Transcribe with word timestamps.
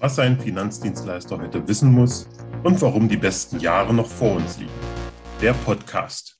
was 0.00 0.18
ein 0.18 0.38
Finanzdienstleister 0.38 1.38
heute 1.38 1.66
wissen 1.66 1.92
muss 1.92 2.28
und 2.62 2.80
warum 2.80 3.08
die 3.08 3.16
besten 3.16 3.58
Jahre 3.60 3.92
noch 3.92 4.08
vor 4.08 4.36
uns 4.36 4.58
liegen. 4.58 4.70
Der 5.40 5.52
Podcast. 5.52 6.37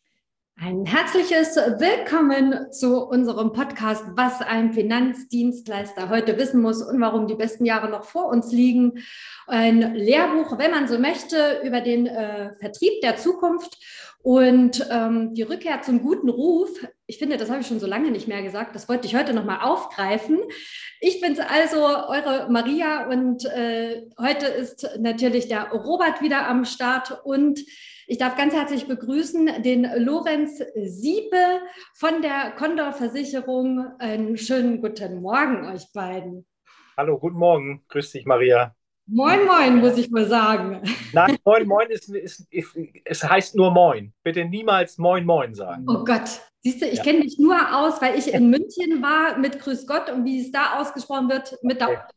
Ein 0.61 0.87
herzliches 0.87 1.55
Willkommen 1.55 2.73
zu 2.73 3.07
unserem 3.07 3.53
Podcast, 3.53 4.03
was 4.17 4.41
ein 4.43 4.73
Finanzdienstleister 4.73 6.09
heute 6.09 6.37
wissen 6.37 6.61
muss 6.61 6.83
und 6.83 7.01
warum 7.01 7.29
die 7.29 7.37
besten 7.37 7.64
Jahre 7.64 7.89
noch 7.89 8.03
vor 8.03 8.27
uns 8.27 8.50
liegen. 8.50 9.05
Ein 9.46 9.95
Lehrbuch, 9.95 10.59
wenn 10.59 10.73
man 10.73 10.89
so 10.89 10.99
möchte, 10.99 11.61
über 11.63 11.81
den 11.81 12.09
äh, 12.09 12.57
Vertrieb 12.59 13.00
der 13.03 13.17
Zukunft 13.17 13.79
und 14.21 14.85
ähm, 14.91 15.32
die 15.32 15.43
Rückkehr 15.43 15.81
zum 15.82 16.03
guten 16.03 16.29
Ruf. 16.29 16.71
Ich 17.07 17.18
finde, 17.18 17.36
das 17.36 17.50
habe 17.50 17.61
ich 17.61 17.68
schon 17.68 17.79
so 17.79 17.86
lange 17.86 18.11
nicht 18.11 18.27
mehr 18.27 18.43
gesagt. 18.43 18.75
Das 18.75 18.89
wollte 18.89 19.07
ich 19.07 19.14
heute 19.14 19.35
nochmal 19.35 19.61
aufgreifen. 19.61 20.40
Ich 21.00 21.21
bin 21.21 21.39
also 21.39 21.85
eure 21.85 22.49
Maria 22.50 23.09
und 23.09 23.45
äh, 23.45 24.09
heute 24.21 24.46
ist 24.46 24.90
natürlich 24.99 25.46
der 25.46 25.71
Robert 25.71 26.21
wieder 26.21 26.49
am 26.49 26.64
Start 26.64 27.21
und 27.22 27.61
ich 28.08 28.17
darf 28.17 28.36
ganz 28.36 28.54
herzlich 28.54 28.89
begrüßen 28.89 29.62
den 29.62 29.86
Lorenz 29.98 30.62
Siebe 30.75 31.61
von 31.94 32.22
der 32.22 32.53
Condor 32.53 32.92
Versicherung. 32.92 33.84
Einen 33.98 34.39
schönen 34.39 34.80
guten 34.80 35.20
Morgen 35.20 35.66
euch 35.66 35.92
beiden. 35.92 36.47
Hallo, 36.97 37.19
guten 37.19 37.36
Morgen. 37.36 37.84
Grüß 37.89 38.12
dich, 38.12 38.25
Maria. 38.25 38.75
Moin, 39.05 39.44
moin, 39.47 39.77
muss 39.80 39.98
ich 39.98 40.11
mal 40.11 40.27
sagen. 40.27 40.83
Nein, 41.12 41.36
moin, 41.44 41.69
moin 41.69 41.91
ist, 41.91 42.08
ist, 42.08 42.47
ist, 42.50 42.77
es 43.05 43.22
heißt 43.22 43.56
nur 43.56 43.70
moin. 43.70 44.14
Bitte 44.22 44.44
niemals 44.47 44.97
moin, 44.97 45.27
moin 45.27 45.55
sagen. 45.55 45.84
Oh 45.86 46.02
Gott, 46.02 46.41
siehst 46.61 46.80
du, 46.80 46.86
ich 46.86 46.98
ja. 46.98 47.02
kenne 47.02 47.20
dich 47.20 47.38
nur 47.38 47.56
aus, 47.77 48.00
weil 48.00 48.19
ich 48.19 48.33
in 48.33 48.48
München 48.48 49.02
war 49.02 49.38
mit 49.38 49.61
Grüß 49.61 49.86
Gott 49.86 50.11
und 50.11 50.25
wie 50.25 50.41
es 50.41 50.50
da 50.50 50.80
ausgesprochen 50.80 51.28
wird, 51.28 51.58
mit 51.62 51.83
okay. 51.83 51.92
der 51.92 52.08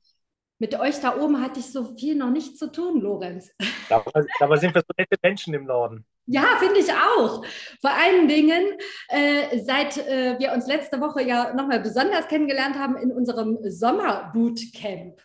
mit 0.62 0.80
euch 0.80 1.00
da 1.00 1.18
oben 1.18 1.42
hatte 1.42 1.60
ich 1.60 1.72
so 1.72 1.96
viel 1.98 2.16
noch 2.16 2.30
nicht 2.30 2.56
zu 2.56 2.72
tun, 2.72 3.02
Lorenz. 3.02 3.50
Dabei, 3.90 4.58
sind 4.58 4.76
wir 4.76 4.82
so 4.82 4.94
nette 4.96 5.18
Menschen 5.24 5.56
im 5.56 5.66
Norden. 5.66 6.06
Ja, 6.28 6.44
finde 6.60 6.80
ich 6.80 6.94
auch. 6.94 7.44
Vor 7.82 7.90
allen 7.90 8.28
Dingen, 8.28 8.64
äh, 9.10 9.58
seit 9.64 9.98
äh, 9.98 10.38
wir 10.38 10.54
uns 10.54 10.68
letzte 10.68 11.02
Woche 11.02 11.24
ja 11.24 11.56
nochmal 11.56 11.80
besonders 11.80 12.28
kennengelernt 12.28 12.78
haben 12.78 12.96
in 12.96 13.12
unserem 13.12 13.58
Sommerbootcamp. 13.64 15.20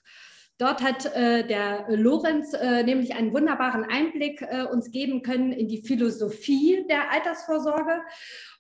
Dort 0.57 0.83
hat 0.83 1.05
äh, 1.15 1.47
der 1.47 1.85
Lorenz 1.91 2.55
äh, 2.55 2.83
nämlich 2.83 3.15
einen 3.15 3.35
wunderbaren 3.35 3.85
Einblick 3.85 4.41
äh, 4.41 4.63
uns 4.63 4.91
geben 4.91 5.21
können 5.21 5.53
in 5.53 5.69
die 5.69 5.83
Philosophie 5.83 6.87
der 6.89 7.13
Altersvorsorge. 7.13 8.01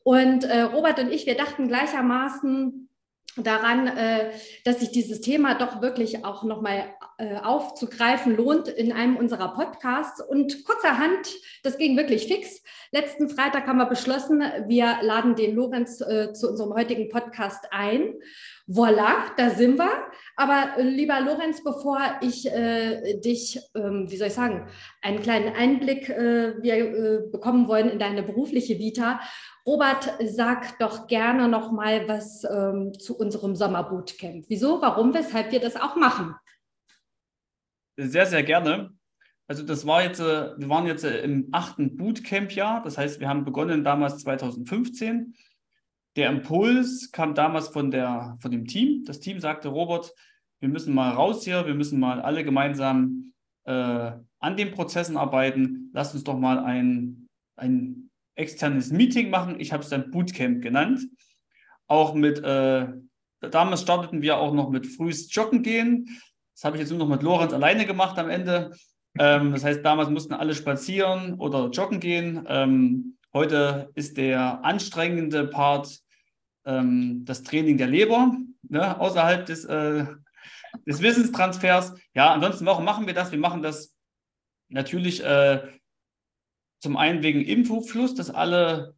Und 0.04 0.44
äh, 0.44 0.60
Robert 0.60 0.98
und 0.98 1.10
ich, 1.10 1.24
wir 1.24 1.38
dachten 1.38 1.68
gleichermaßen, 1.68 2.90
daran, 3.36 3.86
äh, 3.86 4.30
dass 4.64 4.80
sich 4.80 4.90
dieses 4.90 5.20
Thema 5.20 5.54
doch 5.54 5.82
wirklich 5.82 6.24
auch 6.24 6.42
nochmal 6.44 6.94
äh, 7.18 7.36
aufzugreifen 7.36 8.36
lohnt 8.36 8.68
in 8.68 8.92
einem 8.92 9.16
unserer 9.16 9.54
Podcasts. 9.54 10.20
Und 10.20 10.64
kurzerhand, 10.64 11.28
das 11.62 11.78
ging 11.78 11.96
wirklich 11.96 12.26
fix. 12.26 12.62
Letzten 12.92 13.28
Freitag 13.28 13.66
haben 13.66 13.78
wir 13.78 13.86
beschlossen, 13.86 14.42
wir 14.66 14.98
laden 15.02 15.34
den 15.34 15.54
Lorenz 15.54 16.00
äh, 16.00 16.32
zu 16.32 16.48
unserem 16.48 16.74
heutigen 16.74 17.08
Podcast 17.08 17.66
ein. 17.70 18.14
Voilà, 18.68 19.14
da 19.36 19.50
sind 19.50 19.78
wir. 19.78 19.90
Aber 20.36 20.82
lieber 20.82 21.20
Lorenz, 21.20 21.62
bevor 21.62 21.98
ich 22.20 22.46
äh, 22.46 23.18
dich, 23.20 23.60
ähm, 23.74 24.06
wie 24.10 24.16
soll 24.16 24.28
ich 24.28 24.34
sagen, 24.34 24.66
einen 25.02 25.20
kleinen 25.20 25.54
Einblick 25.54 26.08
äh, 26.08 26.60
wir 26.62 26.74
äh, 26.74 27.30
bekommen 27.30 27.68
wollen 27.68 27.88
in 27.88 27.98
deine 27.98 28.22
berufliche 28.22 28.78
Vita, 28.78 29.20
Robert, 29.66 30.14
sag 30.24 30.78
doch 30.78 31.08
gerne 31.08 31.48
noch 31.48 31.72
mal 31.72 32.06
was 32.06 32.44
ähm, 32.44 32.92
zu 32.98 33.18
unserem 33.18 33.56
Sommerbootcamp. 33.56 34.44
Wieso, 34.48 34.80
warum, 34.80 35.12
weshalb 35.12 35.50
wir 35.50 35.58
das 35.58 35.74
auch 35.74 35.96
machen? 35.96 36.36
Sehr, 37.96 38.26
sehr 38.26 38.44
gerne. 38.44 38.90
Also 39.48 39.64
das 39.64 39.84
war 39.84 40.02
jetzt, 40.02 40.20
äh, 40.20 40.56
wir 40.56 40.68
waren 40.68 40.86
jetzt 40.86 41.04
äh, 41.04 41.20
im 41.22 41.48
achten 41.50 41.96
Bootcamp-Jahr. 41.96 42.82
Das 42.82 42.96
heißt, 42.96 43.18
wir 43.18 43.28
haben 43.28 43.44
begonnen 43.44 43.82
damals 43.82 44.18
2015. 44.18 45.34
Der 46.14 46.30
Impuls 46.30 47.10
kam 47.10 47.34
damals 47.34 47.68
von, 47.68 47.90
der, 47.90 48.36
von 48.40 48.52
dem 48.52 48.66
Team. 48.66 49.04
Das 49.04 49.18
Team 49.18 49.40
sagte, 49.40 49.68
Robert, 49.68 50.12
wir 50.60 50.68
müssen 50.68 50.94
mal 50.94 51.10
raus 51.10 51.44
hier, 51.44 51.66
wir 51.66 51.74
müssen 51.74 51.98
mal 52.00 52.20
alle 52.22 52.44
gemeinsam 52.44 53.32
äh, 53.64 54.12
an 54.38 54.56
den 54.56 54.70
Prozessen 54.70 55.16
arbeiten. 55.16 55.90
Lass 55.92 56.14
uns 56.14 56.24
doch 56.24 56.38
mal 56.38 56.60
ein, 56.60 57.28
ein 57.56 58.10
externes 58.36 58.92
Meeting 58.92 59.30
machen. 59.30 59.58
Ich 59.58 59.72
habe 59.72 59.82
es 59.82 59.88
dann 59.88 60.10
Bootcamp 60.10 60.62
genannt. 60.62 61.00
Auch 61.88 62.14
mit, 62.14 62.38
äh, 62.38 62.86
damals 63.40 63.82
starteten 63.82 64.22
wir 64.22 64.38
auch 64.38 64.52
noch 64.52 64.70
mit 64.70 64.86
frühes 64.86 65.34
Joggen 65.34 65.62
gehen. 65.62 66.06
Das 66.54 66.64
habe 66.64 66.76
ich 66.76 66.80
jetzt 66.80 66.90
nur 66.90 66.98
noch 66.98 67.08
mit 67.08 67.22
Lorenz 67.22 67.52
alleine 67.52 67.86
gemacht 67.86 68.18
am 68.18 68.30
Ende. 68.30 68.76
Ähm, 69.18 69.52
das 69.52 69.64
heißt, 69.64 69.84
damals 69.84 70.10
mussten 70.10 70.34
alle 70.34 70.54
spazieren 70.54 71.34
oder 71.34 71.70
joggen 71.70 72.00
gehen. 72.00 72.44
Ähm, 72.48 73.16
heute 73.32 73.90
ist 73.94 74.16
der 74.16 74.64
anstrengende 74.64 75.46
Part 75.46 76.00
ähm, 76.64 77.24
das 77.24 77.42
Training 77.42 77.78
der 77.78 77.86
Leber, 77.86 78.36
ne, 78.62 79.00
außerhalb 79.00 79.46
des, 79.46 79.64
äh, 79.64 80.06
des 80.86 81.00
Wissenstransfers. 81.00 81.94
Ja, 82.14 82.32
ansonsten, 82.32 82.66
warum 82.66 82.84
machen 82.84 83.06
wir 83.06 83.14
das? 83.14 83.32
Wir 83.32 83.38
machen 83.38 83.62
das 83.62 83.94
natürlich 84.68 85.24
äh, 85.24 85.62
zum 86.86 86.96
einen 86.96 87.24
wegen 87.24 87.40
Infofluss, 87.40 88.14
dass 88.14 88.30
alle 88.30 88.94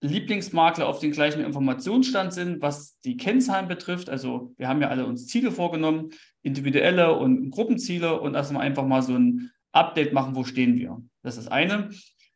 Lieblingsmakler 0.00 0.86
auf 0.86 0.98
den 0.98 1.10
gleichen 1.10 1.44
Informationsstand 1.44 2.32
sind, 2.32 2.62
was 2.62 2.98
die 3.00 3.18
Kennzahlen 3.18 3.68
betrifft. 3.68 4.08
Also 4.08 4.54
wir 4.56 4.66
haben 4.66 4.80
ja 4.80 4.88
alle 4.88 5.04
uns 5.04 5.26
Ziele 5.26 5.52
vorgenommen, 5.52 6.08
individuelle 6.40 7.14
und 7.18 7.50
Gruppenziele 7.50 8.18
und 8.18 8.34
erstmal 8.34 8.62
einfach 8.62 8.86
mal 8.86 9.02
so 9.02 9.14
ein 9.14 9.50
Update 9.72 10.14
machen, 10.14 10.34
wo 10.34 10.44
stehen 10.44 10.78
wir. 10.78 11.02
Das 11.22 11.36
ist 11.36 11.44
das 11.44 11.52
eine. 11.52 11.90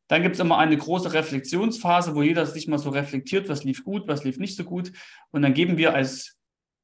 Dann 0.09 0.23
gibt 0.23 0.35
es 0.35 0.41
immer 0.41 0.59
eine 0.59 0.77
große 0.77 1.15
Reflexionsphase, 1.15 2.15
wo 2.15 2.23
jeder 2.23 2.45
sich 2.45 2.69
mal 2.69 2.77
so 2.77 2.91
reflektiert, 2.91 3.49
was 3.49 3.65
lief 3.65 3.83
gut, 3.83 4.09
was 4.09 4.25
lief 4.25 4.37
nicht 4.37 4.57
so 4.57 4.65
gut. 4.65 4.93
Und 5.31 5.41
dann 5.41 5.55
geben 5.55 5.79
wir 5.79 5.95
als, 5.95 6.39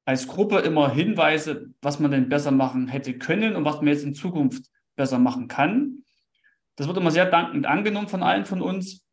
als 0.07 0.27
Gruppe 0.27 0.61
immer 0.61 0.91
Hinweise, 0.91 1.75
was 1.83 2.01
man 2.01 2.11
denn 2.11 2.31
besser 2.31 2.53
machen 2.53 2.89
hätte 2.89 3.19
können 3.19 3.55
und 3.55 3.67
was 3.67 3.77
man 3.77 3.89
jetzt 3.89 4.05
in 4.05 4.15
Zukunft 4.15 4.65
besser 4.97 5.19
machen 5.19 5.47
kann. 5.47 6.06
Das 6.77 6.87
wird 6.87 6.97
immer 6.97 7.11
sehr 7.11 7.27
dankend 7.27 7.67
angenommen 7.67 8.09
von 8.09 8.23
allen 8.23 8.45
von 8.45 8.63
uns. 8.63 9.05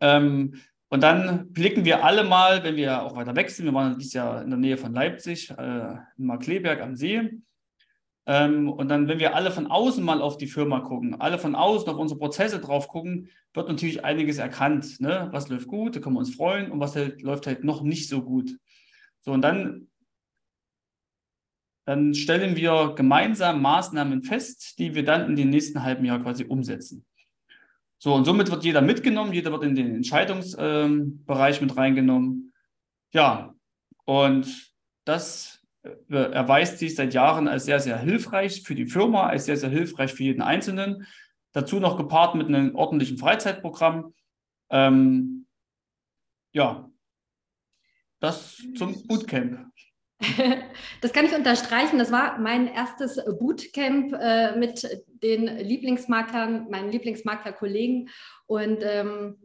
Ähm, 0.00 0.60
und 0.88 1.02
dann 1.02 1.52
blicken 1.52 1.86
wir 1.86 2.04
alle 2.04 2.22
mal, 2.24 2.62
wenn 2.64 2.76
wir 2.76 3.02
auch 3.02 3.16
weiter 3.16 3.34
weg 3.34 3.48
sind, 3.50 3.64
wir 3.64 3.72
waren 3.72 3.98
dieses 3.98 4.12
Jahr 4.12 4.42
in 4.42 4.50
der 4.50 4.58
Nähe 4.58 4.76
von 4.76 4.92
Leipzig, 4.92 5.50
äh, 5.50 5.94
in 6.18 6.26
Markleberg 6.26 6.82
am 6.82 6.96
See. 6.96 7.30
Ähm, 8.26 8.68
und 8.68 8.88
dann, 8.88 9.08
wenn 9.08 9.18
wir 9.18 9.34
alle 9.34 9.50
von 9.50 9.68
außen 9.68 10.04
mal 10.04 10.20
auf 10.20 10.36
die 10.36 10.46
Firma 10.46 10.80
gucken, 10.80 11.20
alle 11.20 11.38
von 11.38 11.54
außen 11.54 11.88
auf 11.88 11.96
unsere 11.96 12.20
Prozesse 12.20 12.60
drauf 12.60 12.88
gucken, 12.88 13.30
wird 13.54 13.68
natürlich 13.68 14.04
einiges 14.04 14.38
erkannt. 14.38 15.00
Ne? 15.00 15.28
Was 15.32 15.48
läuft 15.48 15.66
gut, 15.66 15.96
da 15.96 16.00
können 16.00 16.16
wir 16.16 16.20
uns 16.20 16.34
freuen 16.34 16.70
und 16.70 16.78
was 16.78 16.94
halt, 16.94 17.22
läuft 17.22 17.46
halt 17.46 17.64
noch 17.64 17.82
nicht 17.82 18.08
so 18.08 18.22
gut. 18.22 18.56
So, 19.22 19.32
und 19.32 19.42
dann 19.42 19.88
dann 21.84 22.14
stellen 22.14 22.56
wir 22.56 22.94
gemeinsam 22.96 23.60
Maßnahmen 23.62 24.22
fest, 24.22 24.78
die 24.78 24.94
wir 24.94 25.04
dann 25.04 25.28
in 25.28 25.36
den 25.36 25.50
nächsten 25.50 25.82
halben 25.82 26.04
Jahr 26.04 26.22
quasi 26.22 26.44
umsetzen. 26.44 27.04
So, 27.98 28.14
und 28.14 28.24
somit 28.24 28.50
wird 28.50 28.64
jeder 28.64 28.80
mitgenommen, 28.80 29.32
jeder 29.32 29.52
wird 29.52 29.64
in 29.64 29.74
den 29.74 29.94
Entscheidungsbereich 29.94 31.60
mit 31.60 31.76
reingenommen. 31.76 32.52
Ja, 33.12 33.54
und 34.04 34.72
das 35.04 35.60
äh, 35.82 36.32
erweist 36.32 36.78
sich 36.78 36.94
seit 36.94 37.14
Jahren 37.14 37.48
als 37.48 37.64
sehr, 37.64 37.80
sehr 37.80 37.98
hilfreich 37.98 38.62
für 38.62 38.74
die 38.74 38.86
Firma, 38.86 39.26
als 39.26 39.44
sehr, 39.44 39.56
sehr 39.56 39.70
hilfreich 39.70 40.12
für 40.12 40.24
jeden 40.24 40.42
Einzelnen. 40.42 41.06
Dazu 41.52 41.80
noch 41.80 41.96
gepaart 41.96 42.34
mit 42.34 42.48
einem 42.48 42.74
ordentlichen 42.74 43.18
Freizeitprogramm. 43.18 44.14
Ähm, 44.70 45.46
ja, 46.52 46.90
das 48.20 48.62
zum 48.76 49.06
Bootcamp. 49.06 49.70
Das 51.00 51.12
kann 51.12 51.26
ich 51.26 51.34
unterstreichen. 51.34 51.98
Das 51.98 52.12
war 52.12 52.38
mein 52.38 52.72
erstes 52.72 53.20
Bootcamp 53.38 54.12
äh, 54.12 54.56
mit 54.56 54.86
den 55.22 55.46
Lieblingsmaklern, 55.46 56.68
meinen 56.70 56.90
Lieblingsmaklerkollegen. 56.90 58.08
Und 58.46 58.78
ähm, 58.82 59.38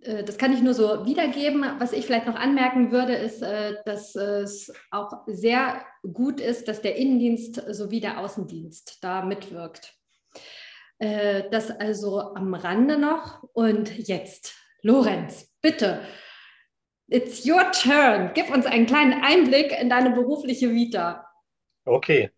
äh, 0.00 0.24
das 0.24 0.38
kann 0.38 0.52
ich 0.52 0.62
nur 0.62 0.74
so 0.74 1.04
wiedergeben. 1.06 1.64
Was 1.78 1.92
ich 1.92 2.06
vielleicht 2.06 2.26
noch 2.26 2.36
anmerken 2.36 2.90
würde, 2.92 3.14
ist, 3.14 3.42
äh, 3.42 3.74
dass 3.84 4.14
es 4.14 4.72
auch 4.90 5.12
sehr 5.26 5.84
gut 6.02 6.40
ist, 6.40 6.68
dass 6.68 6.82
der 6.82 6.96
Innendienst 6.96 7.62
sowie 7.74 8.00
der 8.00 8.20
Außendienst 8.20 8.98
da 9.02 9.24
mitwirkt. 9.24 9.94
Äh, 10.98 11.44
das 11.50 11.70
also 11.70 12.34
am 12.34 12.54
Rande 12.54 12.98
noch. 12.98 13.42
Und 13.52 13.96
jetzt, 14.08 14.54
Lorenz, 14.82 15.52
bitte 15.60 16.00
It's 17.08 17.46
your 17.46 17.70
turn. 17.70 18.32
Gib 18.34 18.50
uns 18.50 18.66
einen 18.66 18.86
kleinen 18.86 19.22
Einblick 19.22 19.72
in 19.80 19.88
deine 19.88 20.10
berufliche 20.10 20.72
Vita. 20.72 21.26
Okay, 21.84 22.30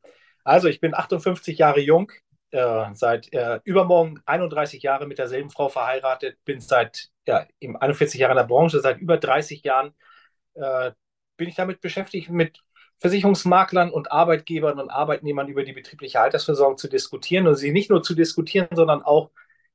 also 0.44 0.68
ich 0.68 0.80
bin 0.80 0.94
58 0.94 1.56
Jahre 1.56 1.80
jung, 1.80 2.12
äh, 2.50 2.86
seit 2.92 3.32
äh, 3.32 3.60
übermorgen 3.64 4.20
31 4.26 4.82
Jahre 4.82 5.06
mit 5.06 5.18
derselben 5.18 5.50
Frau 5.50 5.70
verheiratet, 5.70 6.36
bin 6.44 6.60
seit 6.60 7.08
ja, 7.26 7.46
41 7.60 8.20
Jahren 8.20 8.32
in 8.32 8.36
der 8.36 8.44
Branche, 8.44 8.80
seit 8.80 8.98
über 8.98 9.16
30 9.16 9.62
Jahren 9.64 9.94
äh, 10.54 10.90
bin 11.38 11.48
ich 11.48 11.54
damit 11.54 11.80
beschäftigt, 11.80 12.28
mit 12.30 12.60
Versicherungsmaklern 12.98 13.90
und 13.90 14.12
Arbeitgebern 14.12 14.78
und 14.80 14.90
Arbeitnehmern 14.90 15.48
über 15.48 15.62
die 15.62 15.72
betriebliche 15.72 16.20
Altersversorgung 16.20 16.76
zu 16.76 16.88
diskutieren 16.88 17.46
und 17.46 17.54
sie 17.54 17.70
nicht 17.70 17.90
nur 17.90 18.02
zu 18.02 18.14
diskutieren, 18.14 18.68
sondern 18.72 19.02
auch 19.02 19.30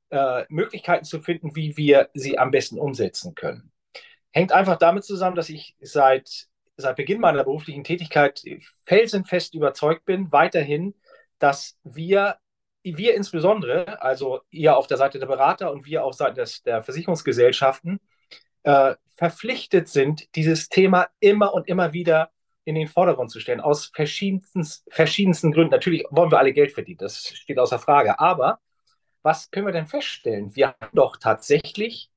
äh, 0.09 0.43
Möglichkeiten 0.49 1.05
zu 1.05 1.21
finden, 1.21 1.55
wie 1.55 1.77
wir 1.77 2.09
sie 2.13 2.37
am 2.37 2.51
besten 2.51 2.77
umsetzen 2.77 3.33
können. 3.33 3.72
Hängt 4.33 4.51
einfach 4.51 4.77
damit 4.77 5.05
zusammen, 5.05 5.35
dass 5.35 5.49
ich 5.49 5.75
seit, 5.79 6.47
seit 6.75 6.95
Beginn 6.95 7.21
meiner 7.21 7.43
beruflichen 7.43 7.83
Tätigkeit 7.83 8.43
felsenfest 8.85 9.53
überzeugt 9.53 10.05
bin, 10.05 10.31
weiterhin, 10.31 10.95
dass 11.37 11.77
wir, 11.83 12.37
wir 12.81 13.15
insbesondere, 13.15 14.01
also 14.01 14.41
ihr 14.49 14.75
auf 14.75 14.87
der 14.87 14.97
Seite 14.97 15.19
der 15.19 15.27
Berater 15.27 15.71
und 15.71 15.85
wir 15.85 16.03
auf 16.03 16.15
Seite 16.15 16.41
des, 16.41 16.63
der 16.63 16.83
Versicherungsgesellschaften, 16.83 17.99
äh, 18.63 18.95
verpflichtet 19.15 19.87
sind, 19.87 20.35
dieses 20.35 20.67
Thema 20.67 21.07
immer 21.19 21.53
und 21.53 21.67
immer 21.67 21.93
wieder 21.93 22.31
in 22.65 22.75
den 22.75 22.87
Vordergrund 22.87 23.29
zu 23.29 23.39
stellen, 23.39 23.61
aus 23.61 23.91
verschiedensten, 23.93 24.65
verschiedensten 24.89 25.51
Gründen. 25.51 25.71
Natürlich 25.71 26.05
wollen 26.09 26.31
wir 26.31 26.39
alle 26.39 26.53
Geld 26.53 26.71
verdienen, 26.71 26.99
das 26.99 27.27
steht 27.27 27.59
außer 27.59 27.77
Frage. 27.77 28.19
Aber 28.19 28.59
was 29.21 29.51
können 29.51 29.67
wir 29.67 29.73
denn 29.73 29.87
feststellen? 29.87 30.55
Wir 30.55 30.69
haben 30.69 30.95
doch 30.95 31.17
tatsächlich, 31.17 32.09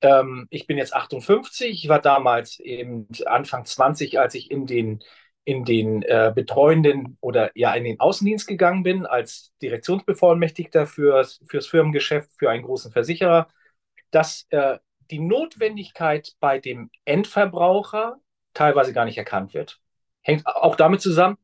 ähm, 0.00 0.46
ich 0.50 0.66
bin 0.66 0.78
jetzt 0.78 0.94
58, 0.94 1.84
ich 1.84 1.88
war 1.88 2.00
damals 2.00 2.60
eben 2.60 3.08
Anfang 3.26 3.64
20, 3.64 4.18
als 4.18 4.34
ich 4.34 4.50
in 4.50 4.66
den, 4.66 5.02
in 5.44 5.64
den 5.64 6.02
äh, 6.02 6.32
betreuenden 6.34 7.16
oder 7.20 7.50
ja 7.54 7.74
in 7.74 7.84
den 7.84 8.00
Außendienst 8.00 8.46
gegangen 8.46 8.82
bin, 8.82 9.06
als 9.06 9.52
Direktionsbevollmächtigter 9.62 10.86
fürs, 10.86 11.40
fürs 11.48 11.66
Firmengeschäft 11.66 12.30
für 12.38 12.50
einen 12.50 12.64
großen 12.64 12.92
Versicherer, 12.92 13.48
dass 14.10 14.46
äh, 14.50 14.78
die 15.10 15.20
Notwendigkeit 15.20 16.32
bei 16.40 16.58
dem 16.58 16.90
Endverbraucher 17.04 18.16
teilweise 18.54 18.92
gar 18.92 19.04
nicht 19.04 19.18
erkannt 19.18 19.54
wird. 19.54 19.80
Hängt 20.22 20.46
auch 20.46 20.76
damit 20.76 21.00
zusammen, 21.00 21.38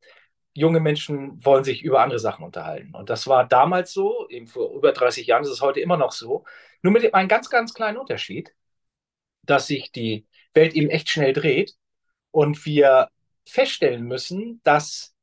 junge 0.55 0.81
Menschen 0.81 1.45
wollen 1.45 1.65
sich 1.65 1.83
über 1.83 2.01
andere 2.01 2.19
Sachen 2.19 2.45
unterhalten. 2.45 2.95
Und 2.95 3.11
das 3.11 3.27
war 3.27 3.47
damals 3.47 3.93
so, 3.93 4.29
eben 4.29 4.47
vor 4.47 4.75
über 4.75 4.93
30 4.93 5.27
Jahren 5.27 5.45
ist 5.45 5.51
es 5.51 5.63
heute 5.63 5.81
immer 5.81 5.97
noch 5.97 6.13
so. 6.13 6.45
Nur 6.83 6.93
mit 6.93 7.15
einem 7.15 7.29
ganz, 7.29 7.49
ganz 7.49 7.75
kleinen 7.75 7.99
Unterschied, 7.99 8.55
dass 9.45 9.67
sich 9.67 9.93
die 9.93 10.27
Welt 10.55 10.75
eben 10.75 10.91
echt 10.91 11.09
schnell 11.09 11.33
dreht 11.33 11.75
und 12.31 12.65
wir 12.67 13.09
feststellen 13.47 14.05
müssen, 14.05 14.61
dass 14.65 15.15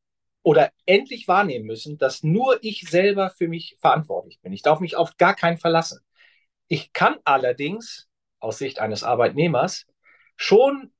oder 0.42 0.72
endlich 0.86 1.28
wahrnehmen 1.28 1.66
müssen, 1.66 1.98
dass 1.98 2.24
nur 2.24 2.64
ich 2.64 2.90
selber 2.90 3.30
für 3.30 3.48
mich 3.48 3.78
verantwortlich 3.80 4.40
bin. 4.42 4.54
Ich 4.54 4.62
darf 4.62 4.80
mich 4.80 4.96
auf 4.96 5.18
gar 5.18 5.36
keinen 5.36 5.58
verlassen. 5.58 6.00
Ich 6.68 6.94
kann 6.94 7.18
allerdings 7.26 8.08
aus 8.40 8.58
Sicht 8.58 8.80
eines 8.80 9.04
Arbeitnehmers 9.04 9.86
schon 10.38 10.92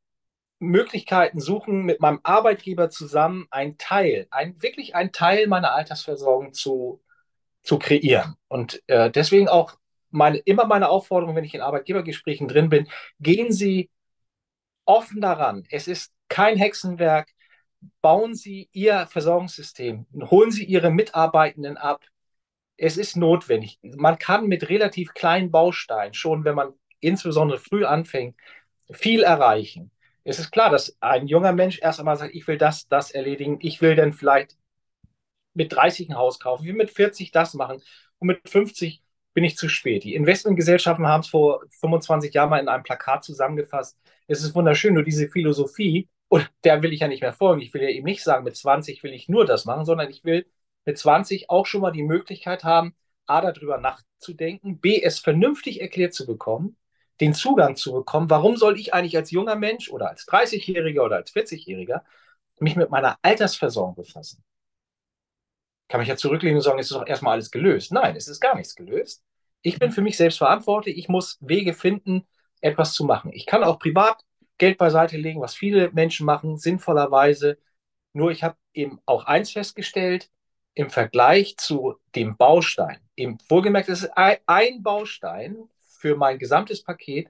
Möglichkeiten 0.60 1.40
suchen, 1.40 1.84
mit 1.84 2.02
meinem 2.02 2.20
Arbeitgeber 2.24 2.90
zusammen 2.90 3.48
ein 3.50 3.78
Teil, 3.78 4.28
ein, 4.30 4.62
wirklich 4.62 4.94
ein 4.94 5.14
Teil 5.14 5.48
meiner 5.48 5.74
Altersversorgung 5.74 6.54
zu, 6.54 7.02
zu 7.64 7.80
kreieren. 7.80 8.36
Und 8.50 8.84
äh, 8.88 9.10
deswegen 9.10 9.48
auch 9.48 9.79
meine, 10.12 10.38
immer 10.38 10.66
meine 10.66 10.90
Aufforderung, 10.90 11.36
wenn 11.36 11.44
ich 11.44 11.54
in 11.54 11.62
Arbeitgebergesprächen 11.62 12.48
drin 12.48 12.70
bin, 12.70 12.88
gehen 13.20 13.52
Sie 13.52 13.90
offen 14.86 15.22
daran. 15.22 15.66
Es 15.70 15.88
ist 15.88 16.14
kein 16.28 16.58
Hexenwerk. 16.58 17.30
Bauen 18.02 18.36
Sie 18.36 18.70
Ihr 18.74 19.08
Versorgungssystem, 19.08 20.06
holen 20.30 20.52
Sie 20.52 20.66
Ihre 20.66 20.92
Mitarbeitenden 20.92 21.78
ab. 21.78 22.04
Es 22.76 22.98
ist 22.98 23.16
notwendig. 23.16 23.80
Man 23.82 24.18
kann 24.20 24.48
mit 24.48 24.70
relativ 24.70 25.14
kleinen 25.14 25.50
Bausteinen, 25.50 26.14
schon 26.14 26.44
wenn 26.44 26.56
man 26.56 26.74
insbesondere 27.00 27.58
früh 27.58 27.86
anfängt, 27.86 28.36
viel 28.92 29.24
erreichen 29.24 29.92
es 30.30 30.40
ist 30.40 30.52
klar, 30.52 30.70
dass 30.70 30.96
ein 31.00 31.28
junger 31.28 31.54
Mensch 31.54 31.80
erst 31.82 32.00
einmal 32.00 32.18
sagt, 32.18 32.36
ich 32.36 32.48
will 32.48 32.58
das, 32.58 32.88
das 32.88 33.12
erledigen, 33.12 33.58
ich 33.62 33.82
will 33.82 33.96
dann 33.96 34.14
vielleicht 34.14 34.58
mit 35.54 35.74
30 35.74 36.10
ein 36.10 36.18
Haus 36.18 36.40
kaufen, 36.40 36.66
wir 36.66 36.74
mit 36.74 36.92
40 36.92 37.32
das 37.32 37.56
machen 37.56 37.82
und 38.20 38.28
mit 38.28 38.48
50 38.48 39.02
bin 39.40 39.46
ich 39.46 39.56
zu 39.56 39.70
spät. 39.70 40.04
Die 40.04 40.16
Investmentgesellschaften 40.16 41.08
haben 41.08 41.22
es 41.22 41.30
vor 41.30 41.64
25 41.80 42.34
Jahren 42.34 42.50
mal 42.50 42.60
in 42.60 42.68
einem 42.68 42.84
Plakat 42.84 43.24
zusammengefasst. 43.24 43.98
Es 44.28 44.44
ist 44.44 44.54
wunderschön, 44.54 44.94
nur 44.94 45.04
diese 45.04 45.30
Philosophie, 45.30 46.10
und 46.28 46.52
der 46.66 46.84
will 46.84 46.92
ich 46.92 47.00
ja 47.00 47.08
nicht 47.08 47.22
mehr 47.22 47.32
folgen. 47.32 47.62
Ich 47.62 47.74
will 47.74 47.82
ja 47.82 47.88
eben 47.88 48.04
nicht 48.04 48.22
sagen, 48.22 48.44
mit 48.44 48.58
20 48.58 49.02
will 49.02 49.14
ich 49.14 49.30
nur 49.30 49.46
das 49.46 49.64
machen, 49.64 49.86
sondern 49.86 50.10
ich 50.10 50.26
will 50.26 50.46
mit 50.84 50.98
20 50.98 51.50
auch 51.50 51.66
schon 51.66 51.80
mal 51.80 51.92
die 51.92 52.04
Möglichkeit 52.04 52.66
haben, 52.66 52.94
A, 53.28 53.40
darüber 53.40 53.78
nachzudenken, 53.78 54.82
B, 54.82 55.02
es 55.02 55.20
vernünftig 55.20 55.80
erklärt 55.80 56.14
zu 56.14 56.26
bekommen 56.26 56.76
den 57.22 57.34
Zugang 57.34 57.76
zu 57.76 57.94
bekommen, 57.94 58.30
warum 58.30 58.58
soll 58.58 58.78
ich 58.78 58.94
eigentlich 58.94 59.18
als 59.18 59.32
junger 59.32 59.56
Mensch 59.56 59.90
oder 59.90 60.10
als 60.10 60.28
30-Jähriger 60.28 61.02
oder 61.04 61.18
als 61.18 61.34
40-Jähriger 61.34 62.02
mich 62.60 62.76
mit 62.76 62.90
meiner 62.90 63.18
Altersversorgung 63.22 63.96
befassen? 63.96 64.44
Kann 65.88 66.00
mich 66.00 66.08
ja 66.08 66.16
zurücklehnen 66.16 66.58
und 66.58 66.62
sagen, 66.62 66.80
es 66.80 66.92
ist 66.92 66.96
doch 66.96 67.08
erstmal 67.08 67.34
alles 67.34 67.52
gelöst. 67.52 67.92
Nein, 67.92 68.16
es 68.16 68.28
ist 68.28 68.40
gar 68.40 68.56
nichts 68.56 68.76
gelöst. 68.76 69.24
Ich 69.62 69.80
bin 69.80 69.92
für 69.92 70.02
mich 70.02 70.18
selbst 70.18 70.38
verantwortlich. 70.38 70.98
Ich 70.98 71.10
muss 71.10 71.38
Wege 71.42 71.74
finden, 71.74 72.28
etwas 72.62 72.94
zu 72.94 73.04
machen. 73.04 73.32
Ich 73.34 73.46
kann 73.46 73.64
auch 73.64 73.80
privat 73.80 74.24
Geld 74.58 74.78
beiseite 74.78 75.18
legen, 75.18 75.42
was 75.42 75.56
viele 75.56 75.92
Menschen 75.92 76.26
machen, 76.26 76.58
sinnvollerweise. 76.58 77.58
Nur 78.14 78.32
ich 78.32 78.44
habe 78.44 78.58
eben 78.74 79.00
auch 79.06 79.26
eins 79.26 79.52
festgestellt, 79.52 80.30
im 80.74 80.90
Vergleich 80.90 81.58
zu 81.58 81.96
dem 82.16 82.38
Baustein, 82.38 83.00
eben 83.16 83.38
wohlgemerkt, 83.50 83.90
es 83.90 84.04
ist 84.04 84.12
ein 84.16 84.84
Baustein 84.84 85.70
für 85.78 86.16
mein 86.16 86.40
gesamtes 86.40 86.84
Paket 86.84 87.30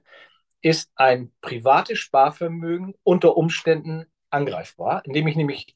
ist 0.62 0.90
ein 0.94 1.32
privates 1.40 1.98
Sparvermögen 1.98 2.94
unter 3.02 3.36
Umständen 3.36 4.06
angreifbar, 4.28 5.02
indem 5.04 5.26
ich 5.26 5.36
nämlich 5.36 5.74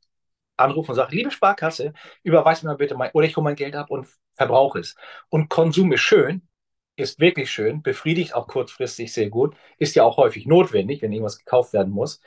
anrufe 0.57 0.93
und 0.93 0.97
sage, 0.97 1.17
liebe 1.17 1.31
Sparkasse, 1.31 1.93
überweis 2.23 2.63
mir 2.63 2.77
bitte 2.77 2.95
mein, 2.97 3.11
oder 3.13 3.27
ich 3.27 3.37
hole 3.37 3.45
mein 3.45 3.57
Geld 3.57 3.75
ab 3.75 3.91
und 3.91 4.07
verbrauche 4.35 4.81
es. 4.81 4.97
Und 5.29 5.49
Konsum 5.49 5.93
ist 5.93 6.01
schön, 6.01 6.49
ist 6.97 7.19
wirklich 7.21 7.51
schön, 7.51 7.83
befriedigt 7.83 8.35
auch 8.35 8.47
kurzfristig 8.47 9.13
sehr 9.13 9.31
gut, 9.31 9.57
ist 9.79 9.95
ja 9.97 10.05
auch 10.05 10.17
häufig 10.17 10.47
notwendig, 10.47 11.03
wenn 11.03 11.13
irgendwas 11.13 11.39
gekauft 11.39 11.73
werden 11.73 11.93
muss. 11.93 12.21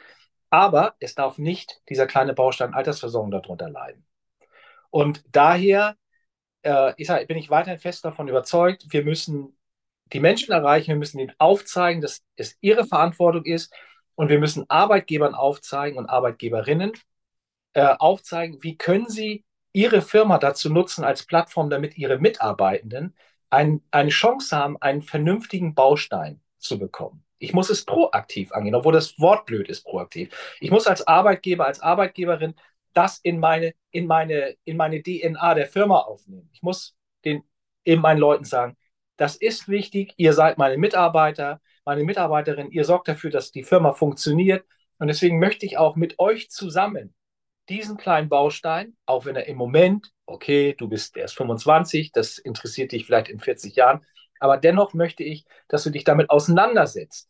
Aber 0.49 0.95
es 0.99 1.15
darf 1.15 1.37
nicht 1.37 1.81
dieser 1.89 2.07
kleine 2.07 2.33
Baustein 2.33 2.73
Altersversorgung 2.73 3.31
darunter 3.31 3.69
leiden. 3.69 4.05
Und 4.89 5.23
daher 5.31 5.97
äh, 6.67 6.93
ich 6.97 7.07
sag, 7.07 7.27
bin 7.27 7.37
ich 7.37 7.49
weiterhin 7.49 7.79
fest 7.79 8.03
davon 8.05 8.27
überzeugt, 8.27 8.85
wir 8.89 9.03
müssen 9.03 9.57
die 10.13 10.19
Menschen 10.19 10.51
erreichen, 10.51 10.89
wir 10.89 10.95
müssen 10.95 11.19
ihnen 11.19 11.33
aufzeigen, 11.37 12.01
dass 12.01 12.23
es 12.35 12.57
ihre 12.61 12.85
Verantwortung 12.85 13.45
ist 13.45 13.73
und 14.15 14.29
wir 14.29 14.39
müssen 14.39 14.65
Arbeitgebern 14.69 15.35
aufzeigen 15.35 15.97
und 15.97 16.07
Arbeitgeberinnen 16.09 16.93
äh, 17.77 17.95
aufzeigen, 17.99 18.57
wie 18.63 18.75
können 18.75 19.07
sie 19.07 19.45
ihre 19.71 20.01
Firma 20.01 20.39
dazu 20.39 20.73
nutzen 20.73 21.03
als 21.03 21.27
Plattform, 21.27 21.69
damit 21.69 21.95
ihre 21.95 22.17
Mitarbeitenden 22.17 23.15
ein, 23.51 23.83
eine 23.91 24.09
Chance 24.09 24.57
haben, 24.57 24.81
einen 24.81 25.03
vernünftigen 25.03 25.75
Baustein 25.75 26.41
zu 26.57 26.79
bekommen. 26.79 27.23
Ich 27.37 27.53
muss 27.53 27.69
es 27.69 27.85
proaktiv 27.85 28.51
angehen, 28.51 28.73
obwohl 28.73 28.93
das 28.93 29.19
Wort 29.19 29.45
blöd 29.45 29.69
ist, 29.69 29.83
proaktiv. 29.83 30.57
Ich 30.59 30.71
muss 30.71 30.87
als 30.87 31.05
Arbeitgeber, 31.05 31.67
als 31.67 31.79
Arbeitgeberin 31.79 32.55
das 32.93 33.19
in 33.19 33.39
meine, 33.39 33.75
in 33.91 34.07
meine, 34.07 34.55
in 34.63 34.75
meine 34.75 35.03
DNA 35.03 35.53
der 35.53 35.67
Firma 35.67 35.99
aufnehmen. 35.99 36.49
Ich 36.53 36.63
muss 36.63 36.95
den, 37.25 37.43
eben 37.85 38.01
meinen 38.01 38.17
Leuten 38.17 38.43
sagen, 38.43 38.75
das 39.17 39.35
ist 39.35 39.69
wichtig. 39.69 40.15
Ihr 40.17 40.33
seid 40.33 40.57
meine 40.57 40.79
Mitarbeiter, 40.79 41.61
meine 41.85 42.03
Mitarbeiterin. 42.03 42.71
Ihr 42.71 42.85
sorgt 42.85 43.07
dafür, 43.07 43.29
dass 43.29 43.51
die 43.51 43.63
Firma 43.63 43.93
funktioniert. 43.93 44.65
Und 44.97 45.09
deswegen 45.09 45.37
möchte 45.37 45.67
ich 45.67 45.77
auch 45.77 45.95
mit 45.95 46.17
euch 46.17 46.49
zusammen 46.49 47.13
diesen 47.69 47.97
kleinen 47.97 48.29
Baustein, 48.29 48.95
auch 49.05 49.25
wenn 49.25 49.35
er 49.35 49.47
im 49.47 49.57
Moment, 49.57 50.11
okay, 50.25 50.75
du 50.77 50.87
bist 50.87 51.17
erst 51.17 51.35
25, 51.35 52.11
das 52.11 52.37
interessiert 52.37 52.91
dich 52.91 53.05
vielleicht 53.05 53.29
in 53.29 53.39
40 53.39 53.75
Jahren, 53.75 54.05
aber 54.39 54.57
dennoch 54.57 54.93
möchte 54.93 55.23
ich, 55.23 55.45
dass 55.67 55.83
du 55.83 55.89
dich 55.89 56.03
damit 56.03 56.29
auseinandersetzt. 56.29 57.29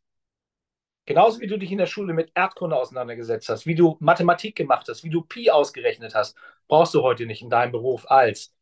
Genauso 1.06 1.39
wie 1.39 1.48
du 1.48 1.58
dich 1.58 1.72
in 1.72 1.77
der 1.77 1.86
Schule 1.86 2.13
mit 2.13 2.32
Erdkunde 2.36 2.75
auseinandergesetzt 2.75 3.48
hast, 3.48 3.65
wie 3.65 3.75
du 3.75 3.96
Mathematik 4.01 4.58
gemacht 4.58 4.88
hast, 4.89 5.06
wie 5.06 5.10
du 5.10 5.22
Pi 5.22 5.50
ausgerechnet 5.50 6.13
hast, 6.13 6.38
brauchst 6.67 6.94
du 6.94 7.01
heute 7.01 7.25
nicht 7.25 7.41
in 7.41 7.50
deinem 7.50 7.72
Beruf 7.72 8.12
als. 8.12 8.53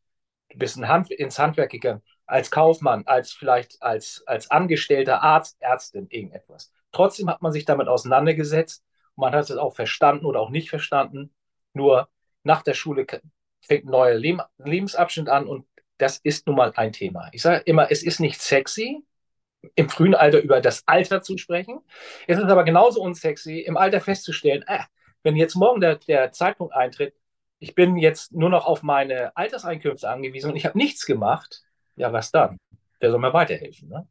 Du 0.50 0.58
bist 0.58 0.76
ein 0.76 0.86
Hand, 0.86 1.10
ins 1.10 1.40
Handwerk 1.40 1.70
gegangen 1.70 2.02
als 2.26 2.50
Kaufmann, 2.50 3.04
als 3.06 3.32
vielleicht 3.32 3.80
als, 3.82 4.22
als 4.26 4.50
Angestellter, 4.50 5.22
Arzt, 5.22 5.56
Ärztin, 5.60 6.08
irgendetwas. 6.10 6.72
Trotzdem 6.92 7.28
hat 7.28 7.42
man 7.42 7.52
sich 7.52 7.64
damit 7.64 7.88
auseinandergesetzt 7.88 8.84
und 9.14 9.22
man 9.22 9.34
hat 9.34 9.50
es 9.50 9.56
auch 9.56 9.74
verstanden 9.74 10.26
oder 10.26 10.40
auch 10.40 10.50
nicht 10.50 10.70
verstanden. 10.70 11.32
Nur 11.76 12.08
nach 12.42 12.62
der 12.62 12.74
Schule 12.74 13.06
fängt 13.60 13.84
ein 13.84 13.90
neuer 13.90 14.14
Leb 14.14 14.40
Lebensabschnitt 14.58 15.28
an 15.28 15.46
und 15.46 15.66
das 15.98 16.18
ist 16.18 16.46
nun 16.46 16.56
mal 16.56 16.72
ein 16.76 16.92
Thema. 16.92 17.28
Ich 17.32 17.42
sage 17.42 17.62
immer, 17.66 17.90
es 17.90 18.02
ist 18.02 18.18
nicht 18.18 18.40
sexy, 18.40 19.04
im 19.74 19.88
frühen 19.88 20.14
Alter 20.14 20.40
über 20.40 20.60
das 20.60 20.86
Alter 20.86 21.22
zu 21.22 21.36
sprechen. 21.38 21.80
Es 22.26 22.38
ist 22.38 22.44
aber 22.44 22.64
genauso 22.64 23.02
unsexy, 23.02 23.60
im 23.60 23.76
Alter 23.76 24.00
festzustellen, 24.00 24.64
äh, 24.66 24.80
wenn 25.22 25.36
jetzt 25.36 25.56
morgen 25.56 25.80
der, 25.80 25.96
der 25.96 26.32
Zeitpunkt 26.32 26.74
eintritt, 26.74 27.14
ich 27.58 27.74
bin 27.74 27.96
jetzt 27.96 28.32
nur 28.32 28.50
noch 28.50 28.66
auf 28.66 28.82
meine 28.82 29.36
Alterseinkünfte 29.36 30.08
angewiesen 30.08 30.50
und 30.50 30.56
ich 30.56 30.66
habe 30.66 30.78
nichts 30.78 31.04
gemacht, 31.04 31.62
ja, 31.96 32.12
was 32.12 32.30
dann? 32.30 32.58
Wer 33.00 33.10
soll 33.10 33.20
mir 33.20 33.32
weiterhelfen? 33.32 33.88
Ne? 33.88 34.06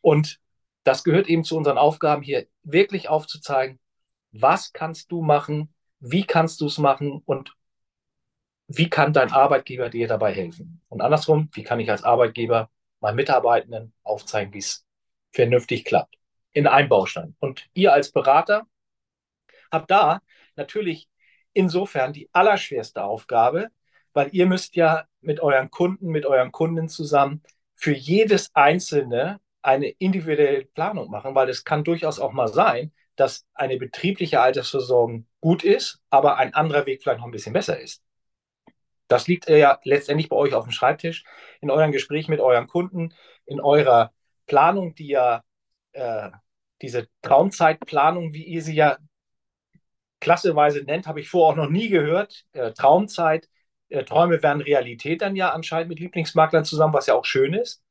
Und 0.00 0.38
das 0.84 1.04
gehört 1.04 1.28
eben 1.28 1.44
zu 1.44 1.56
unseren 1.56 1.78
Aufgaben 1.78 2.22
hier, 2.22 2.46
wirklich 2.62 3.08
aufzuzeigen, 3.08 3.78
was 4.32 4.72
kannst 4.72 5.10
du 5.10 5.22
machen, 5.22 5.74
wie 6.02 6.24
kannst 6.24 6.60
du 6.60 6.66
es 6.66 6.78
machen 6.78 7.22
und 7.24 7.54
wie 8.66 8.90
kann 8.90 9.12
dein 9.12 9.32
Arbeitgeber 9.32 9.88
dir 9.88 10.08
dabei 10.08 10.32
helfen? 10.34 10.82
Und 10.88 11.00
andersrum, 11.00 11.48
wie 11.52 11.62
kann 11.62 11.80
ich 11.80 11.90
als 11.90 12.02
Arbeitgeber 12.02 12.70
meinen 13.00 13.16
Mitarbeitenden 13.16 13.92
aufzeigen, 14.02 14.52
wie 14.52 14.58
es 14.58 14.84
vernünftig 15.32 15.84
klappt? 15.84 16.16
In 16.52 16.66
einem 16.66 16.88
Baustein. 16.88 17.36
Und 17.38 17.68
ihr 17.72 17.92
als 17.92 18.10
Berater 18.10 18.66
habt 19.70 19.90
da 19.90 20.20
natürlich 20.56 21.08
insofern 21.52 22.12
die 22.12 22.28
allerschwerste 22.32 23.04
Aufgabe, 23.04 23.68
weil 24.12 24.28
ihr 24.32 24.46
müsst 24.46 24.74
ja 24.76 25.06
mit 25.20 25.40
euren 25.40 25.70
Kunden, 25.70 26.08
mit 26.08 26.26
euren 26.26 26.52
Kunden 26.52 26.88
zusammen 26.88 27.42
für 27.74 27.92
jedes 27.92 28.54
einzelne 28.54 29.40
eine 29.62 29.88
individuelle 29.88 30.64
Planung 30.64 31.10
machen, 31.10 31.34
weil 31.34 31.48
es 31.48 31.64
kann 31.64 31.84
durchaus 31.84 32.18
auch 32.18 32.32
mal 32.32 32.48
sein, 32.48 32.92
dass 33.16 33.46
eine 33.54 33.76
betriebliche 33.76 34.40
Altersversorgung 34.40 35.26
gut 35.40 35.64
ist, 35.64 36.00
aber 36.10 36.38
ein 36.38 36.54
anderer 36.54 36.86
Weg 36.86 37.02
vielleicht 37.02 37.18
noch 37.18 37.26
ein 37.26 37.32
bisschen 37.32 37.52
besser 37.52 37.78
ist. 37.78 38.02
Das 39.08 39.26
liegt 39.28 39.48
ja 39.48 39.78
letztendlich 39.84 40.28
bei 40.28 40.36
euch 40.36 40.54
auf 40.54 40.64
dem 40.64 40.72
Schreibtisch, 40.72 41.24
in 41.60 41.70
euren 41.70 41.92
Gesprächen 41.92 42.30
mit 42.30 42.40
euren 42.40 42.66
Kunden, 42.66 43.14
in 43.44 43.60
eurer 43.60 44.12
Planung, 44.46 44.94
die 44.94 45.08
ja 45.08 45.42
äh, 45.92 46.30
diese 46.80 47.08
Traumzeitplanung, 47.20 48.32
wie 48.32 48.44
ihr 48.44 48.62
sie 48.62 48.74
ja 48.74 48.96
klasseweise 50.20 50.82
nennt, 50.84 51.06
habe 51.06 51.20
ich 51.20 51.28
vorher 51.28 51.52
auch 51.52 51.64
noch 51.64 51.70
nie 51.70 51.88
gehört. 51.88 52.44
Äh, 52.52 52.72
Traumzeit, 52.72 53.48
äh, 53.88 54.04
Träume 54.04 54.42
werden 54.42 54.62
Realität 54.62 55.20
dann 55.20 55.36
ja 55.36 55.50
anscheinend 55.50 55.90
mit 55.90 56.00
Lieblingsmaklern 56.00 56.64
zusammen, 56.64 56.94
was 56.94 57.06
ja 57.06 57.14
auch 57.14 57.24
schön 57.24 57.54
ist. 57.54 57.82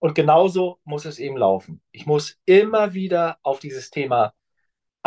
Und 0.00 0.14
genauso 0.14 0.80
muss 0.84 1.04
es 1.06 1.18
eben 1.18 1.36
laufen. 1.36 1.80
Ich 1.92 2.06
muss 2.06 2.38
immer 2.44 2.94
wieder 2.94 3.38
auf 3.42 3.58
dieses 3.58 3.90
Thema 3.90 4.34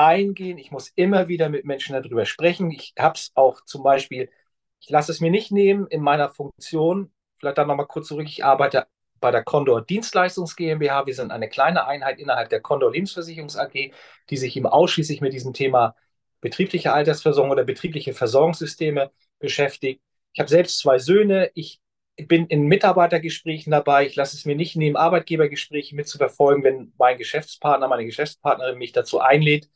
eingehen. 0.06 0.58
Ich 0.58 0.72
muss 0.72 0.92
immer 0.96 1.28
wieder 1.28 1.50
mit 1.50 1.66
Menschen 1.66 1.94
darüber 1.94 2.26
sprechen. 2.26 2.72
Ich 2.72 2.94
habe 2.98 3.16
es 3.16 3.32
auch 3.36 3.64
zum 3.66 3.84
Beispiel, 3.84 4.30
ich 4.80 4.90
lasse 4.90 5.12
es 5.12 5.22
mir 5.22 5.32
nicht 5.32 5.52
nehmen 5.52 5.88
in 5.88 6.02
meiner 6.02 6.30
Funktion. 6.30 7.12
Vielleicht 7.38 7.58
dann 7.58 7.68
nochmal 7.68 7.88
kurz 7.88 8.08
zurück. 8.08 8.28
Ich 8.28 8.44
arbeite 8.44 8.88
bei 9.20 9.32
der 9.32 9.44
Condor 9.44 9.82
Dienstleistungs 9.82 10.56
GmbH. 10.56 11.06
Wir 11.06 11.14
sind 11.14 11.32
eine 11.32 11.50
kleine 11.50 11.86
Einheit 11.86 12.20
innerhalb 12.20 12.50
der 12.50 12.62
Condor 12.62 12.92
Lebensversicherungs 12.92 13.58
AG, 13.58 13.92
die 14.30 14.38
sich 14.38 14.56
eben 14.58 14.66
ausschließlich 14.66 15.22
mit 15.22 15.34
diesem 15.34 15.54
Thema 15.54 15.96
betriebliche 16.42 16.92
Altersversorgung 16.92 17.52
oder 17.52 17.64
betriebliche 17.64 18.14
Versorgungssysteme 18.14 19.12
beschäftigt. 19.40 20.02
Ich 20.34 20.40
habe 20.40 20.50
selbst 20.50 20.80
zwei 20.80 20.98
Söhne. 20.98 21.52
Ich 21.54 21.80
bin 22.18 22.48
in 22.48 22.64
Mitarbeitergesprächen 22.64 23.72
dabei. 23.72 24.08
Ich 24.08 24.16
lasse 24.16 24.36
es 24.36 24.46
mir 24.46 24.56
nicht 24.56 24.76
nehmen, 24.76 24.96
Arbeitgebergespräche 24.96 25.96
mitzuverfolgen, 25.96 26.64
wenn 26.64 26.94
mein 26.98 27.18
Geschäftspartner, 27.18 27.88
meine 27.88 28.06
Geschäftspartnerin 28.06 28.78
mich 28.78 28.92
dazu 28.92 29.20
einlädt, 29.20 29.70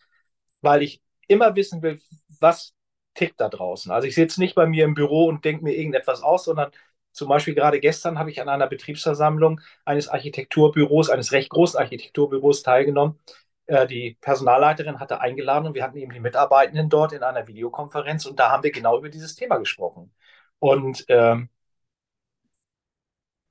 weil 0.66 0.84
ich 0.84 1.02
immer 1.28 1.56
wissen 1.56 1.82
will, 1.82 2.02
was 2.42 2.76
tickt 3.16 3.40
da 3.40 3.50
draußen. 3.50 3.92
Also 3.92 4.08
ich 4.08 4.16
sitze 4.16 4.42
nicht 4.42 4.56
bei 4.56 4.68
mir 4.68 4.86
im 4.86 4.94
Büro 4.96 5.28
und 5.28 5.46
denke 5.46 5.64
mir 5.64 5.74
irgendetwas 5.74 6.22
aus, 6.24 6.46
sondern 6.46 6.72
zum 7.14 7.30
Beispiel 7.30 7.56
gerade 7.56 7.80
gestern 7.80 8.20
habe 8.20 8.30
ich 8.32 8.42
an 8.42 8.50
einer 8.50 8.68
Betriebsversammlung 8.68 9.62
eines 9.86 10.10
Architekturbüros, 10.10 11.10
eines 11.10 11.32
recht 11.32 11.50
großen 11.50 11.80
Architekturbüros 11.80 12.64
teilgenommen. 12.64 13.20
Äh, 13.68 13.88
die 13.88 14.18
Personalleiterin 14.22 15.00
hatte 15.00 15.22
eingeladen 15.22 15.68
und 15.68 15.76
wir 15.76 15.84
hatten 15.84 15.98
eben 15.98 16.12
die 16.14 16.20
Mitarbeitenden 16.20 16.90
dort 16.90 17.14
in 17.14 17.24
einer 17.24 17.48
Videokonferenz 17.48 18.26
und 18.26 18.40
da 18.40 18.52
haben 18.52 18.64
wir 18.64 18.72
genau 18.72 18.98
über 18.98 19.10
dieses 19.10 19.36
Thema 19.36 19.58
gesprochen. 19.58 20.14
Und 20.60 21.06
ähm, 21.10 21.50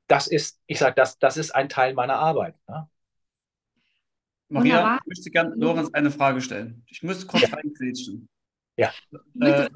das 0.06 0.26
ist, 0.26 0.60
ich 0.66 0.78
sage, 0.78 0.94
das, 0.96 1.18
das 1.18 1.36
ist 1.36 1.50
ein 1.54 1.68
Teil 1.68 1.94
meiner 1.94 2.16
Arbeit. 2.18 2.56
Ne? 2.68 2.88
Maria, 4.48 4.74
Wunderbar. 4.74 4.98
ich 5.02 5.06
möchte 5.06 5.30
gerne 5.30 5.54
Lorenz 5.56 5.90
eine 5.92 6.10
Frage 6.10 6.40
stellen. 6.40 6.82
Ich 6.86 7.02
muss 7.02 7.26
kurz 7.26 7.42
ja. 7.42 7.56
reingrätschen. 7.56 8.28
Ja. 8.76 8.92
Äh, 9.40 9.68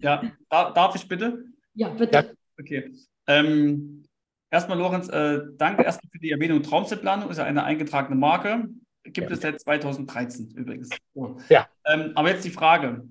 ja, 0.00 0.22
da, 0.48 0.70
darf 0.70 0.94
ich 0.96 1.06
bitte? 1.06 1.44
Ja, 1.74 1.88
bitte. 1.90 2.14
Ja. 2.14 2.24
Okay. 2.58 2.92
Ähm, 3.26 4.04
erstmal, 4.50 4.78
Lorenz, 4.78 5.08
äh, 5.08 5.40
danke 5.56 5.82
erstmal 5.82 6.10
für 6.10 6.18
die 6.18 6.30
Erwähnung. 6.30 6.62
Traumzeitplanung 6.62 7.30
ist 7.30 7.38
ja 7.38 7.44
eine 7.44 7.64
eingetragene 7.64 8.16
Marke. 8.16 8.68
Gibt 9.04 9.28
ja. 9.28 9.34
es 9.34 9.40
seit 9.40 9.60
2013 9.60 10.50
übrigens. 10.50 10.90
So. 11.14 11.38
Ja. 11.48 11.68
Ähm, 11.86 12.12
aber 12.14 12.30
jetzt 12.30 12.44
die 12.44 12.50
Frage. 12.50 13.08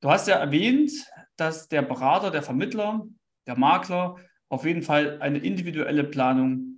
Du 0.00 0.10
hast 0.10 0.28
ja 0.28 0.36
erwähnt, 0.36 0.92
dass 1.36 1.68
der 1.68 1.82
Berater, 1.82 2.30
der 2.30 2.42
Vermittler, 2.42 3.06
der 3.46 3.58
Makler 3.58 4.16
auf 4.48 4.64
jeden 4.64 4.82
Fall 4.82 5.20
eine 5.20 5.38
individuelle 5.38 6.04
Planung 6.04 6.69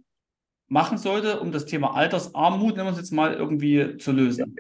machen 0.72 0.96
sollte, 0.96 1.38
um 1.40 1.52
das 1.52 1.66
Thema 1.66 1.94
Altersarmut, 1.94 2.76
nennen 2.76 2.88
wir 2.88 2.92
es 2.92 2.98
jetzt 2.98 3.12
mal, 3.12 3.34
irgendwie 3.34 3.98
zu 3.98 4.10
lösen. 4.10 4.56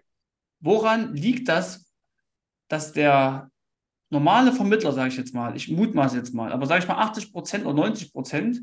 Woran 0.60 1.14
liegt 1.14 1.48
das, 1.48 1.90
dass 2.68 2.92
der 2.92 3.50
normale 4.10 4.52
Vermittler, 4.52 4.92
sage 4.92 5.08
ich 5.08 5.16
jetzt 5.16 5.34
mal, 5.34 5.56
ich 5.56 5.68
mutmaße 5.68 6.18
jetzt 6.18 6.34
mal, 6.34 6.52
aber 6.52 6.66
sage 6.66 6.82
ich 6.82 6.88
mal 6.88 6.98
80 6.98 7.32
Prozent 7.32 7.64
oder 7.64 7.76
90 7.76 8.12
Prozent, 8.12 8.60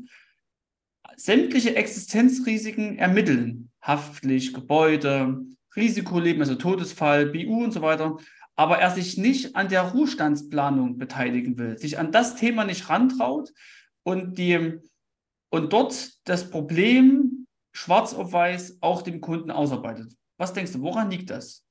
sämtliche 1.16 1.74
Existenzrisiken 1.74 2.98
ermitteln, 2.98 3.72
Haftpflicht, 3.82 4.54
Gebäude, 4.54 5.40
Risikoleben, 5.74 6.42
also 6.42 6.54
Todesfall, 6.54 7.26
BU 7.26 7.64
und 7.64 7.72
so 7.72 7.82
weiter, 7.82 8.16
aber 8.54 8.78
er 8.78 8.92
sich 8.92 9.18
nicht 9.18 9.56
an 9.56 9.68
der 9.68 9.82
Ruhestandsplanung 9.82 10.98
beteiligen 10.98 11.58
will, 11.58 11.76
sich 11.78 11.98
an 11.98 12.12
das 12.12 12.36
Thema 12.36 12.64
nicht 12.64 12.88
rantraut 12.88 13.52
und, 14.04 14.38
die, 14.38 14.78
und 15.50 15.72
dort 15.72 16.12
das 16.28 16.48
Problem 16.48 17.39
schwarz 17.72 18.14
auf 18.14 18.32
weiß 18.32 18.78
auch 18.80 19.02
dem 19.02 19.20
Kunden 19.20 19.50
ausarbeitet. 19.50 20.12
Was 20.36 20.52
denkst 20.52 20.72
du, 20.72 20.82
woran 20.82 21.10
liegt 21.10 21.30
das? 21.30 21.64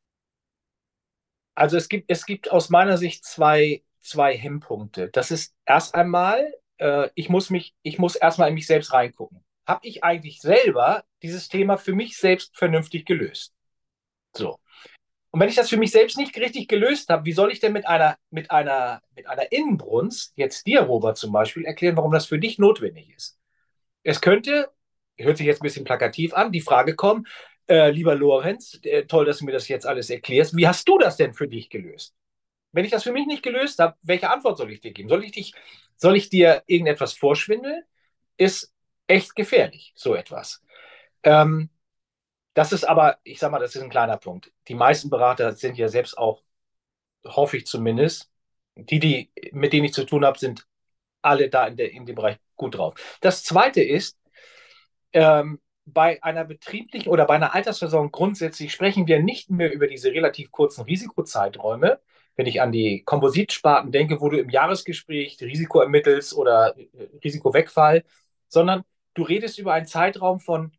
Also 1.56 1.76
es 1.76 1.90
gibt, 1.90 2.10
es 2.10 2.26
gibt 2.26 2.52
aus 2.52 2.70
meiner 2.70 2.98
Sicht 2.98 3.26
zwei, 3.26 3.84
zwei 4.00 4.38
Hemmpunkte. 4.38 5.10
Das 5.10 5.32
ist 5.32 5.54
erst 5.66 5.96
einmal, 5.96 6.54
äh, 6.78 7.10
ich 7.16 7.30
muss 7.30 7.50
mich, 7.50 7.76
ich 7.82 8.00
muss 8.00 8.16
erstmal 8.16 8.50
in 8.50 8.56
mich 8.56 8.68
selbst 8.68 8.94
reingucken. 8.94 9.44
Habe 9.68 9.88
ich 9.88 10.04
eigentlich 10.04 10.40
selber 10.42 11.04
dieses 11.22 11.50
Thema 11.50 11.78
für 11.78 11.94
mich 11.94 12.18
selbst 12.18 12.58
vernünftig 12.58 13.06
gelöst? 13.06 13.54
So. 14.36 14.60
Und 15.32 15.40
wenn 15.40 15.50
ich 15.50 15.56
das 15.56 15.70
für 15.70 15.78
mich 15.78 15.92
selbst 15.92 16.18
nicht 16.18 16.36
richtig 16.38 16.68
gelöst 16.68 17.10
habe, 17.10 17.26
wie 17.26 17.34
soll 17.34 17.52
ich 17.52 17.60
denn 17.60 17.74
mit 17.74 17.88
einer, 17.88 18.18
mit 18.32 18.50
einer, 18.50 19.02
mit 19.16 19.28
einer 19.28 19.52
Innenbrunst, 19.52 20.34
jetzt 20.36 20.66
dir, 20.66 20.82
Robert 20.82 21.18
zum 21.18 21.32
Beispiel, 21.32 21.66
erklären, 21.66 21.98
warum 21.98 22.12
das 22.12 22.26
für 22.26 22.40
dich 22.40 22.58
notwendig 22.58 23.14
ist? 23.16 23.38
Es 24.02 24.22
könnte, 24.22 24.72
hört 25.20 25.38
sich 25.38 25.46
jetzt 25.46 25.62
ein 25.62 25.64
bisschen 25.64 25.86
plakativ 25.86 26.34
an, 26.34 26.52
die 26.52 26.62
Frage 26.62 26.96
kommen, 26.96 27.28
äh, 27.68 27.92
lieber 27.92 28.16
Lorenz, 28.16 28.80
äh, 28.84 29.06
toll, 29.06 29.26
dass 29.26 29.40
du 29.40 29.46
mir 29.46 29.52
das 29.52 29.68
jetzt 29.68 29.86
alles 29.86 30.10
erklärst. 30.10 30.56
Wie 30.58 30.68
hast 30.68 30.88
du 30.88 30.98
das 30.98 31.18
denn 31.18 31.34
für 31.34 31.48
dich 31.48 31.70
gelöst? 31.70 32.16
Wenn 32.72 32.86
ich 32.86 32.92
das 32.92 33.04
für 33.04 33.12
mich 33.12 33.28
nicht 33.28 33.44
gelöst 33.44 33.80
habe, 33.80 33.96
welche 34.02 34.30
Antwort 34.30 34.58
soll 34.58 34.72
ich 34.72 34.82
dir 34.82 34.92
geben? 34.92 35.10
Soll 35.10 35.24
ich, 35.24 35.32
dich, 35.32 35.54
soll 35.96 36.16
ich 36.16 36.30
dir 36.30 36.64
irgendetwas 36.68 37.14
vorschwindeln? 37.14 37.84
Ist 38.38 38.74
echt 39.08 39.36
gefährlich, 39.36 39.94
so 39.96 40.16
etwas. 40.16 40.62
Ähm, 41.24 41.70
das 42.54 42.72
ist 42.72 42.84
aber, 42.84 43.20
ich 43.24 43.40
sag 43.40 43.52
mal, 43.52 43.60
das 43.60 43.76
ist 43.76 43.82
ein 43.82 43.90
kleiner 43.90 44.18
Punkt. 44.18 44.52
Die 44.68 44.76
meisten 44.76 45.10
Berater 45.10 45.54
sind 45.54 45.78
ja 45.78 45.88
selbst 45.88 46.18
auch, 46.18 46.44
hoffe 47.26 47.58
ich 47.58 47.66
zumindest, 47.66 48.30
die, 48.76 49.00
die, 49.00 49.32
mit 49.52 49.74
denen 49.74 49.86
ich 49.86 49.94
zu 49.94 50.06
tun 50.06 50.26
habe, 50.26 50.40
sind 50.40 50.68
alle 51.22 51.50
da 51.50 51.68
in, 51.68 51.78
der, 51.78 51.92
in 51.92 52.06
dem 52.06 52.16
Bereich 52.16 52.38
gut 52.56 52.76
drauf. 52.76 52.96
Das 53.22 53.44
zweite 53.44 53.82
ist, 53.82 54.19
ähm, 55.14 55.60
bei 55.86 56.22
einer 56.24 56.46
betrieblichen 56.46 57.12
oder 57.12 57.26
bei 57.26 57.36
einer 57.36 57.56
Altersversorgung 57.56 58.12
grundsätzlich 58.12 58.72
sprechen 58.72 59.08
wir 59.08 59.22
nicht 59.22 59.50
mehr 59.50 59.74
über 59.74 59.88
diese 59.88 60.12
relativ 60.12 60.52
kurzen 60.52 60.84
Risikozeiträume. 60.84 62.00
Wenn 62.36 62.46
ich 62.46 62.62
an 62.62 62.72
die 62.72 63.04
Kompositsparten 63.04 63.92
denke, 63.92 64.22
wo 64.22 64.30
du 64.30 64.40
im 64.40 64.50
Jahresgespräch 64.50 65.38
Risiko 65.42 65.82
ermittelst 65.82 66.34
oder 66.34 66.78
äh, 66.78 66.88
Risikowegfall, 67.24 68.06
sondern 68.48 68.84
du 69.14 69.24
redest 69.24 69.60
über 69.60 69.74
einen 69.74 69.88
Zeitraum 69.88 70.40
von 70.40 70.72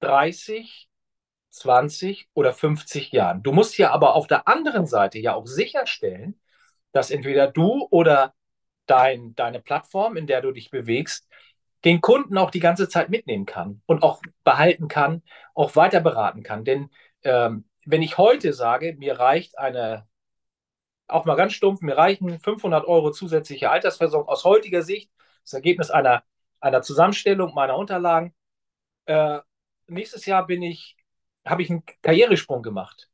30 0.00 0.88
20 1.52 2.28
oder 2.34 2.52
50 2.52 3.12
Jahren. 3.12 3.42
Du 3.42 3.52
musst 3.52 3.74
hier 3.74 3.92
aber 3.92 4.14
auf 4.14 4.26
der 4.26 4.48
anderen 4.48 4.86
Seite 4.86 5.18
ja 5.18 5.34
auch 5.34 5.46
sicherstellen, 5.46 6.40
dass 6.92 7.10
entweder 7.10 7.46
du 7.46 7.86
oder 7.90 8.34
dein, 8.86 9.34
deine 9.34 9.60
Plattform, 9.60 10.16
in 10.16 10.26
der 10.26 10.40
du 10.42 10.52
dich 10.52 10.70
bewegst, 10.70 11.28
den 11.84 12.00
Kunden 12.00 12.38
auch 12.38 12.50
die 12.50 12.60
ganze 12.60 12.88
Zeit 12.88 13.08
mitnehmen 13.08 13.46
kann 13.46 13.82
und 13.86 14.02
auch 14.02 14.22
behalten 14.44 14.88
kann, 14.88 15.22
auch 15.54 15.76
weiter 15.76 16.00
beraten 16.00 16.42
kann. 16.42 16.64
Denn 16.64 16.90
ähm, 17.24 17.64
wenn 17.84 18.02
ich 18.02 18.18
heute 18.18 18.52
sage, 18.52 18.94
mir 18.98 19.18
reicht 19.18 19.58
eine, 19.58 20.06
auch 21.08 21.24
mal 21.24 21.36
ganz 21.36 21.52
stumpf, 21.54 21.80
mir 21.80 21.96
reichen 21.96 22.38
500 22.38 22.86
Euro 22.86 23.10
zusätzliche 23.10 23.70
Altersversorgung 23.70 24.28
aus 24.28 24.44
heutiger 24.44 24.82
Sicht, 24.82 25.10
das 25.44 25.54
Ergebnis 25.54 25.90
einer, 25.90 26.22
einer 26.60 26.82
Zusammenstellung 26.82 27.54
meiner 27.54 27.76
Unterlagen. 27.76 28.34
Äh, 29.06 29.40
nächstes 29.88 30.26
Jahr 30.26 30.46
bin 30.46 30.62
ich 30.62 30.96
habe 31.44 31.62
ich 31.62 31.70
einen 31.70 31.84
Karrieresprung 32.02 32.62
gemacht. 32.62 33.08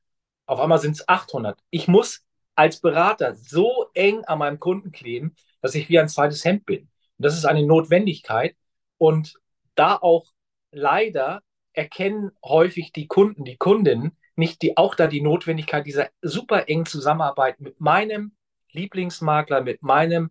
Auf 0.46 0.60
einmal 0.60 0.78
sind 0.78 0.92
es 0.92 1.08
800. 1.08 1.58
Ich 1.70 1.88
muss 1.88 2.24
als 2.54 2.80
Berater 2.80 3.34
so 3.34 3.90
eng 3.94 4.24
an 4.24 4.38
meinem 4.38 4.60
Kunden 4.60 4.92
kleben, 4.92 5.34
dass 5.60 5.74
ich 5.74 5.88
wie 5.88 5.98
ein 5.98 6.08
zweites 6.08 6.44
Hemd 6.44 6.66
bin. 6.66 6.88
Das 7.18 7.36
ist 7.36 7.44
eine 7.44 7.64
Notwendigkeit. 7.64 8.56
Und 8.96 9.34
da 9.74 9.96
auch 9.96 10.26
leider 10.70 11.42
erkennen 11.72 12.32
häufig 12.44 12.92
die 12.92 13.06
Kunden, 13.06 13.44
die 13.44 13.56
Kundinnen 13.56 14.16
nicht 14.36 14.62
die, 14.62 14.76
auch 14.76 14.94
da 14.94 15.06
die 15.08 15.20
Notwendigkeit 15.20 15.86
dieser 15.86 16.10
super 16.22 16.68
engen 16.68 16.86
Zusammenarbeit 16.86 17.60
mit 17.60 17.80
meinem 17.80 18.36
Lieblingsmakler, 18.72 19.62
mit 19.62 19.82
meinem 19.82 20.30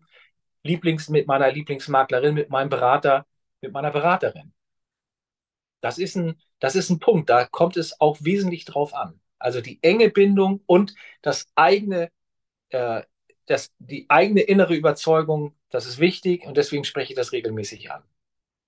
Lieblings, 0.62 1.08
mit 1.08 1.26
meiner 1.26 1.50
Lieblingsmaklerin, 1.52 2.34
mit 2.34 2.50
meinem 2.50 2.70
Berater, 2.70 3.26
mit 3.60 3.72
meiner 3.72 3.90
Beraterin. 3.90 4.52
Das 5.80 5.98
ist 5.98 6.16
ein, 6.16 6.40
das 6.58 6.74
ist 6.74 6.90
ein 6.90 6.98
Punkt, 6.98 7.30
da 7.30 7.44
kommt 7.44 7.76
es 7.76 8.00
auch 8.00 8.18
wesentlich 8.20 8.64
drauf 8.64 8.94
an. 8.94 9.20
Also 9.38 9.60
die 9.60 9.78
enge 9.82 10.10
Bindung 10.10 10.62
und 10.66 10.94
das 11.22 11.46
eigene, 11.54 12.10
äh, 12.70 13.02
das, 13.46 13.72
die 13.78 14.06
eigene 14.08 14.40
innere 14.40 14.74
Überzeugung, 14.74 15.54
das 15.70 15.86
ist 15.86 15.98
wichtig 15.98 16.46
und 16.46 16.56
deswegen 16.56 16.84
spreche 16.84 17.12
ich 17.12 17.16
das 17.16 17.32
regelmäßig 17.32 17.90
an. 17.90 18.02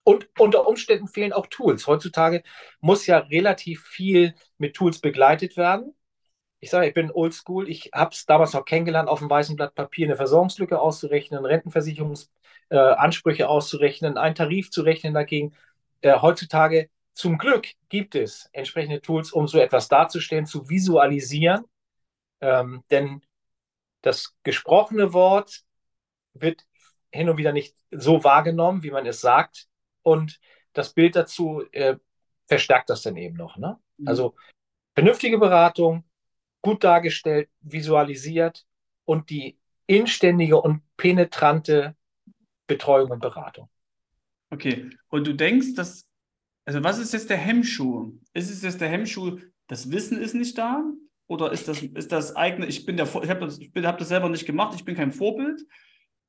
Und 0.03 0.29
unter 0.39 0.67
Umständen 0.67 1.09
fehlen 1.09 1.33
auch 1.33 1.47
Tools. 1.47 1.87
Heutzutage 1.87 2.43
muss 2.81 3.07
ja 3.07 3.19
relativ 3.19 3.85
viel 3.85 4.35
mit 4.59 4.75
Tools 4.75 5.01
begleitet 5.01 5.57
werden. 5.57 5.95
Ich 6.61 6.71
sage, 6.71 6.89
ich 6.89 6.95
bin 6.95 7.11
oldschool. 7.11 7.69
Ich 7.69 7.91
habe 7.95 8.11
es 8.13 8.27
damals 8.27 8.53
noch 8.53 8.65
kennengelernt, 8.65 9.09
auf 9.09 9.21
dem 9.21 9.31
weißen 9.31 9.57
Blatt 9.57 9.75
Papier 9.75 10.07
eine 10.07 10.17
Versorgungslücke 10.17 10.81
auszurechnen, 10.81 11.45
Rentenversicherungsansprüche 11.45 13.43
äh, 13.43 13.47
auszurechnen, 13.47 14.19
einen 14.19 14.35
Tarif 14.35 14.71
zu 14.71 14.83
rechnen 14.83 15.15
dagegen. 15.15 15.55
Äh, 16.03 16.19
heutzutage 16.21 16.91
zum 17.15 17.39
Glück 17.39 17.69
gibt 17.89 18.15
es 18.15 18.49
entsprechende 18.53 19.01
Tools, 19.01 19.33
um 19.33 19.49
so 19.49 19.59
etwas 19.59 19.89
darzustellen, 19.89 20.47
zu 20.47 20.69
visualisieren. 20.69 21.65
Ähm, 22.41 22.85
denn 22.91 23.23
das 24.03 24.35
gesprochene 24.43 25.13
Wort 25.13 25.63
wird 26.35 26.67
hin 27.13 27.29
und 27.29 27.39
wieder 27.39 27.53
nicht 27.53 27.77
so 27.91 28.23
wahrgenommen, 28.25 28.83
wie 28.83 28.91
man 28.91 29.07
es 29.07 29.21
sagt. 29.21 29.67
Und 30.03 30.41
das 30.73 30.93
Bild 30.93 31.17
dazu 31.17 31.63
äh, 31.73 31.97
verstärkt 32.47 32.91
das 32.91 33.03
dann 33.03 33.17
eben 33.17 33.37
noch. 33.37 33.57
Ne? 33.57 33.79
Mhm. 33.99 34.09
Also 34.09 34.35
vernünftige 34.95 35.39
Beratung, 35.39 36.05
gut 36.63 36.85
dargestellt, 36.85 37.49
visualisiert 37.61 38.67
und 39.05 39.31
die 39.31 39.59
inständige 39.87 40.61
und 40.61 40.83
penetrante 40.97 41.97
Betreuung 42.67 43.11
und 43.11 43.21
Beratung. 43.21 43.69
Okay, 44.51 44.91
und 45.09 45.27
du 45.27 45.35
denkst, 45.35 45.75
dass, 45.75 46.07
also 46.65 46.83
was 46.85 46.99
ist 46.99 47.13
jetzt 47.13 47.31
der 47.31 47.37
Hemmschuh? 47.37 48.13
Ist 48.33 48.51
es 48.51 48.63
jetzt 48.63 48.81
der 48.81 48.89
Hemmschuh, 48.89 49.39
das 49.67 49.91
Wissen 49.91 50.21
ist 50.21 50.35
nicht 50.35 50.59
da? 50.59 50.85
Oder 51.27 51.53
ist 51.53 51.69
das, 51.69 51.83
ist 51.83 52.11
das 52.11 52.35
eigene, 52.35 52.67
ich 52.67 52.85
bin 52.85 52.97
der, 52.97 53.07
ich 53.07 53.31
habe 53.31 53.47
das, 53.47 53.59
hab 53.59 53.99
das 53.99 54.09
selber 54.09 54.29
nicht 54.29 54.47
gemacht, 54.47 54.75
ich 54.75 54.85
bin 54.85 54.97
kein 54.97 55.13
Vorbild? 55.13 55.63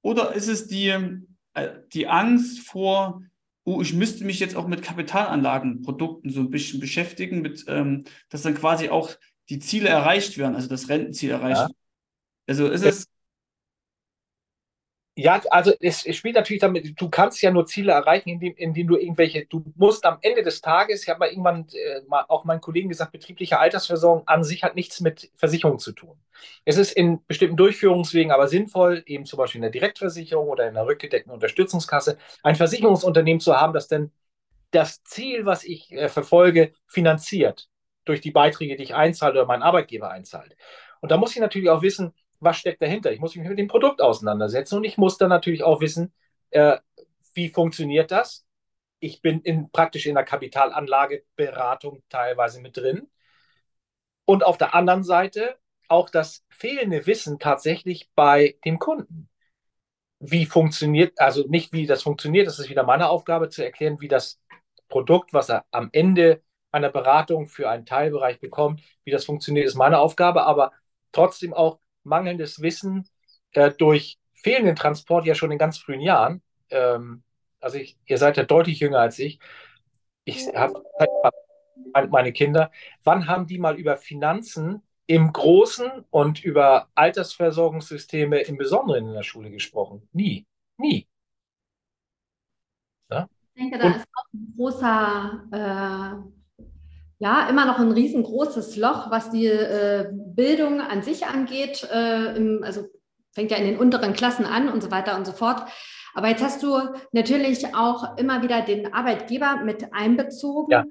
Oder 0.02 0.34
ist 0.34 0.48
es 0.48 0.68
die, 0.68 0.90
äh, 1.54 1.70
die 1.94 2.08
Angst 2.08 2.60
vor, 2.62 3.22
oh, 3.64 3.82
ich 3.82 3.94
müsste 3.94 4.26
mich 4.26 4.40
jetzt 4.40 4.56
auch 4.56 4.68
mit 4.68 4.82
Kapitalanlagenprodukten 4.82 6.32
so 6.32 6.42
ein 6.42 6.50
bisschen 6.50 6.80
beschäftigen, 6.80 7.42
mit, 7.42 7.66
ähm, 7.68 8.06
dass 8.30 8.42
dann 8.42 8.56
quasi 8.56 8.90
auch 8.90 9.12
die 9.50 9.60
Ziele 9.60 9.90
erreicht 9.90 10.38
werden, 10.38 10.56
also 10.56 10.68
das 10.68 10.90
Rentenziel 10.90 11.32
erreicht 11.32 11.62
ja. 11.62 11.70
Also 12.48 12.70
ist 12.70 12.84
es. 12.84 13.08
Ja, 15.22 15.40
also 15.52 15.72
es, 15.80 16.02
spielt 16.16 16.36
natürlich 16.36 16.62
damit, 16.62 17.00
du 17.00 17.10
kannst 17.10 17.42
ja 17.44 17.52
nur 17.52 17.68
Ziele 17.68 17.92
erreichen, 17.92 18.30
indem, 18.30 18.56
indem 18.56 18.88
du 18.88 18.98
irgendwelche, 18.98 19.46
du 19.46 19.64
musst 19.76 20.04
am 20.06 20.18
Ende 20.22 20.42
des 20.42 20.62
Tages, 20.62 21.04
ich 21.04 21.10
habe 21.10 21.20
mal 21.20 21.30
irgendwann 21.30 21.68
äh, 21.74 22.02
mal 22.08 22.26
auch 22.28 22.44
meinen 22.44 22.60
Kollegen 22.60 22.90
gesagt, 22.90 23.12
betriebliche 23.12 23.60
Altersversorgung 23.60 24.28
an 24.28 24.44
sich 24.44 24.64
hat 24.64 24.76
nichts 24.76 25.00
mit 25.00 25.30
Versicherung 25.36 25.78
zu 25.78 25.92
tun. 25.92 26.18
Es 26.66 26.78
ist 26.78 26.94
in 26.94 27.24
bestimmten 27.28 27.56
Durchführungswegen 27.56 28.32
aber 28.32 28.48
sinnvoll, 28.48 29.04
eben 29.06 29.26
zum 29.26 29.38
Beispiel 29.38 29.60
in 29.60 29.64
der 29.64 29.72
Direktversicherung 29.72 30.48
oder 30.50 30.68
in 30.68 30.74
der 30.74 30.88
rückgedeckten 30.88 31.32
Unterstützungskasse, 31.32 32.18
ein 32.42 32.56
Versicherungsunternehmen 32.56 33.42
zu 33.42 33.56
haben, 33.56 33.74
das 33.74 33.88
dann 33.88 34.12
das 34.72 35.04
Ziel, 35.04 35.46
was 35.46 35.64
ich 35.64 35.92
äh, 35.92 36.10
verfolge, 36.10 36.74
finanziert 36.88 37.70
durch 38.06 38.22
die 38.22 38.32
Beiträge, 38.32 38.76
die 38.76 38.84
ich 38.84 38.96
einzahle 38.96 39.34
oder 39.34 39.46
mein 39.46 39.62
Arbeitgeber 39.62 40.10
einzahlt. 40.10 40.58
Und 41.02 41.12
da 41.12 41.18
muss 41.18 41.36
ich 41.36 41.42
natürlich 41.42 41.70
auch 41.70 41.84
wissen, 41.84 42.14
was 42.42 42.58
steckt 42.58 42.82
dahinter. 42.82 43.12
Ich 43.12 43.20
muss 43.20 43.36
mich 43.36 43.48
mit 43.48 43.60
dem 43.60 43.68
Produkt 43.68 44.02
auseinandersetzen 44.02 44.78
und 44.78 44.84
ich 44.84 44.98
muss 44.98 45.18
dann 45.18 45.30
natürlich 45.30 45.64
auch 45.64 45.82
wissen, 45.82 46.14
äh, 46.50 46.78
wie 47.34 47.50
funktioniert 47.50 48.12
das. 48.12 48.46
Ich 49.00 49.22
bin 49.22 49.42
in, 49.42 49.72
praktisch 49.72 50.06
in 50.06 50.16
der 50.16 50.26
Kapitalanlageberatung 50.26 52.04
teilweise 52.10 52.62
mit 52.62 52.78
drin. 52.78 53.10
Und 54.26 54.44
auf 54.46 54.58
der 54.58 54.76
anderen 54.76 55.04
Seite 55.04 55.58
auch 55.88 56.10
das 56.10 56.46
fehlende 56.50 57.06
Wissen 57.06 57.40
tatsächlich 57.40 58.10
bei 58.16 58.58
dem 58.64 58.80
Kunden. 58.80 59.30
Wie 60.20 60.46
funktioniert, 60.46 61.20
also 61.20 61.48
nicht 61.48 61.74
wie 61.74 61.88
das 61.88 62.04
funktioniert, 62.04 62.48
das 62.48 62.60
ist 62.60 62.70
wieder 62.70 62.84
meine 62.84 63.10
Aufgabe 63.10 63.50
zu 63.50 63.64
erklären, 63.64 64.00
wie 64.00 64.08
das 64.08 64.40
Produkt, 64.88 65.34
was 65.34 65.50
er 65.50 65.66
am 65.72 65.90
Ende 65.92 66.44
einer 66.72 66.90
Beratung 66.90 67.48
für 67.48 67.70
einen 67.70 67.86
Teilbereich 67.86 68.40
bekommt. 68.40 68.82
Wie 69.04 69.12
das 69.12 69.26
funktioniert, 69.26 69.66
ist 69.66 69.76
meine 69.76 70.00
Aufgabe, 70.00 70.44
aber 70.44 70.72
trotzdem 71.12 71.54
auch 71.54 71.80
mangelndes 72.04 72.62
Wissen 72.62 73.08
äh, 73.54 73.72
durch 73.72 74.20
fehlenden 74.34 74.76
Transport 74.76 75.26
ja 75.26 75.36
schon 75.36 75.52
in 75.52 75.58
ganz 75.58 75.78
frühen 75.78 76.02
Jahren. 76.02 76.42
Ähm, 76.70 77.24
also 77.60 77.78
ich, 77.78 77.98
ihr 78.06 78.18
seid 78.18 78.38
ja 78.38 78.44
deutlich 78.44 78.80
jünger 78.80 79.00
als 79.00 79.20
ich. 79.20 79.40
Ich 80.24 80.48
habe 80.56 80.84
meine 82.10 82.32
Kinder. 82.32 82.72
Wann 83.04 83.28
haben 83.28 83.48
die 83.48 83.60
mal 83.60 83.78
über 83.78 83.98
Finanzen 83.98 84.82
im 85.08 85.32
Großen 85.34 86.06
und 86.10 86.44
über 86.44 86.90
Altersversorgungssysteme 86.96 88.42
im 88.42 88.58
Besonderen 88.58 89.08
in 89.08 89.14
der 89.14 89.24
Schule 89.24 89.52
gesprochen? 89.52 90.08
Nie. 90.14 90.46
Nie. 90.78 91.08
Ja? 93.10 93.28
Ich 93.54 93.62
denke, 93.62 93.78
da 93.78 93.88
und, 93.88 93.96
ist 93.98 94.08
auch 94.14 94.34
ein 94.34 94.54
großer 94.56 96.24
äh 96.32 96.41
ja, 97.22 97.48
immer 97.48 97.66
noch 97.66 97.78
ein 97.78 97.92
riesengroßes 97.92 98.78
Loch, 98.78 99.12
was 99.12 99.30
die 99.30 99.46
äh, 99.46 100.10
Bildung 100.12 100.82
an 100.82 101.04
sich 101.04 101.28
angeht. 101.28 101.88
Äh, 101.94 102.36
im, 102.36 102.64
also 102.64 102.88
fängt 103.32 103.52
ja 103.52 103.58
in 103.58 103.66
den 103.66 103.78
unteren 103.78 104.14
Klassen 104.14 104.44
an 104.48 104.70
und 104.70 104.82
so 104.82 104.90
weiter 104.90 105.16
und 105.16 105.28
so 105.28 105.32
fort. 105.32 105.62
Aber 106.16 106.30
jetzt 106.30 106.44
hast 106.44 106.64
du 106.64 106.80
natürlich 107.12 107.76
auch 107.76 108.18
immer 108.18 108.42
wieder 108.42 108.62
den 108.62 108.92
Arbeitgeber 108.92 109.62
mit 109.64 109.94
einbezogen. 109.94 110.72
Ja. 110.72 110.84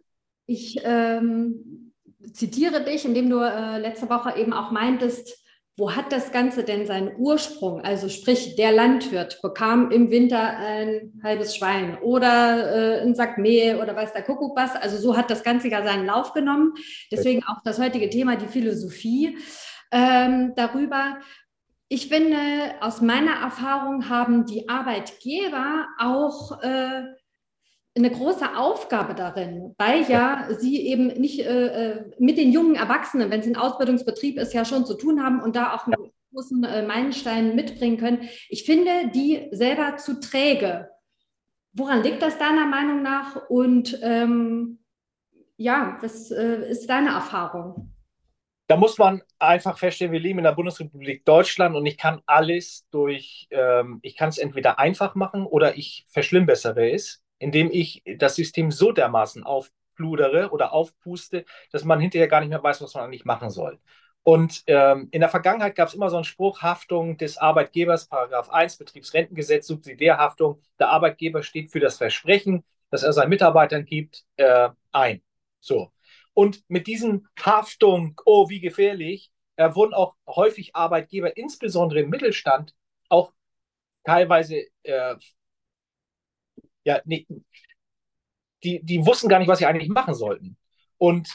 Ich 0.46 0.80
ähm, 0.84 1.92
zitiere 2.32 2.84
dich, 2.84 3.04
indem 3.04 3.28
du 3.28 3.40
äh, 3.40 3.78
letzte 3.78 4.08
Woche 4.08 4.38
eben 4.38 4.52
auch 4.52 4.70
meintest, 4.70 5.39
wo 5.80 5.96
hat 5.96 6.12
das 6.12 6.30
Ganze 6.30 6.62
denn 6.62 6.86
seinen 6.86 7.16
Ursprung? 7.16 7.80
Also 7.80 8.10
sprich, 8.10 8.54
der 8.56 8.70
Landwirt 8.70 9.40
bekam 9.40 9.90
im 9.90 10.10
Winter 10.10 10.58
ein 10.58 11.18
halbes 11.24 11.56
Schwein 11.56 11.96
oder 12.02 12.98
äh, 12.98 13.00
einen 13.00 13.14
Sack 13.14 13.38
Mehl 13.38 13.76
oder 13.76 13.96
weiß 13.96 14.12
der 14.12 14.22
Kuckuck 14.22 14.54
was. 14.56 14.76
Also 14.76 14.98
so 14.98 15.16
hat 15.16 15.30
das 15.30 15.42
Ganze 15.42 15.68
ja 15.68 15.82
seinen 15.82 16.04
Lauf 16.04 16.34
genommen. 16.34 16.74
Deswegen 17.10 17.42
auch 17.44 17.62
das 17.64 17.80
heutige 17.80 18.10
Thema, 18.10 18.36
die 18.36 18.46
Philosophie 18.46 19.38
ähm, 19.90 20.52
darüber. 20.54 21.16
Ich 21.88 22.08
finde, 22.08 22.36
aus 22.80 23.00
meiner 23.00 23.40
Erfahrung 23.40 24.10
haben 24.10 24.44
die 24.44 24.68
Arbeitgeber 24.68 25.88
auch 25.98 26.62
äh, 26.62 27.04
eine 27.96 28.10
große 28.10 28.56
Aufgabe 28.56 29.14
darin, 29.14 29.74
weil 29.78 30.08
ja 30.08 30.46
sie 30.58 30.86
eben 30.86 31.08
nicht 31.08 31.40
äh, 31.40 31.90
äh, 31.90 32.10
mit 32.18 32.38
den 32.38 32.52
jungen 32.52 32.76
Erwachsenen, 32.76 33.30
wenn 33.30 33.40
es 33.40 33.46
ein 33.46 33.56
Ausbildungsbetrieb 33.56 34.38
ist, 34.38 34.54
ja 34.54 34.64
schon 34.64 34.86
zu 34.86 34.94
tun 34.94 35.22
haben 35.22 35.40
und 35.42 35.56
da 35.56 35.74
auch 35.74 35.86
einen 35.86 36.12
großen 36.32 36.62
äh, 36.64 36.86
Meilenstein 36.86 37.56
mitbringen 37.56 37.96
können. 37.96 38.28
Ich 38.48 38.64
finde 38.64 39.10
die 39.12 39.48
selber 39.50 39.96
zu 39.96 40.20
träge. 40.20 40.88
Woran 41.72 42.02
liegt 42.02 42.22
das 42.22 42.38
deiner 42.38 42.66
Meinung 42.66 43.02
nach? 43.02 43.48
Und 43.48 43.98
ähm, 44.02 44.78
ja, 45.56 45.98
was 46.00 46.30
äh, 46.30 46.70
ist 46.70 46.88
deine 46.88 47.10
Erfahrung? 47.10 47.92
Da 48.68 48.76
muss 48.76 48.98
man 48.98 49.20
einfach 49.40 49.78
feststellen, 49.78 50.12
wir 50.12 50.20
leben 50.20 50.38
in 50.38 50.44
der 50.44 50.52
Bundesrepublik 50.52 51.24
Deutschland 51.24 51.74
und 51.74 51.84
ich 51.86 51.98
kann 51.98 52.22
alles 52.26 52.86
durch, 52.92 53.48
ähm, 53.50 53.98
ich 54.02 54.16
kann 54.16 54.28
es 54.28 54.38
entweder 54.38 54.78
einfach 54.78 55.16
machen 55.16 55.44
oder 55.44 55.76
ich 55.76 56.06
verschlimmbessere 56.08 56.92
es 56.92 57.20
indem 57.40 57.70
ich 57.72 58.04
das 58.18 58.36
System 58.36 58.70
so 58.70 58.92
dermaßen 58.92 59.42
aufpludere 59.42 60.50
oder 60.50 60.72
aufpuste, 60.72 61.44
dass 61.72 61.84
man 61.84 61.98
hinterher 61.98 62.28
gar 62.28 62.40
nicht 62.40 62.50
mehr 62.50 62.62
weiß, 62.62 62.80
was 62.82 62.94
man 62.94 63.04
eigentlich 63.04 63.24
machen 63.24 63.50
soll. 63.50 63.80
Und 64.22 64.62
ähm, 64.66 65.08
in 65.10 65.20
der 65.20 65.30
Vergangenheit 65.30 65.74
gab 65.74 65.88
es 65.88 65.94
immer 65.94 66.10
so 66.10 66.16
einen 66.16 66.24
Spruch, 66.24 66.60
Haftung 66.62 67.16
des 67.16 67.38
Arbeitgebers, 67.38 68.06
Paragraph 68.06 68.50
1 68.50 68.76
Betriebsrentengesetz, 68.76 69.66
Subsidiärhaftung. 69.66 70.60
Der 70.78 70.90
Arbeitgeber 70.90 71.42
steht 71.42 71.70
für 71.72 71.80
das 71.80 71.96
Versprechen, 71.96 72.62
das 72.90 73.02
er 73.02 73.12
seinen 73.12 73.30
Mitarbeitern 73.30 73.86
gibt, 73.86 74.24
äh, 74.36 74.68
ein. 74.92 75.22
So. 75.60 75.90
Und 76.34 76.62
mit 76.68 76.86
diesen 76.86 77.28
Haftung, 77.42 78.20
oh, 78.26 78.48
wie 78.50 78.60
gefährlich, 78.60 79.32
äh, 79.56 79.74
wurden 79.74 79.94
auch 79.94 80.14
häufig 80.26 80.76
Arbeitgeber, 80.76 81.36
insbesondere 81.36 82.00
im 82.00 82.10
Mittelstand, 82.10 82.74
auch 83.08 83.32
teilweise 84.04 84.64
äh, 84.82 85.16
ja, 86.84 87.00
nee, 87.04 87.26
die, 88.62 88.80
die 88.84 89.06
wussten 89.06 89.28
gar 89.28 89.38
nicht, 89.38 89.48
was 89.48 89.58
sie 89.58 89.66
eigentlich 89.66 89.88
machen 89.88 90.14
sollten. 90.14 90.56
Und 90.98 91.28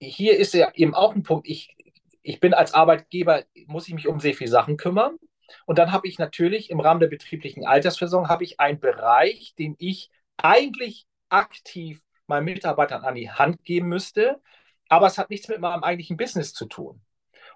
hier 0.00 0.36
ist 0.36 0.54
ja 0.54 0.70
eben 0.74 0.94
auch 0.94 1.14
ein 1.14 1.22
Punkt, 1.22 1.48
ich, 1.48 1.74
ich 2.22 2.40
bin 2.40 2.54
als 2.54 2.74
Arbeitgeber, 2.74 3.44
muss 3.66 3.88
ich 3.88 3.94
mich 3.94 4.06
um 4.06 4.20
sehr 4.20 4.34
viele 4.34 4.50
Sachen 4.50 4.76
kümmern. 4.76 5.16
Und 5.64 5.78
dann 5.78 5.92
habe 5.92 6.06
ich 6.06 6.18
natürlich 6.18 6.70
im 6.70 6.80
Rahmen 6.80 7.00
der 7.00 7.06
betrieblichen 7.08 7.66
Altersversorgung 7.66 8.28
habe 8.28 8.44
ich 8.44 8.60
einen 8.60 8.80
Bereich, 8.80 9.54
den 9.58 9.76
ich 9.78 10.10
eigentlich 10.36 11.06
aktiv 11.30 12.02
meinen 12.26 12.44
Mitarbeitern 12.44 13.02
an 13.02 13.14
die 13.14 13.30
Hand 13.30 13.64
geben 13.64 13.88
müsste, 13.88 14.42
aber 14.88 15.06
es 15.06 15.16
hat 15.16 15.30
nichts 15.30 15.48
mit 15.48 15.60
meinem 15.60 15.82
eigentlichen 15.82 16.18
Business 16.18 16.52
zu 16.52 16.66
tun. 16.66 17.00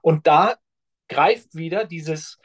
Und 0.00 0.26
da 0.26 0.56
greift 1.08 1.54
wieder 1.54 1.84
dieses 1.84 2.38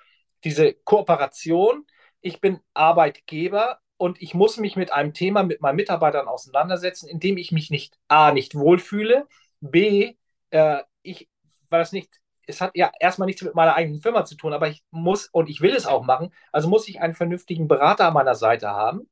diese 0.43 0.73
Kooperation. 0.73 1.86
Ich 2.21 2.41
bin 2.41 2.60
Arbeitgeber 2.73 3.80
und 3.98 4.22
ich 4.22 4.34
muss 4.34 4.58
mich 4.58 4.76
mit 4.76 4.92
einem 4.94 5.14
Thema 5.14 5.44
mit 5.44 5.62
meinen 5.62 5.76
Mitarbeitern 5.76 6.28
auseinandersetzen, 6.28 7.08
in 7.08 7.20
dem 7.20 7.38
ich 7.38 7.52
mich 7.52 7.70
nicht 7.70 7.98
A, 8.08 8.32
nicht 8.32 8.56
wohlfühle, 8.56 9.28
B, 9.60 10.16
äh, 10.52 10.80
ich, 11.02 11.28
weil 11.70 11.80
das 11.80 11.92
nicht, 11.92 12.10
es 12.46 12.62
hat 12.62 12.72
ja 12.76 12.92
erstmal 13.00 13.26
nichts 13.26 13.42
mit 13.42 13.56
meiner 13.56 13.76
eigenen 13.76 14.02
Firma 14.02 14.26
zu 14.26 14.36
tun, 14.36 14.54
aber 14.54 14.70
ich 14.70 14.84
muss 14.92 15.28
und 15.28 15.50
ich 15.50 15.62
will 15.62 15.76
es 15.76 15.86
auch 15.86 16.04
machen, 16.04 16.34
also 16.52 16.70
muss 16.70 16.88
ich 16.88 17.02
einen 17.02 17.16
vernünftigen 17.16 17.68
Berater 17.68 18.08
an 18.08 18.14
meiner 18.14 18.36
Seite 18.36 18.70
haben, 18.70 19.10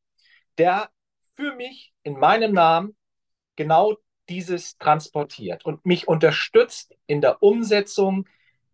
der 0.58 0.89
für 1.36 1.54
mich 1.56 1.93
in 2.04 2.17
meinem 2.19 2.54
Namen 2.54 2.95
genau 3.56 3.98
dieses 4.30 4.78
transportiert 4.78 5.65
und 5.65 5.86
mich 5.86 6.08
unterstützt 6.08 6.95
in 7.08 7.21
der 7.21 7.43
Umsetzung 7.43 8.28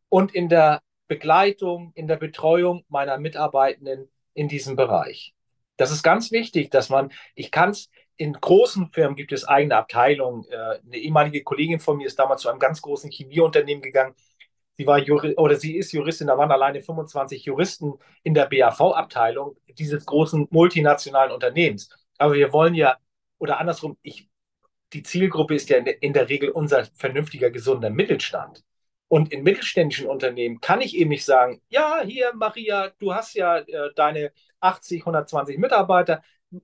und 0.09 0.33
in 0.33 0.49
der 0.49 0.81
Begleitung, 1.07 1.91
in 1.95 2.07
der 2.07 2.17
Betreuung 2.17 2.85
meiner 2.87 3.17
Mitarbeitenden 3.17 4.09
in 4.33 4.47
diesem 4.47 4.75
Bereich. 4.75 5.33
Das 5.81 5.89
ist 5.89 6.03
ganz 6.03 6.31
wichtig, 6.31 6.69
dass 6.69 6.89
man, 6.89 7.11
ich 7.33 7.49
kann 7.49 7.71
es, 7.71 7.89
in 8.15 8.33
großen 8.33 8.91
Firmen 8.91 9.15
gibt 9.15 9.31
es 9.31 9.45
eigene 9.47 9.75
Abteilungen. 9.75 10.45
Äh, 10.51 10.55
eine 10.55 10.97
ehemalige 10.97 11.41
Kollegin 11.43 11.79
von 11.79 11.97
mir 11.97 12.05
ist 12.05 12.19
damals 12.19 12.43
zu 12.43 12.49
einem 12.49 12.59
ganz 12.59 12.83
großen 12.83 13.09
Chemieunternehmen 13.09 13.81
gegangen. 13.81 14.13
Sie 14.77 14.85
war 14.85 14.99
Juri 14.99 15.33
oder 15.37 15.55
sie 15.55 15.75
ist 15.75 15.91
Juristin, 15.91 16.27
da 16.27 16.37
waren 16.37 16.51
alleine 16.51 16.83
25 16.83 17.45
Juristen 17.45 17.93
in 18.21 18.35
der 18.35 18.45
BAV-Abteilung 18.45 19.57
dieses 19.79 20.05
großen 20.05 20.47
multinationalen 20.51 21.31
Unternehmens. 21.31 21.89
Aber 22.19 22.35
wir 22.35 22.53
wollen 22.53 22.75
ja, 22.75 22.97
oder 23.39 23.59
andersrum, 23.59 23.97
ich, 24.03 24.29
die 24.93 25.01
Zielgruppe 25.01 25.55
ist 25.55 25.69
ja 25.69 25.77
in 25.77 26.13
der, 26.13 26.29
Regel 26.29 26.51
unser 26.51 26.85
vernünftiger, 26.93 27.49
gesunder 27.49 27.89
Mittelstand. 27.89 28.63
Und 29.07 29.33
in 29.33 29.41
mittelständischen 29.41 30.07
Unternehmen 30.07 30.61
kann 30.61 30.79
ich 30.79 30.95
eben 30.95 31.09
nicht 31.09 31.25
sagen, 31.25 31.59
ja, 31.69 32.01
hier, 32.05 32.33
Maria, 32.35 32.91
du 32.99 33.15
hast 33.15 33.33
ja 33.33 33.57
äh, 33.57 33.89
deine 33.95 34.31
80, 34.61 35.01
120 35.01 35.57
Mitarbeiter, 35.57 36.21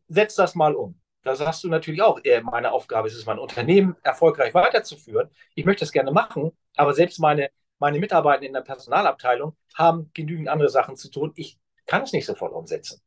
setz 0.07 0.35
das 0.35 0.55
mal 0.55 0.75
um. 0.75 0.99
Da 1.23 1.35
sagst 1.35 1.63
du 1.63 1.69
natürlich 1.69 2.01
auch, 2.01 2.19
äh, 2.23 2.41
meine 2.41 2.71
Aufgabe 2.71 3.07
ist 3.07 3.15
es, 3.15 3.25
mein 3.25 3.39
Unternehmen 3.39 3.95
erfolgreich 4.03 4.53
weiterzuführen. 4.53 5.29
Ich 5.55 5.65
möchte 5.65 5.81
das 5.81 5.91
gerne 5.91 6.11
machen, 6.11 6.51
aber 6.77 6.93
selbst 6.93 7.19
meine, 7.19 7.49
meine 7.79 7.99
Mitarbeiter 7.99 8.45
in 8.45 8.53
der 8.53 8.61
Personalabteilung 8.61 9.55
haben 9.75 10.09
genügend 10.13 10.47
andere 10.47 10.69
Sachen 10.69 10.95
zu 10.95 11.09
tun. 11.09 11.33
Ich 11.35 11.57
kann 11.85 12.03
es 12.03 12.13
nicht 12.13 12.25
sofort 12.25 12.53
umsetzen. 12.53 13.01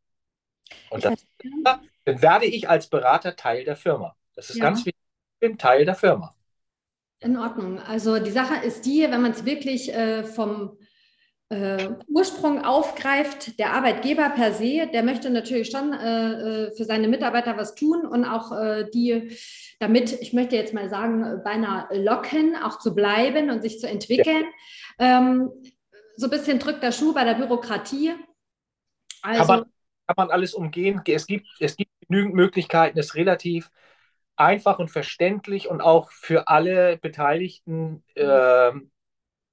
Und 0.91 1.05
das, 1.05 1.27
dann 2.05 2.23
werde 2.23 2.47
ich 2.47 2.69
als 2.69 2.89
Berater 2.89 3.37
Teil 3.37 3.65
der 3.65 3.77
Firma. 3.77 4.17
Das 4.35 4.51
ist 4.51 4.57
ja. 4.57 4.65
ganz 4.65 4.81
wichtig. 4.81 5.03
Ich 5.35 5.49
bin 5.49 5.59
Teil 5.59 5.85
der 5.85 5.95
Firma. 5.95 6.35
In 7.21 7.37
Ordnung. 7.37 7.79
Also 7.79 8.19
die 8.19 8.31
Sache 8.31 8.65
ist 8.65 8.87
die, 8.87 9.03
wenn 9.03 9.23
man 9.23 9.33
es 9.33 9.45
wirklich 9.45 9.93
äh, 9.93 10.25
vom 10.25 10.79
äh, 11.51 11.91
Ursprung 12.07 12.65
aufgreift, 12.65 13.59
der 13.59 13.73
Arbeitgeber 13.73 14.31
per 14.31 14.53
se, 14.53 14.89
der 14.93 15.03
möchte 15.03 15.31
natürlich 15.31 15.71
schon 15.71 15.93
äh, 15.93 16.67
äh, 16.67 16.77
für 16.77 16.85
seine 16.85 17.09
Mitarbeiter 17.09 17.57
was 17.57 17.75
tun 17.75 18.07
und 18.07 18.25
auch 18.25 18.53
äh, 18.53 18.89
die 18.95 19.37
damit, 19.81 20.13
ich 20.21 20.33
möchte 20.33 20.57
jetzt 20.57 20.75
mal 20.75 20.89
sagen, 20.89 21.43
beinahe 21.43 21.89
locken, 22.01 22.55
auch 22.57 22.79
zu 22.79 22.95
bleiben 22.95 23.51
und 23.51 23.63
sich 23.63 23.81
zu 23.81 23.89
entwickeln. 23.89 24.45
Ja. 24.99 25.19
Ähm, 25.19 25.51
so 26.17 26.27
ein 26.27 26.31
bisschen 26.31 26.59
drückt 26.59 26.83
der 26.83 26.93
Schuh 26.93 27.13
bei 27.15 27.25
der 27.25 27.35
Bürokratie. 27.35 28.15
Also, 29.23 29.45
kann, 29.45 29.59
man, 29.61 29.65
kann 30.07 30.15
man 30.17 30.31
alles 30.31 30.55
umgehen? 30.55 31.03
Es 31.07 31.27
gibt, 31.27 31.49
es 31.59 31.77
gibt 31.77 31.91
genügend 32.07 32.35
Möglichkeiten, 32.35 32.99
es 32.99 33.17
relativ 33.17 33.71
einfach 34.37 34.79
und 34.79 34.89
verständlich 34.89 35.69
und 35.69 35.81
auch 35.81 36.11
für 36.13 36.49
alle 36.49 36.97
Beteiligten 36.97 38.05
äh, 38.15 38.73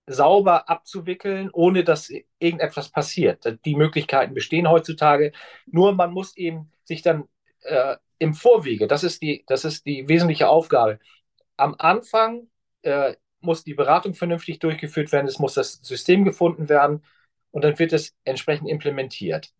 sauber 0.08 0.70
abzuwickeln, 0.70 1.50
ohne 1.52 1.84
dass 1.84 2.10
irgendetwas 2.40 2.90
passiert. 2.90 3.44
Die 3.66 3.76
Möglichkeiten 3.76 4.34
bestehen 4.34 4.70
heutzutage. 4.70 5.34
Nur 5.66 5.94
man 5.94 6.12
muss 6.12 6.36
eben 6.38 6.72
sich 6.86 7.02
dann 7.02 7.26
äh, 7.62 7.98
im 8.18 8.34
Vorwege, 8.34 8.88
das 8.88 9.04
ist, 9.04 9.22
die, 9.22 9.44
das 9.48 9.66
ist 9.66 9.86
die 9.86 10.08
wesentliche 10.08 10.50
Aufgabe. 10.50 11.00
Am 11.58 11.76
Anfang 11.78 12.48
äh, 12.82 13.16
muss 13.42 13.64
die 13.64 13.74
Beratung 13.74 14.14
vernünftig 14.14 14.60
durchgeführt 14.60 15.12
werden, 15.12 15.28
es 15.28 15.40
muss 15.40 15.54
das 15.54 15.74
System 15.84 16.24
gefunden 16.26 16.70
werden 16.70 17.04
und 17.52 17.64
dann 17.64 17.78
wird 17.78 17.94
es 17.94 18.16
entsprechend 18.24 18.70
implementiert. 18.70 19.54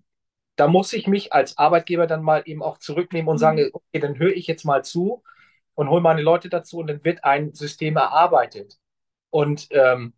Da 0.56 0.68
muss 0.68 0.94
ich 0.94 1.08
mich 1.08 1.34
als 1.34 1.58
Arbeitgeber 1.58 2.08
dann 2.08 2.24
mal 2.24 2.42
eben 2.46 2.64
auch 2.64 2.80
zurücknehmen 2.80 3.30
und 3.30 3.38
sagen, 3.38 3.60
mhm. 3.60 3.70
okay, 3.74 4.00
dann 4.00 4.18
höre 4.18 4.36
ich 4.36 4.48
jetzt 4.48 4.66
mal 4.66 4.84
zu 4.84 5.24
und 5.76 5.90
hole 5.90 6.02
meine 6.02 6.22
Leute 6.22 6.50
dazu 6.50 6.80
und 6.80 6.88
dann 6.88 7.04
wird 7.04 7.24
ein 7.24 7.54
System 7.54 7.98
erarbeitet. 7.98 8.80
Und 9.30 9.68
ähm, 9.72 10.14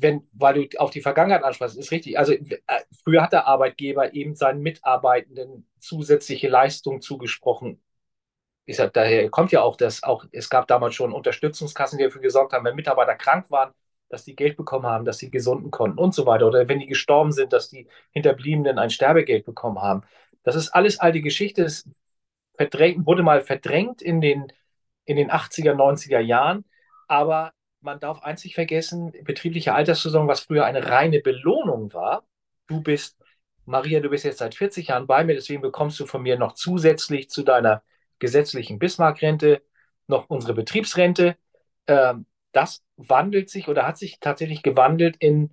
wenn, 0.00 0.28
weil 0.32 0.54
du 0.54 0.80
auf 0.80 0.90
die 0.90 1.00
Vergangenheit 1.00 1.42
ansprichst, 1.42 1.76
ist 1.76 1.90
richtig. 1.90 2.18
Also 2.18 2.32
äh, 2.32 2.58
früher 3.04 3.22
hat 3.22 3.32
der 3.32 3.46
Arbeitgeber 3.46 4.14
eben 4.14 4.36
seinen 4.36 4.62
Mitarbeitenden 4.62 5.66
zusätzliche 5.80 6.48
Leistungen 6.48 7.00
zugesprochen. 7.00 7.82
Ich 8.64 8.76
sag, 8.76 8.92
daher 8.92 9.28
kommt 9.30 9.50
ja 9.52 9.62
auch 9.62 9.76
das, 9.76 10.02
auch 10.02 10.24
es 10.30 10.50
gab 10.50 10.68
damals 10.68 10.94
schon 10.94 11.12
Unterstützungskassen, 11.12 11.98
die 11.98 12.04
dafür 12.04 12.20
gesorgt 12.20 12.52
haben, 12.52 12.64
wenn 12.64 12.76
Mitarbeiter 12.76 13.16
krank 13.16 13.50
waren, 13.50 13.72
dass 14.08 14.24
die 14.24 14.36
Geld 14.36 14.56
bekommen 14.56 14.86
haben, 14.86 15.04
dass 15.04 15.18
sie 15.18 15.30
gesunden 15.30 15.70
konnten 15.70 15.98
und 15.98 16.14
so 16.14 16.26
weiter. 16.26 16.46
Oder 16.46 16.68
wenn 16.68 16.78
die 16.78 16.86
gestorben 16.86 17.32
sind, 17.32 17.52
dass 17.52 17.68
die 17.68 17.88
Hinterbliebenen 18.12 18.78
ein 18.78 18.90
Sterbegeld 18.90 19.44
bekommen 19.44 19.80
haben. 19.80 20.02
Das 20.44 20.54
ist 20.54 20.70
alles 20.70 21.00
alte 21.00 21.20
Geschichte. 21.22 21.64
Das 21.64 21.88
wurde 22.58 23.22
mal 23.22 23.40
verdrängt 23.42 24.02
in 24.02 24.20
den, 24.20 24.52
in 25.04 25.16
den 25.16 25.30
80er, 25.30 25.74
90er 25.74 26.20
Jahren. 26.20 26.64
Aber 27.08 27.52
man 27.80 28.00
darf 28.00 28.22
einzig 28.22 28.54
vergessen, 28.54 29.12
betriebliche 29.24 29.74
Altersversorgung, 29.74 30.28
was 30.28 30.40
früher 30.40 30.64
eine 30.64 30.88
reine 30.88 31.20
Belohnung 31.20 31.92
war. 31.92 32.24
Du 32.66 32.82
bist, 32.82 33.16
Maria, 33.64 34.00
du 34.00 34.10
bist 34.10 34.24
jetzt 34.24 34.38
seit 34.38 34.54
40 34.54 34.88
Jahren 34.88 35.06
bei 35.06 35.24
mir, 35.24 35.34
deswegen 35.34 35.62
bekommst 35.62 35.98
du 36.00 36.06
von 36.06 36.22
mir 36.22 36.38
noch 36.38 36.54
zusätzlich 36.54 37.30
zu 37.30 37.42
deiner 37.42 37.82
gesetzlichen 38.18 38.78
Bismarck-Rente 38.78 39.62
noch 40.06 40.28
unsere 40.28 40.54
Betriebsrente. 40.54 41.36
Ähm, 41.86 42.26
das 42.52 42.82
wandelt 42.96 43.50
sich 43.50 43.68
oder 43.68 43.86
hat 43.86 43.98
sich 43.98 44.20
tatsächlich 44.20 44.62
gewandelt 44.62 45.16
in 45.18 45.50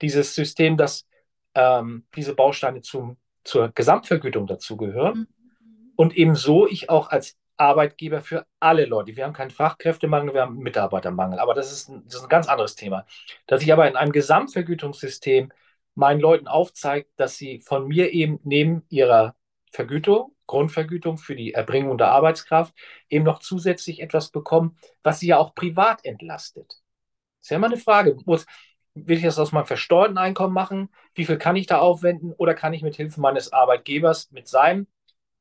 dieses 0.00 0.34
System, 0.34 0.76
dass 0.76 1.06
ähm, 1.54 2.06
diese 2.14 2.34
Bausteine 2.34 2.82
zum, 2.82 3.16
zur 3.42 3.70
Gesamtvergütung 3.74 4.46
dazugehören. 4.46 5.20
Mhm. 5.20 5.92
Und 5.96 6.16
ebenso 6.16 6.66
ich 6.66 6.90
auch 6.90 7.08
als 7.08 7.36
Arbeitgeber 7.56 8.20
für 8.20 8.46
alle 8.60 8.86
Leute. 8.86 9.16
Wir 9.16 9.24
haben 9.24 9.32
keinen 9.32 9.50
Fachkräftemangel, 9.50 10.34
wir 10.34 10.42
haben 10.42 10.58
Mitarbeitermangel. 10.58 11.38
Aber 11.38 11.54
das 11.54 11.72
ist, 11.72 11.88
ein, 11.88 12.04
das 12.06 12.16
ist 12.16 12.22
ein 12.22 12.28
ganz 12.28 12.48
anderes 12.48 12.74
Thema. 12.74 13.06
Dass 13.46 13.62
ich 13.62 13.72
aber 13.72 13.88
in 13.88 13.96
einem 13.96 14.12
Gesamtvergütungssystem 14.12 15.52
meinen 15.94 16.20
Leuten 16.20 16.48
aufzeige, 16.48 17.08
dass 17.16 17.36
sie 17.36 17.60
von 17.60 17.86
mir 17.86 18.12
eben 18.12 18.40
neben 18.44 18.84
ihrer 18.88 19.36
Vergütung, 19.70 20.34
Grundvergütung 20.46 21.18
für 21.18 21.36
die 21.36 21.54
Erbringung 21.54 21.98
der 21.98 22.10
Arbeitskraft, 22.10 22.74
eben 23.08 23.24
noch 23.24 23.38
zusätzlich 23.38 24.00
etwas 24.00 24.30
bekommen, 24.30 24.76
was 25.02 25.20
sie 25.20 25.28
ja 25.28 25.38
auch 25.38 25.54
privat 25.54 26.04
entlastet. 26.04 26.68
Das 26.68 27.46
ist 27.46 27.50
ja 27.50 27.56
immer 27.56 27.66
eine 27.66 27.76
Frage. 27.76 28.16
Muss, 28.24 28.46
will 28.94 29.18
ich 29.18 29.24
das 29.24 29.38
aus 29.38 29.52
meinem 29.52 29.66
versteuerten 29.66 30.18
Einkommen 30.18 30.54
machen? 30.54 30.90
Wie 31.14 31.24
viel 31.24 31.38
kann 31.38 31.56
ich 31.56 31.66
da 31.66 31.78
aufwenden? 31.78 32.32
Oder 32.32 32.54
kann 32.54 32.74
ich 32.74 32.82
mit 32.82 32.96
Hilfe 32.96 33.20
meines 33.20 33.52
Arbeitgebers 33.52 34.30
mit 34.32 34.48
seinem 34.48 34.86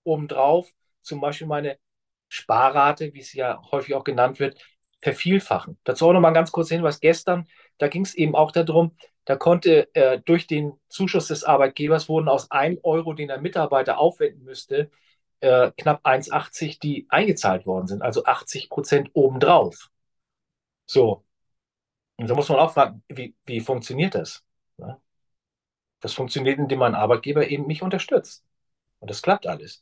obendrauf 0.04 0.72
zum 1.04 1.22
Beispiel 1.22 1.48
meine 1.48 1.78
Sparrate, 2.34 3.14
wie 3.14 3.20
es 3.20 3.34
ja 3.34 3.62
häufig 3.72 3.94
auch 3.94 4.04
genannt 4.04 4.40
wird, 4.40 4.60
vervielfachen. 5.02 5.78
Dazu 5.84 6.08
auch 6.08 6.14
noch 6.14 6.20
mal 6.20 6.30
ein 6.30 6.34
ganz 6.34 6.52
kurzer 6.52 6.76
Hinweis. 6.76 7.00
Gestern, 7.00 7.48
da 7.78 7.88
ging 7.88 8.04
es 8.04 8.16
eben 8.16 8.36
auch 8.36 8.52
darum, 8.52 8.96
da 9.26 9.36
konnte 9.36 9.94
äh, 9.96 10.20
durch 10.20 10.48
den 10.48 10.74
Zuschuss 10.90 11.28
des 11.28 11.44
Arbeitgebers 11.44 12.10
wurden 12.10 12.28
aus 12.30 12.50
1 12.52 12.80
Euro, 12.84 13.14
den 13.14 13.28
der 13.28 13.40
Mitarbeiter 13.40 14.00
aufwenden 14.00 14.44
müsste, 14.44 14.90
äh, 15.42 15.72
knapp 15.78 16.06
1,80, 16.06 16.80
die 16.80 17.06
eingezahlt 17.10 17.66
worden 17.66 17.88
sind, 17.88 18.02
also 18.02 18.26
80 18.26 18.70
Prozent 18.70 19.10
obendrauf. 19.14 19.90
So. 20.86 21.24
Und 22.18 22.30
da 22.30 22.36
muss 22.36 22.50
man 22.50 22.60
auch 22.60 22.74
fragen, 22.74 23.04
wie, 23.10 23.36
wie 23.46 23.60
funktioniert 23.62 24.16
das? 24.16 24.44
Das 26.02 26.14
funktioniert, 26.14 26.60
indem 26.60 26.80
mein 26.80 26.96
Arbeitgeber 26.96 27.48
eben 27.48 27.66
mich 27.66 27.82
unterstützt. 27.82 28.44
Und 29.00 29.10
das 29.10 29.22
klappt 29.22 29.48
alles. 29.48 29.82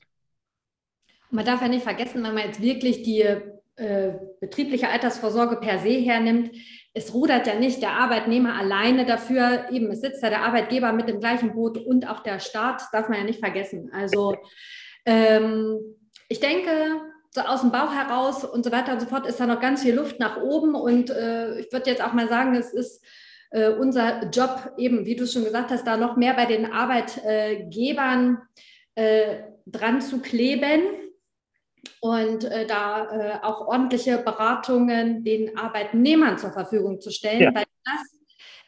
Man 1.32 1.46
darf 1.46 1.62
ja 1.62 1.68
nicht 1.68 1.84
vergessen, 1.84 2.24
wenn 2.24 2.34
man 2.34 2.46
jetzt 2.46 2.62
wirklich 2.62 3.04
die 3.04 3.22
äh, 3.22 4.14
betriebliche 4.40 4.90
Altersvorsorge 4.90 5.56
per 5.58 5.80
se 5.80 5.90
hernimmt, 5.90 6.52
es 6.94 7.14
rudert 7.14 7.48
ja 7.48 7.56
nicht 7.56 7.82
der 7.82 7.92
Arbeitnehmer 7.92 8.56
alleine 8.56 9.06
dafür, 9.06 9.68
eben 9.72 9.90
es 9.92 10.02
sitzt 10.02 10.22
ja 10.22 10.30
der 10.30 10.44
Arbeitgeber 10.44 10.92
mit 10.92 11.08
dem 11.08 11.20
gleichen 11.20 11.54
Boot 11.54 11.78
und 11.78 12.08
auch 12.10 12.22
der 12.22 12.40
Staat, 12.40 12.84
darf 12.92 13.08
man 13.08 13.20
ja 13.20 13.24
nicht 13.24 13.40
vergessen. 13.40 13.90
Also 13.94 14.36
ähm, 15.06 15.80
ich 16.28 16.42
denke, 16.42 16.70
so 17.30 17.42
aus 17.42 17.62
dem 17.62 17.72
Bauch 17.72 17.94
heraus 17.94 18.44
und 18.44 18.66
so 18.66 18.72
weiter 18.74 18.92
und 18.94 19.00
so 19.00 19.08
fort 19.08 19.26
ist 19.26 19.40
da 19.40 19.48
noch 19.48 19.62
ganz 19.62 19.84
viel 19.84 19.96
Luft 19.96 20.20
nach 20.20 20.42
oben 20.42 20.76
und 20.76 21.10
äh, 21.10 21.60
ich 21.60 21.72
würde 21.72 21.90
jetzt 21.90 22.04
auch 22.04 22.14
mal 22.14 22.28
sagen, 22.28 22.56
es 22.56 22.74
ist 22.74 23.04
äh, 23.52 23.70
unser 23.70 24.30
Job 24.30 24.74
eben, 24.78 25.06
wie 25.06 25.16
du 25.16 25.26
schon 25.26 25.46
gesagt 25.46 25.72
hast, 25.72 25.88
da 25.88 25.96
noch 25.96 26.18
mehr 26.18 26.34
bei 26.34 26.46
den 26.46 26.72
Arbeitgebern 26.72 28.38
äh, 28.96 29.44
dran 29.66 30.02
zu 30.02 30.20
kleben 30.20 30.82
und 32.00 32.44
äh, 32.44 32.66
da 32.66 33.06
äh, 33.12 33.44
auch 33.44 33.68
ordentliche 33.68 34.18
Beratungen 34.18 35.24
den 35.24 35.58
Arbeitnehmern 35.58 36.38
zur 36.38 36.52
Verfügung 36.52 37.02
zu 37.02 37.12
stellen, 37.12 37.42
ja. 37.42 37.56
weil 37.56 37.66
das 37.86 38.20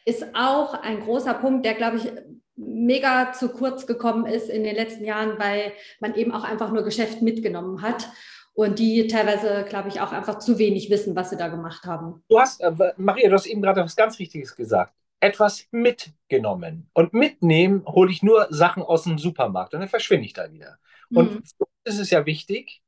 ist 0.04 0.34
auch 0.34 0.74
ein 0.74 1.00
großer 1.00 1.34
Punkt, 1.34 1.64
der, 1.64 1.74
glaube 1.74 1.96
ich, 1.98 2.12
mega 2.56 3.32
zu 3.32 3.48
kurz 3.48 3.86
gekommen 3.86 4.26
ist 4.26 4.48
in 4.48 4.64
den 4.64 4.76
letzten 4.76 5.04
Jahren, 5.04 5.38
weil 5.38 5.72
man 6.00 6.14
eben 6.14 6.32
auch 6.32 6.44
einfach 6.44 6.70
nur 6.70 6.84
Geschäft 6.84 7.22
mitgenommen 7.22 7.82
hat 7.82 8.08
und 8.54 8.78
die 8.78 9.08
teilweise, 9.08 9.64
glaube 9.68 9.88
ich, 9.88 10.00
auch 10.00 10.12
einfach 10.12 10.38
zu 10.38 10.58
wenig 10.58 10.88
wissen, 10.90 11.16
was 11.16 11.30
sie 11.30 11.36
da 11.36 11.48
gemacht 11.48 11.84
haben. 11.84 12.22
Du 12.28 12.38
hast, 12.38 12.60
äh, 12.60 12.72
Maria, 12.96 13.28
du 13.28 13.34
hast 13.34 13.46
eben 13.46 13.62
gerade 13.62 13.82
was 13.82 13.96
ganz 13.96 14.18
Richtiges 14.18 14.54
gesagt. 14.54 14.94
Etwas 15.18 15.66
mitgenommen. 15.70 16.88
Und 16.92 17.12
mitnehmen 17.14 17.84
hole 17.86 18.12
ich 18.12 18.22
nur 18.22 18.46
Sachen 18.50 18.82
aus 18.82 19.04
dem 19.04 19.18
Supermarkt 19.18 19.74
und 19.74 19.80
dann 19.80 19.88
verschwinde 19.88 20.26
ich 20.26 20.34
da 20.34 20.52
wieder. 20.52 20.78
Mhm. 21.10 21.16
Und 21.16 21.48
so 21.48 21.66
ist 21.84 21.98
es 21.98 22.10
ja 22.10 22.26
wichtig. 22.26 22.83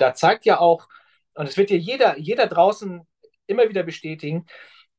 Da 0.00 0.14
zeigt 0.14 0.44
ja 0.46 0.60
auch, 0.60 0.88
und 1.34 1.48
es 1.48 1.56
wird 1.56 1.70
ja 1.70 1.76
jeder, 1.76 2.18
jeder 2.18 2.46
draußen 2.46 3.06
immer 3.46 3.68
wieder 3.68 3.82
bestätigen, 3.82 4.46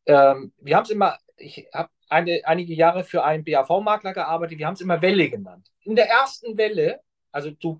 ähm, 0.05 0.53
wir 0.57 0.75
haben 0.75 0.83
es 0.83 0.89
immer, 0.89 1.17
ich 1.37 1.67
habe 1.73 1.89
eine, 2.09 2.41
einige 2.45 2.73
Jahre 2.73 3.03
für 3.03 3.23
einen 3.23 3.43
BAV-Makler 3.43 4.13
gearbeitet, 4.13 4.59
wir 4.59 4.67
haben 4.67 4.73
es 4.73 4.81
immer 4.81 5.01
Welle 5.01 5.29
genannt. 5.29 5.71
In 5.81 5.95
der 5.95 6.09
ersten 6.09 6.57
Welle, 6.57 7.01
also 7.31 7.51
du 7.51 7.79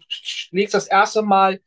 legst 0.51 0.73
das 0.73 0.87
erste 0.87 1.21
Mal 1.21 1.59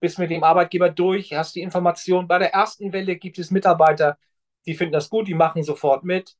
bist 0.00 0.18
mit 0.18 0.30
dem 0.30 0.42
Arbeitgeber 0.42 0.90
durch, 0.90 1.32
hast 1.34 1.54
die 1.54 1.60
Information. 1.60 2.26
Bei 2.26 2.38
der 2.38 2.52
ersten 2.54 2.92
Welle 2.92 3.16
gibt 3.16 3.38
es 3.38 3.50
Mitarbeiter, 3.50 4.18
die 4.66 4.74
finden 4.74 4.92
das 4.92 5.10
gut, 5.10 5.28
die 5.28 5.34
machen 5.34 5.62
sofort 5.62 6.04
mit. 6.04 6.36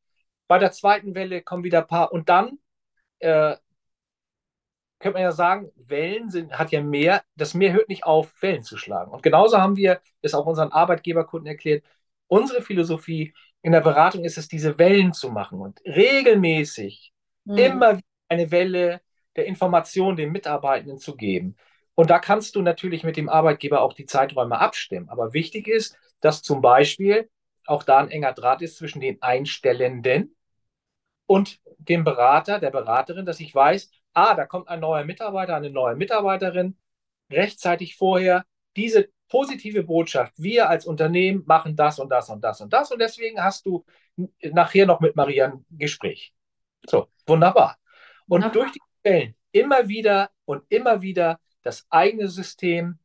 Bei 0.48 0.58
der 0.58 0.72
zweiten 0.72 1.14
Welle 1.14 1.42
kommen 1.42 1.62
wieder 1.62 1.80
ein 1.80 1.86
paar 1.86 2.12
und 2.12 2.28
dann 2.28 2.58
äh, 3.20 3.56
könnte 5.00 5.14
man 5.14 5.22
ja 5.22 5.32
sagen, 5.32 5.70
Wellen 5.76 6.30
sind, 6.30 6.58
hat 6.58 6.70
ja 6.70 6.82
mehr, 6.82 7.22
das 7.34 7.54
Meer 7.54 7.72
hört 7.72 7.88
nicht 7.88 8.04
auf, 8.04 8.32
Wellen 8.42 8.62
zu 8.62 8.76
schlagen. 8.76 9.10
Und 9.10 9.22
genauso 9.22 9.58
haben 9.58 9.76
wir 9.76 10.00
es 10.22 10.34
auch 10.34 10.46
unseren 10.46 10.72
Arbeitgeberkunden 10.72 11.48
erklärt. 11.48 11.84
Unsere 12.28 12.62
Philosophie 12.62 13.34
in 13.62 13.72
der 13.72 13.80
Beratung 13.80 14.24
ist 14.24 14.38
es, 14.38 14.46
diese 14.46 14.78
Wellen 14.78 15.12
zu 15.12 15.30
machen 15.30 15.60
und 15.60 15.80
regelmäßig 15.84 17.12
mhm. 17.44 17.56
immer 17.58 18.00
eine 18.28 18.50
Welle 18.50 19.00
der 19.36 19.46
Information 19.46 20.16
den 20.16 20.32
Mitarbeitenden 20.32 20.98
zu 20.98 21.16
geben. 21.16 21.56
Und 21.94 22.10
da 22.10 22.18
kannst 22.18 22.54
du 22.54 22.62
natürlich 22.62 23.02
mit 23.02 23.16
dem 23.16 23.28
Arbeitgeber 23.28 23.80
auch 23.80 23.94
die 23.94 24.06
Zeiträume 24.06 24.58
abstimmen. 24.58 25.08
Aber 25.08 25.32
wichtig 25.32 25.66
ist, 25.66 25.96
dass 26.20 26.42
zum 26.42 26.60
Beispiel 26.60 27.28
auch 27.66 27.82
da 27.82 27.98
ein 27.98 28.10
enger 28.10 28.32
Draht 28.32 28.62
ist 28.62 28.76
zwischen 28.76 29.00
den 29.00 29.20
Einstellenden 29.22 30.36
und 31.26 31.60
dem 31.78 32.04
Berater, 32.04 32.58
der 32.58 32.70
Beraterin, 32.70 33.26
dass 33.26 33.40
ich 33.40 33.54
weiß, 33.54 33.90
ah, 34.14 34.34
da 34.34 34.46
kommt 34.46 34.68
ein 34.68 34.80
neuer 34.80 35.04
Mitarbeiter, 35.04 35.56
eine 35.56 35.70
neue 35.70 35.96
Mitarbeiterin, 35.96 36.76
rechtzeitig 37.30 37.96
vorher 37.96 38.44
diese 38.76 39.08
positive 39.28 39.84
Botschaft, 39.84 40.32
wir 40.36 40.68
als 40.68 40.86
Unternehmen 40.86 41.44
machen 41.46 41.76
das 41.76 41.98
und 41.98 42.10
das 42.10 42.28
und 42.28 42.42
das 42.42 42.60
und 42.60 42.72
das 42.72 42.90
und 42.90 42.98
deswegen 42.98 43.42
hast 43.42 43.64
du 43.64 43.84
nachher 44.42 44.86
noch 44.86 45.00
mit 45.00 45.16
Maria 45.16 45.46
ein 45.46 45.64
Gespräch. 45.70 46.34
So, 46.86 47.08
wunderbar. 47.26 47.78
Und 48.26 48.42
wunderbar. 48.42 48.52
durch 48.52 48.72
die 48.72 48.80
Stellen 49.00 49.34
immer 49.52 49.88
wieder 49.88 50.30
und 50.44 50.64
immer 50.68 51.00
wieder 51.02 51.40
das 51.62 51.86
eigene 51.90 52.28
System 52.28 52.98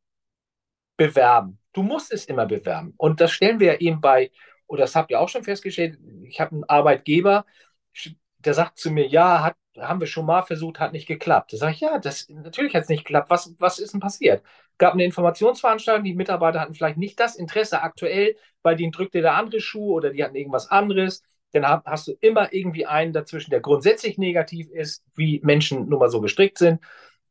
bewerben. 0.97 1.59
Du 1.73 1.83
musst 1.83 2.11
es 2.11 2.25
immer 2.25 2.45
bewerben. 2.45 2.93
Und 2.97 3.21
das 3.21 3.31
stellen 3.31 3.59
wir 3.59 3.73
ja 3.73 3.79
eben 3.79 4.01
bei, 4.01 4.31
oder 4.67 4.81
das 4.81 4.95
habt 4.95 5.11
ihr 5.11 5.19
auch 5.19 5.29
schon 5.29 5.43
festgestellt, 5.43 5.99
ich 6.23 6.39
habe 6.39 6.51
einen 6.51 6.63
Arbeitgeber, 6.63 7.45
der 8.39 8.53
sagt 8.53 8.79
zu 8.79 8.91
mir, 8.91 9.07
ja, 9.07 9.43
hat, 9.43 9.55
haben 9.77 9.99
wir 9.99 10.07
schon 10.07 10.25
mal 10.25 10.43
versucht, 10.43 10.79
hat 10.79 10.93
nicht 10.93 11.07
geklappt. 11.07 11.53
Da 11.53 11.57
sage 11.57 11.73
ich, 11.73 11.79
ja, 11.81 11.99
das, 11.99 12.27
natürlich 12.29 12.75
hat 12.75 12.83
es 12.83 12.89
nicht 12.89 13.05
geklappt. 13.05 13.29
Was, 13.29 13.53
was 13.59 13.79
ist 13.79 13.93
denn 13.93 13.99
passiert? 13.99 14.43
Gab 14.77 14.93
eine 14.93 15.05
Informationsveranstaltung, 15.05 16.03
die 16.03 16.13
Mitarbeiter 16.13 16.59
hatten 16.59 16.73
vielleicht 16.73 16.97
nicht 16.97 17.19
das 17.19 17.35
Interesse 17.35 17.81
aktuell, 17.81 18.35
bei 18.61 18.75
denen 18.75 18.91
drückte 18.91 19.21
der 19.21 19.35
andere 19.35 19.61
Schuh 19.61 19.93
oder 19.93 20.11
die 20.11 20.23
hatten 20.23 20.35
irgendwas 20.35 20.69
anderes. 20.69 21.23
Dann 21.51 21.65
hast 21.65 22.07
du 22.07 22.13
immer 22.19 22.51
irgendwie 22.51 22.85
einen 22.85 23.13
dazwischen, 23.13 23.51
der 23.51 23.61
grundsätzlich 23.61 24.17
negativ 24.17 24.69
ist, 24.71 25.03
wie 25.15 25.39
Menschen 25.43 25.87
nun 25.87 25.99
mal 25.99 26.09
so 26.09 26.19
gestrickt 26.19 26.57
sind. 26.57 26.81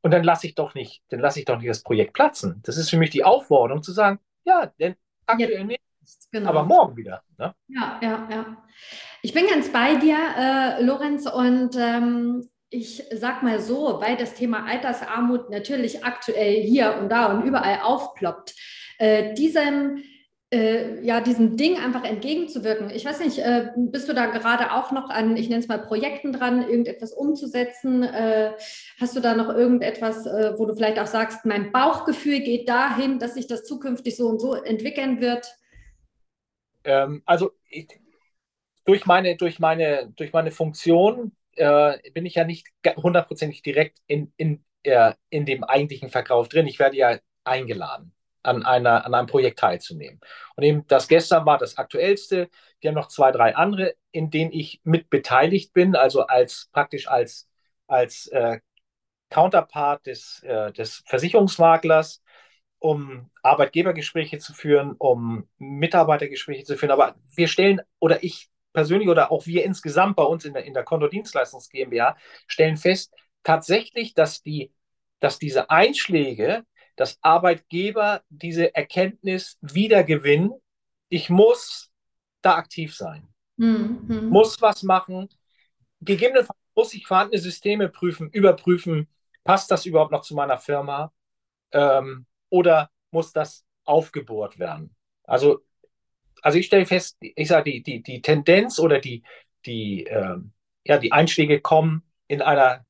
Und 0.00 0.10
dann 0.10 0.24
lasse 0.24 0.46
ich 0.46 0.54
doch 0.54 0.74
nicht, 0.74 1.02
dann 1.08 1.20
lasse 1.20 1.38
ich 1.38 1.44
doch 1.44 1.58
nicht 1.58 1.68
das 1.68 1.82
Projekt 1.82 2.14
platzen. 2.14 2.60
Das 2.64 2.76
ist 2.76 2.90
für 2.90 2.98
mich 2.98 3.10
die 3.10 3.24
Aufforderung 3.24 3.82
zu 3.82 3.92
sagen, 3.92 4.18
ja, 4.44 4.72
denn 4.78 4.96
aktuell 5.26 5.52
ja. 5.52 5.64
nicht, 5.64 5.80
genau. 6.34 6.50
aber 6.50 6.64
morgen 6.64 6.96
wieder. 6.96 7.22
Ne? 7.38 7.54
Ja, 7.68 7.98
ja, 8.02 8.28
ja. 8.30 8.56
Ich 9.22 9.32
bin 9.32 9.46
ganz 9.46 9.70
bei 9.70 9.94
dir, 9.94 10.18
äh, 10.36 10.82
Lorenz, 10.82 11.26
und 11.26 11.76
ähm, 11.76 12.48
ich 12.70 13.04
sag 13.12 13.42
mal 13.42 13.60
so, 13.60 14.00
weil 14.00 14.16
das 14.16 14.34
Thema 14.34 14.66
Altersarmut 14.66 15.48
natürlich 15.48 16.04
aktuell 16.04 16.62
hier 16.62 16.96
und 17.00 17.08
da 17.08 17.32
und 17.32 17.44
überall 17.44 17.80
aufploppt, 17.82 18.54
äh, 18.98 19.32
diesem 19.34 20.02
äh, 20.52 21.04
ja, 21.04 21.20
diesem 21.20 21.56
Ding 21.56 21.78
einfach 21.78 22.04
entgegenzuwirken. 22.04 22.90
Ich 22.90 23.04
weiß 23.04 23.20
nicht, 23.20 23.38
äh, 23.38 23.70
bist 23.76 24.08
du 24.08 24.12
da 24.12 24.26
gerade 24.26 24.72
auch 24.72 24.92
noch 24.92 25.10
an, 25.10 25.36
ich 25.36 25.48
nenne 25.48 25.62
es 25.62 25.68
mal 25.68 25.80
Projekten 25.80 26.32
dran, 26.32 26.62
irgendetwas 26.62 27.12
umzusetzen? 27.12 28.02
Äh, 28.02 28.52
hast 29.00 29.16
du 29.16 29.20
da 29.20 29.34
noch 29.34 29.48
irgendetwas, 29.48 30.26
wo 30.26 30.66
du 30.66 30.74
vielleicht 30.74 31.00
auch 31.00 31.06
sagst, 31.06 31.44
mein 31.44 31.72
Bauchgefühl 31.72 32.40
geht 32.40 32.68
dahin, 32.68 33.18
dass 33.18 33.34
sich 33.34 33.46
das 33.46 33.64
zukünftig 33.64 34.16
so 34.16 34.28
und 34.28 34.40
so 34.40 34.54
entwickeln 34.54 35.20
wird? 35.20 35.46
Ähm, 36.84 37.22
also 37.26 37.52
ich, 37.68 37.88
durch, 38.84 39.06
meine, 39.06 39.36
durch, 39.36 39.58
meine, 39.58 40.12
durch 40.16 40.32
meine 40.32 40.50
Funktion 40.50 41.32
äh, 41.56 41.98
bin 42.12 42.26
ich 42.26 42.34
ja 42.34 42.44
nicht 42.44 42.68
hundertprozentig 42.96 43.62
direkt 43.62 43.98
in, 44.06 44.32
in, 44.36 44.64
äh, 44.82 45.14
in 45.30 45.46
dem 45.46 45.64
eigentlichen 45.64 46.10
Verkauf 46.10 46.48
drin. 46.48 46.66
Ich 46.66 46.78
werde 46.78 46.96
ja 46.96 47.18
eingeladen 47.44 48.14
an, 48.42 48.64
einer, 48.64 49.04
an 49.04 49.14
einem 49.14 49.26
Projekt 49.26 49.58
teilzunehmen. 49.58 50.20
Und 50.56 50.64
eben 50.64 50.86
das 50.86 51.08
gestern 51.08 51.46
war 51.46 51.58
das 51.58 51.78
aktuellste. 51.78 52.50
Wir 52.80 52.90
haben 52.90 52.94
noch 52.94 53.08
zwei, 53.08 53.32
drei 53.32 53.56
andere, 53.56 53.94
in 54.12 54.30
denen 54.30 54.52
ich 54.52 54.80
mit 54.84 55.08
beteiligt 55.10 55.72
bin, 55.72 55.96
also 55.96 56.26
als 56.26 56.68
praktisch 56.72 57.08
als, 57.08 57.48
als 57.86 58.26
äh, 58.28 58.60
Counterpart 59.30 60.06
des, 60.06 60.42
äh, 60.42 60.72
des 60.72 61.02
Versicherungsmaklers, 61.06 62.22
um 62.84 63.30
Arbeitgebergespräche 63.42 64.36
zu 64.36 64.52
führen, 64.52 64.94
um 64.98 65.48
Mitarbeitergespräche 65.56 66.64
zu 66.64 66.76
führen. 66.76 66.92
Aber 66.92 67.14
wir 67.34 67.48
stellen, 67.48 67.80
oder 67.98 68.22
ich 68.22 68.50
persönlich 68.74 69.08
oder 69.08 69.32
auch 69.32 69.46
wir 69.46 69.64
insgesamt 69.64 70.16
bei 70.16 70.22
uns 70.22 70.44
in 70.44 70.52
der, 70.52 70.66
in 70.66 70.74
der 70.74 70.84
Kontodienstleistungs 70.84 71.70
GmbH 71.70 72.14
stellen 72.46 72.76
fest, 72.76 73.14
tatsächlich, 73.42 74.12
dass, 74.12 74.42
die, 74.42 74.70
dass 75.18 75.38
diese 75.38 75.70
Einschläge 75.70 76.64
dass 76.96 77.18
Arbeitgeber 77.22 78.22
diese 78.28 78.72
Erkenntnis 78.72 79.58
wiedergewinnen. 79.62 80.52
Ich 81.08 81.28
muss 81.28 81.90
da 82.40 82.54
aktiv 82.54 82.94
sein, 82.94 83.26
mhm. 83.56 84.28
muss 84.28 84.62
was 84.62 84.84
machen. 84.84 85.28
Gegebenenfalls 86.00 86.56
muss 86.76 86.94
ich 86.94 87.08
vorhandene 87.08 87.42
Systeme 87.42 87.88
prüfen, 87.88 88.30
überprüfen, 88.30 89.08
passt 89.42 89.72
das 89.72 89.86
überhaupt 89.86 90.12
noch 90.12 90.22
zu 90.22 90.36
meiner 90.36 90.58
Firma 90.58 91.12
ähm, 91.72 92.26
oder 92.50 92.90
muss 93.10 93.32
das 93.32 93.64
aufgebohrt 93.84 94.58
werden? 94.58 94.94
Also, 95.24 95.60
also 96.42 96.58
ich 96.58 96.66
stelle 96.66 96.86
fest, 96.86 97.16
ich 97.20 97.48
sage, 97.48 97.70
die, 97.70 97.82
die, 97.82 98.02
die 98.02 98.22
Tendenz 98.22 98.78
oder 98.78 99.00
die, 99.00 99.22
die, 99.66 100.04
ähm, 100.04 100.52
ja, 100.84 100.98
die 100.98 101.12
Einschläge 101.12 101.60
kommen 101.60 102.02
in 102.28 102.42
einer, 102.42 102.84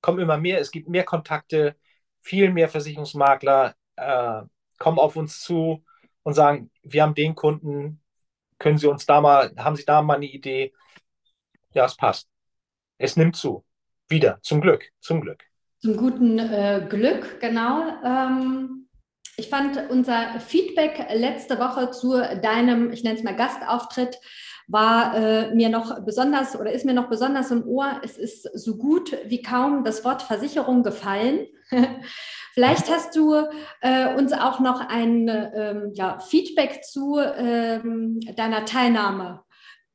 kommen 0.00 0.18
immer 0.20 0.38
mehr, 0.38 0.60
es 0.60 0.70
gibt 0.70 0.88
mehr 0.88 1.04
Kontakte, 1.04 1.76
viel 2.22 2.52
mehr 2.52 2.68
Versicherungsmakler 2.68 3.74
äh, 3.96 4.42
kommen 4.78 4.98
auf 4.98 5.16
uns 5.16 5.40
zu 5.40 5.84
und 6.24 6.34
sagen, 6.34 6.70
wir 6.82 7.02
haben 7.02 7.14
den 7.14 7.34
Kunden, 7.34 8.02
können 8.58 8.78
Sie 8.78 8.88
uns 8.88 9.06
da 9.06 9.20
mal, 9.20 9.54
haben 9.56 9.76
Sie 9.76 9.84
da 9.84 10.02
mal 10.02 10.16
eine 10.16 10.26
Idee? 10.26 10.72
Ja, 11.74 11.84
es 11.86 11.96
passt. 11.96 12.28
Es 12.98 13.16
nimmt 13.16 13.36
zu. 13.36 13.64
Wieder, 14.08 14.40
zum 14.42 14.60
Glück, 14.60 14.90
zum 15.00 15.20
Glück. 15.22 15.44
Zum 15.82 15.96
guten 15.96 16.38
äh, 16.38 16.86
Glück, 16.88 17.40
genau. 17.40 17.82
Ähm, 18.04 18.86
ich 19.36 19.48
fand 19.48 19.90
unser 19.90 20.38
Feedback 20.38 21.08
letzte 21.12 21.58
Woche 21.58 21.90
zu 21.90 22.12
deinem, 22.40 22.92
ich 22.92 23.02
nenne 23.02 23.18
es 23.18 23.24
mal 23.24 23.34
Gastauftritt, 23.34 24.20
war 24.68 25.16
äh, 25.16 25.54
mir 25.56 25.70
noch 25.70 26.04
besonders 26.04 26.54
oder 26.54 26.70
ist 26.70 26.84
mir 26.84 26.94
noch 26.94 27.08
besonders 27.08 27.50
im 27.50 27.66
Ohr. 27.66 28.00
Es 28.04 28.16
ist 28.16 28.48
so 28.54 28.76
gut 28.76 29.16
wie 29.26 29.42
kaum 29.42 29.82
das 29.82 30.04
Wort 30.04 30.22
Versicherung 30.22 30.84
gefallen. 30.84 31.48
Vielleicht 32.54 32.88
hast 32.88 33.16
du 33.16 33.34
äh, 33.80 34.14
uns 34.14 34.32
auch 34.32 34.60
noch 34.60 34.88
ein 34.88 35.28
ähm, 35.28 35.90
ja, 35.94 36.20
Feedback 36.20 36.84
zu 36.84 37.18
ähm, 37.18 38.20
deiner 38.36 38.66
Teilnahme 38.66 39.42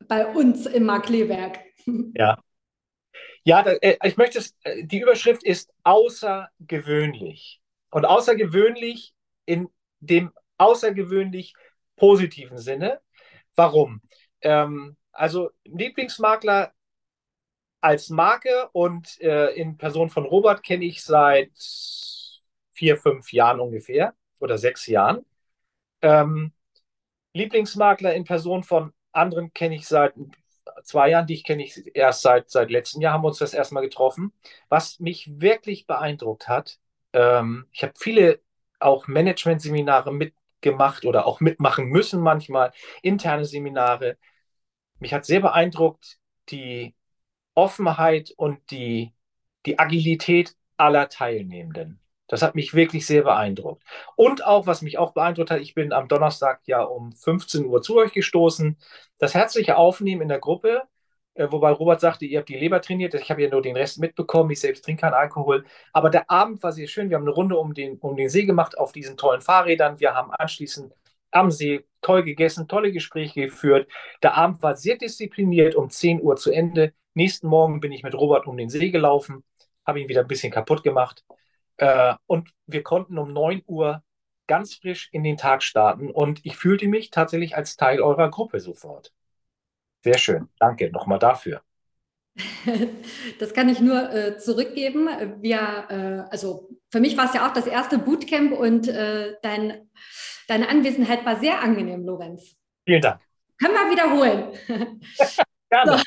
bei 0.05 0.27
uns 0.27 0.65
im 0.65 0.83
Markleberg. 0.83 1.59
Ja. 2.13 2.39
Ja, 3.47 3.61
äh, 3.61 3.97
ich 4.03 4.17
möchte 4.17 4.39
es, 4.39 4.57
äh, 4.63 4.83
die 4.83 4.99
Überschrift 4.99 5.41
ist 5.41 5.71
außergewöhnlich. 5.85 7.61
Und 7.91 8.03
außergewöhnlich 8.03 9.13
in 9.45 9.69
dem 10.01 10.33
außergewöhnlich 10.57 11.53
positiven 11.95 12.57
Sinne. 12.57 12.99
Warum? 13.55 14.01
Ähm, 14.41 14.97
also 15.13 15.51
Lieblingsmakler 15.63 16.73
als 17.79 18.09
Marke 18.09 18.67
und 18.73 19.17
äh, 19.21 19.51
in 19.53 19.77
Person 19.77 20.09
von 20.09 20.25
Robert 20.25 20.61
kenne 20.61 20.83
ich 20.83 21.01
seit 21.01 21.53
vier, 22.73 22.97
fünf 22.97 23.31
Jahren 23.31 23.61
ungefähr 23.61 24.13
oder 24.39 24.57
sechs 24.57 24.87
Jahren. 24.87 25.25
Ähm, 26.01 26.51
Lieblingsmakler 27.31 28.13
in 28.13 28.25
Person 28.25 28.63
von 28.63 28.91
anderen 29.13 29.53
kenne 29.53 29.75
ich 29.75 29.87
seit 29.87 30.15
zwei 30.83 31.09
Jahren. 31.09 31.27
Dich 31.27 31.43
kenne 31.43 31.63
ich 31.63 31.95
erst 31.95 32.21
seit, 32.21 32.49
seit 32.49 32.69
letztem 32.69 33.01
Jahr, 33.01 33.13
haben 33.13 33.23
wir 33.23 33.29
uns 33.29 33.39
das 33.39 33.53
erstmal 33.53 33.83
getroffen. 33.83 34.33
Was 34.69 34.99
mich 34.99 35.29
wirklich 35.39 35.87
beeindruckt 35.87 36.47
hat, 36.47 36.79
ähm, 37.13 37.67
ich 37.71 37.83
habe 37.83 37.93
viele 37.97 38.41
auch 38.79 39.07
Management-Seminare 39.07 40.13
mitgemacht 40.13 41.05
oder 41.05 41.25
auch 41.25 41.39
mitmachen 41.39 41.85
müssen 41.85 42.21
manchmal, 42.21 42.71
interne 43.01 43.45
Seminare. 43.45 44.17
Mich 44.99 45.13
hat 45.13 45.25
sehr 45.25 45.41
beeindruckt 45.41 46.19
die 46.49 46.95
Offenheit 47.55 48.31
und 48.37 48.71
die, 48.71 49.13
die 49.65 49.79
Agilität 49.79 50.55
aller 50.77 51.09
Teilnehmenden. 51.09 51.99
Das 52.27 52.41
hat 52.41 52.55
mich 52.55 52.73
wirklich 52.73 53.05
sehr 53.05 53.23
beeindruckt. 53.23 53.83
Und 54.15 54.45
auch, 54.45 54.67
was 54.67 54.81
mich 54.81 54.97
auch 54.97 55.13
beeindruckt 55.13 55.51
hat, 55.51 55.61
ich 55.61 55.73
bin 55.75 55.93
am 55.93 56.07
Donnerstag 56.07 56.61
ja 56.65 56.81
um 56.83 57.13
15 57.13 57.65
Uhr 57.65 57.81
zu 57.81 57.97
euch 57.97 58.11
gestoßen. 58.13 58.77
Das 59.17 59.33
herzliche 59.33 59.77
Aufnehmen 59.77 60.23
in 60.23 60.29
der 60.29 60.39
Gruppe, 60.39 60.83
äh, 61.37 61.47
wobei 61.51 61.71
Robert 61.71 62.01
sagte, 62.01 62.25
ihr 62.25 62.39
habt 62.39 62.49
die 62.49 62.57
Leber 62.57 62.81
trainiert. 62.81 63.13
Ich 63.13 63.29
habe 63.31 63.43
ja 63.43 63.49
nur 63.49 63.61
den 63.61 63.75
Rest 63.77 63.99
mitbekommen. 63.99 64.51
Ich 64.51 64.59
selbst 64.59 64.83
trinke 64.83 65.01
keinen 65.01 65.13
Alkohol. 65.13 65.65
Aber 65.93 66.09
der 66.09 66.29
Abend 66.29 66.61
war 66.63 66.71
sehr 66.71 66.87
schön. 66.87 67.09
Wir 67.09 67.17
haben 67.17 67.23
eine 67.23 67.31
Runde 67.31 67.57
um 67.57 67.73
den, 67.73 67.97
um 67.99 68.15
den 68.17 68.29
See 68.29 68.45
gemacht 68.45 68.77
auf 68.77 68.91
diesen 68.91 69.17
tollen 69.17 69.41
Fahrrädern. 69.41 69.99
Wir 69.99 70.15
haben 70.15 70.31
anschließend 70.31 70.93
am 71.31 71.51
See 71.51 71.85
toll 72.01 72.23
gegessen, 72.23 72.67
tolle 72.67 72.91
Gespräche 72.91 73.41
geführt. 73.41 73.89
Der 74.23 74.35
Abend 74.35 74.61
war 74.63 74.75
sehr 74.75 74.97
diszipliniert, 74.97 75.75
um 75.75 75.89
10 75.89 76.21
Uhr 76.21 76.35
zu 76.37 76.51
Ende. 76.51 76.93
Nächsten 77.13 77.47
Morgen 77.47 77.79
bin 77.79 77.91
ich 77.91 78.03
mit 78.03 78.15
Robert 78.15 78.47
um 78.47 78.57
den 78.57 78.69
See 78.69 78.91
gelaufen, 78.91 79.43
habe 79.85 79.99
ihn 80.01 80.09
wieder 80.09 80.21
ein 80.21 80.27
bisschen 80.27 80.51
kaputt 80.51 80.83
gemacht. 80.83 81.23
Äh, 81.77 82.15
und 82.25 82.49
wir 82.65 82.83
konnten 82.83 83.17
um 83.17 83.33
9 83.33 83.63
Uhr 83.67 84.03
ganz 84.47 84.75
frisch 84.75 85.09
in 85.11 85.23
den 85.23 85.37
Tag 85.37 85.61
starten 85.61 86.09
und 86.09 86.45
ich 86.45 86.55
fühlte 86.57 86.87
mich 86.87 87.11
tatsächlich 87.11 87.55
als 87.55 87.75
Teil 87.75 88.01
eurer 88.01 88.29
Gruppe 88.29 88.59
sofort. 88.59 89.13
Sehr 90.03 90.17
schön. 90.17 90.47
Danke 90.59 90.91
nochmal 90.91 91.19
dafür. 91.19 91.61
Das 93.39 93.53
kann 93.53 93.69
ich 93.69 93.79
nur 93.79 94.13
äh, 94.13 94.37
zurückgeben. 94.37 95.07
Wir, 95.41 95.85
äh, 95.89 96.31
also 96.31 96.69
für 96.89 96.99
mich 96.99 97.17
war 97.17 97.25
es 97.25 97.33
ja 97.33 97.47
auch 97.47 97.53
das 97.53 97.67
erste 97.67 97.97
Bootcamp 97.97 98.51
und 98.51 98.87
äh, 98.87 99.35
dein, 99.41 99.89
deine 100.47 100.69
Anwesenheit 100.69 101.25
war 101.25 101.39
sehr 101.39 101.61
angenehm, 101.61 102.05
Lorenz. 102.05 102.55
Vielen 102.85 103.01
Dank. 103.01 103.21
Können 103.59 103.73
wir 103.73 103.91
wiederholen. 103.91 104.53
Gerne. 105.69 105.97
So. 105.97 106.03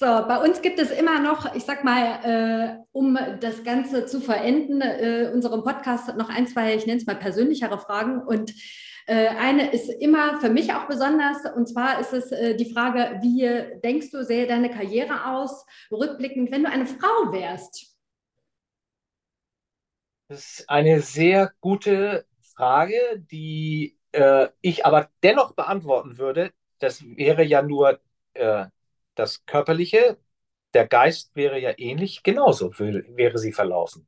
So, 0.00 0.06
bei 0.06 0.42
uns 0.42 0.62
gibt 0.62 0.78
es 0.78 0.90
immer 0.90 1.20
noch, 1.20 1.54
ich 1.54 1.64
sag 1.64 1.84
mal, 1.84 2.24
äh, 2.24 2.78
um 2.90 3.18
das 3.38 3.64
Ganze 3.64 4.06
zu 4.06 4.22
verenden, 4.22 4.80
äh, 4.80 5.30
unserem 5.30 5.62
Podcast 5.62 6.16
noch 6.16 6.30
ein, 6.30 6.46
zwei, 6.46 6.74
ich 6.74 6.86
nenne 6.86 6.98
es 6.98 7.06
mal 7.06 7.16
persönlichere 7.16 7.78
Fragen. 7.78 8.22
Und 8.22 8.54
äh, 9.06 9.28
eine 9.28 9.70
ist 9.72 9.90
immer 9.90 10.40
für 10.40 10.48
mich 10.48 10.72
auch 10.72 10.86
besonders, 10.86 11.44
und 11.54 11.68
zwar 11.68 12.00
ist 12.00 12.14
es 12.14 12.32
äh, 12.32 12.56
die 12.56 12.72
Frage, 12.72 13.18
wie 13.20 13.78
denkst 13.82 14.10
du, 14.10 14.24
sähe 14.24 14.46
deine 14.46 14.70
Karriere 14.70 15.26
aus, 15.26 15.66
rückblickend, 15.90 16.50
wenn 16.50 16.62
du 16.62 16.70
eine 16.70 16.86
Frau 16.86 17.30
wärst? 17.30 17.94
Das 20.28 20.60
ist 20.60 20.70
eine 20.70 21.02
sehr 21.02 21.52
gute 21.60 22.24
Frage, 22.40 23.22
die 23.30 23.98
äh, 24.12 24.48
ich 24.62 24.86
aber 24.86 25.10
dennoch 25.22 25.52
beantworten 25.52 26.16
würde. 26.16 26.52
Das 26.78 27.04
wäre 27.04 27.44
ja 27.44 27.60
nur 27.60 28.00
äh, 28.32 28.64
das 29.14 29.44
Körperliche, 29.46 30.18
der 30.74 30.86
Geist 30.86 31.34
wäre 31.34 31.58
ja 31.58 31.72
ähnlich, 31.76 32.22
genauso 32.22 32.70
wäre 32.78 33.38
sie 33.38 33.52
verlaufen. 33.52 34.06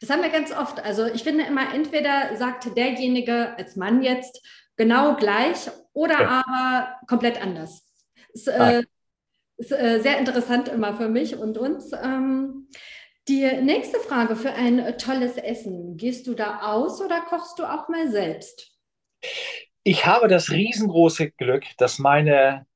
Das 0.00 0.10
haben 0.10 0.22
wir 0.22 0.30
ganz 0.30 0.52
oft. 0.52 0.80
Also 0.80 1.06
ich 1.06 1.22
finde 1.22 1.44
immer, 1.44 1.74
entweder 1.74 2.36
sagt 2.36 2.76
derjenige 2.76 3.56
als 3.56 3.76
Mann 3.76 4.02
jetzt 4.02 4.44
genau 4.76 5.16
gleich 5.16 5.70
oder 5.92 6.20
ja. 6.20 6.44
aber 6.46 6.96
komplett 7.06 7.40
anders. 7.40 7.86
Ist, 8.32 8.48
äh, 8.48 8.82
ist 9.58 9.72
äh, 9.72 10.00
sehr 10.00 10.18
interessant 10.18 10.68
immer 10.68 10.96
für 10.96 11.08
mich 11.08 11.36
und 11.36 11.58
uns. 11.58 11.92
Ähm, 11.92 12.68
die 13.28 13.44
nächste 13.62 14.00
Frage 14.00 14.34
für 14.36 14.52
ein 14.52 14.96
tolles 14.98 15.36
Essen. 15.36 15.96
Gehst 15.96 16.26
du 16.26 16.34
da 16.34 16.62
aus 16.62 17.00
oder 17.00 17.20
kochst 17.20 17.58
du 17.58 17.64
auch 17.64 17.88
mal 17.88 18.10
selbst? 18.10 18.72
Ich 19.82 20.06
habe 20.06 20.28
das 20.28 20.50
riesengroße 20.50 21.30
Glück, 21.32 21.64
dass 21.78 21.98
meine 21.98 22.66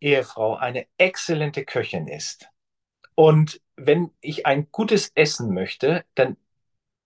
Ehefrau 0.00 0.56
eine 0.56 0.86
exzellente 0.98 1.64
Köchin 1.64 2.08
ist. 2.08 2.48
Und 3.14 3.60
wenn 3.76 4.10
ich 4.20 4.46
ein 4.46 4.68
gutes 4.70 5.12
Essen 5.14 5.52
möchte, 5.52 6.04
dann 6.14 6.36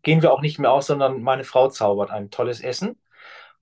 gehen 0.03 0.23
wir 0.23 0.33
auch 0.33 0.43
nicht 0.43 0.59
mehr 0.59 0.73
aus, 0.73 0.87
sondern 0.87 1.23
meine 1.23 1.45
Frau 1.45 1.69
zaubert 1.69 2.11
ein 2.11 2.31
tolles 2.31 2.61
Essen. 2.61 2.99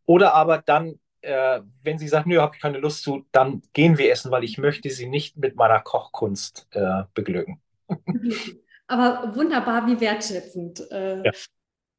Oder 0.04 0.34
aber 0.34 0.58
dann, 0.58 0.98
äh, 1.20 1.60
wenn 1.82 1.98
sie 1.98 2.08
sagt, 2.08 2.26
nö, 2.26 2.40
habe 2.40 2.56
ich 2.56 2.62
keine 2.62 2.78
Lust 2.78 3.02
zu, 3.02 3.26
dann 3.32 3.62
gehen 3.72 3.96
wir 3.98 4.10
essen, 4.10 4.30
weil 4.30 4.44
ich 4.44 4.58
möchte 4.58 4.90
sie 4.90 5.06
nicht 5.06 5.36
mit 5.36 5.56
meiner 5.56 5.80
Kochkunst 5.80 6.68
äh, 6.72 7.04
beglücken. 7.14 7.60
Aber 8.88 9.34
wunderbar, 9.34 9.86
wie 9.86 10.00
wertschätzend. 10.00 10.82
Äh, 10.90 11.24
ja. 11.24 11.32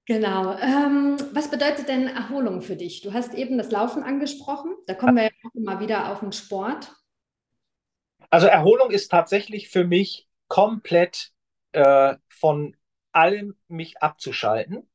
Genau. 0.05 0.55
Ähm, 0.57 1.17
was 1.31 1.49
bedeutet 1.49 1.87
denn 1.87 2.07
Erholung 2.07 2.61
für 2.61 2.75
dich? 2.75 3.01
Du 3.01 3.13
hast 3.13 3.33
eben 3.33 3.57
das 3.57 3.71
Laufen 3.71 4.03
angesprochen. 4.03 4.75
Da 4.85 4.93
kommen 4.93 5.15
wir 5.15 5.23
ja 5.23 5.29
auch 5.29 5.55
immer 5.55 5.79
wieder 5.79 6.11
auf 6.11 6.19
den 6.19 6.33
Sport. 6.33 6.93
Also 8.33 8.47
Erholung 8.47 8.89
ist 8.89 9.09
tatsächlich 9.09 9.69
für 9.69 9.83
mich 9.83 10.27
komplett 10.47 11.33
äh, 11.71 12.15
von 12.29 12.75
allem 13.11 13.55
mich 13.67 14.01
abzuschalten. 14.01 14.89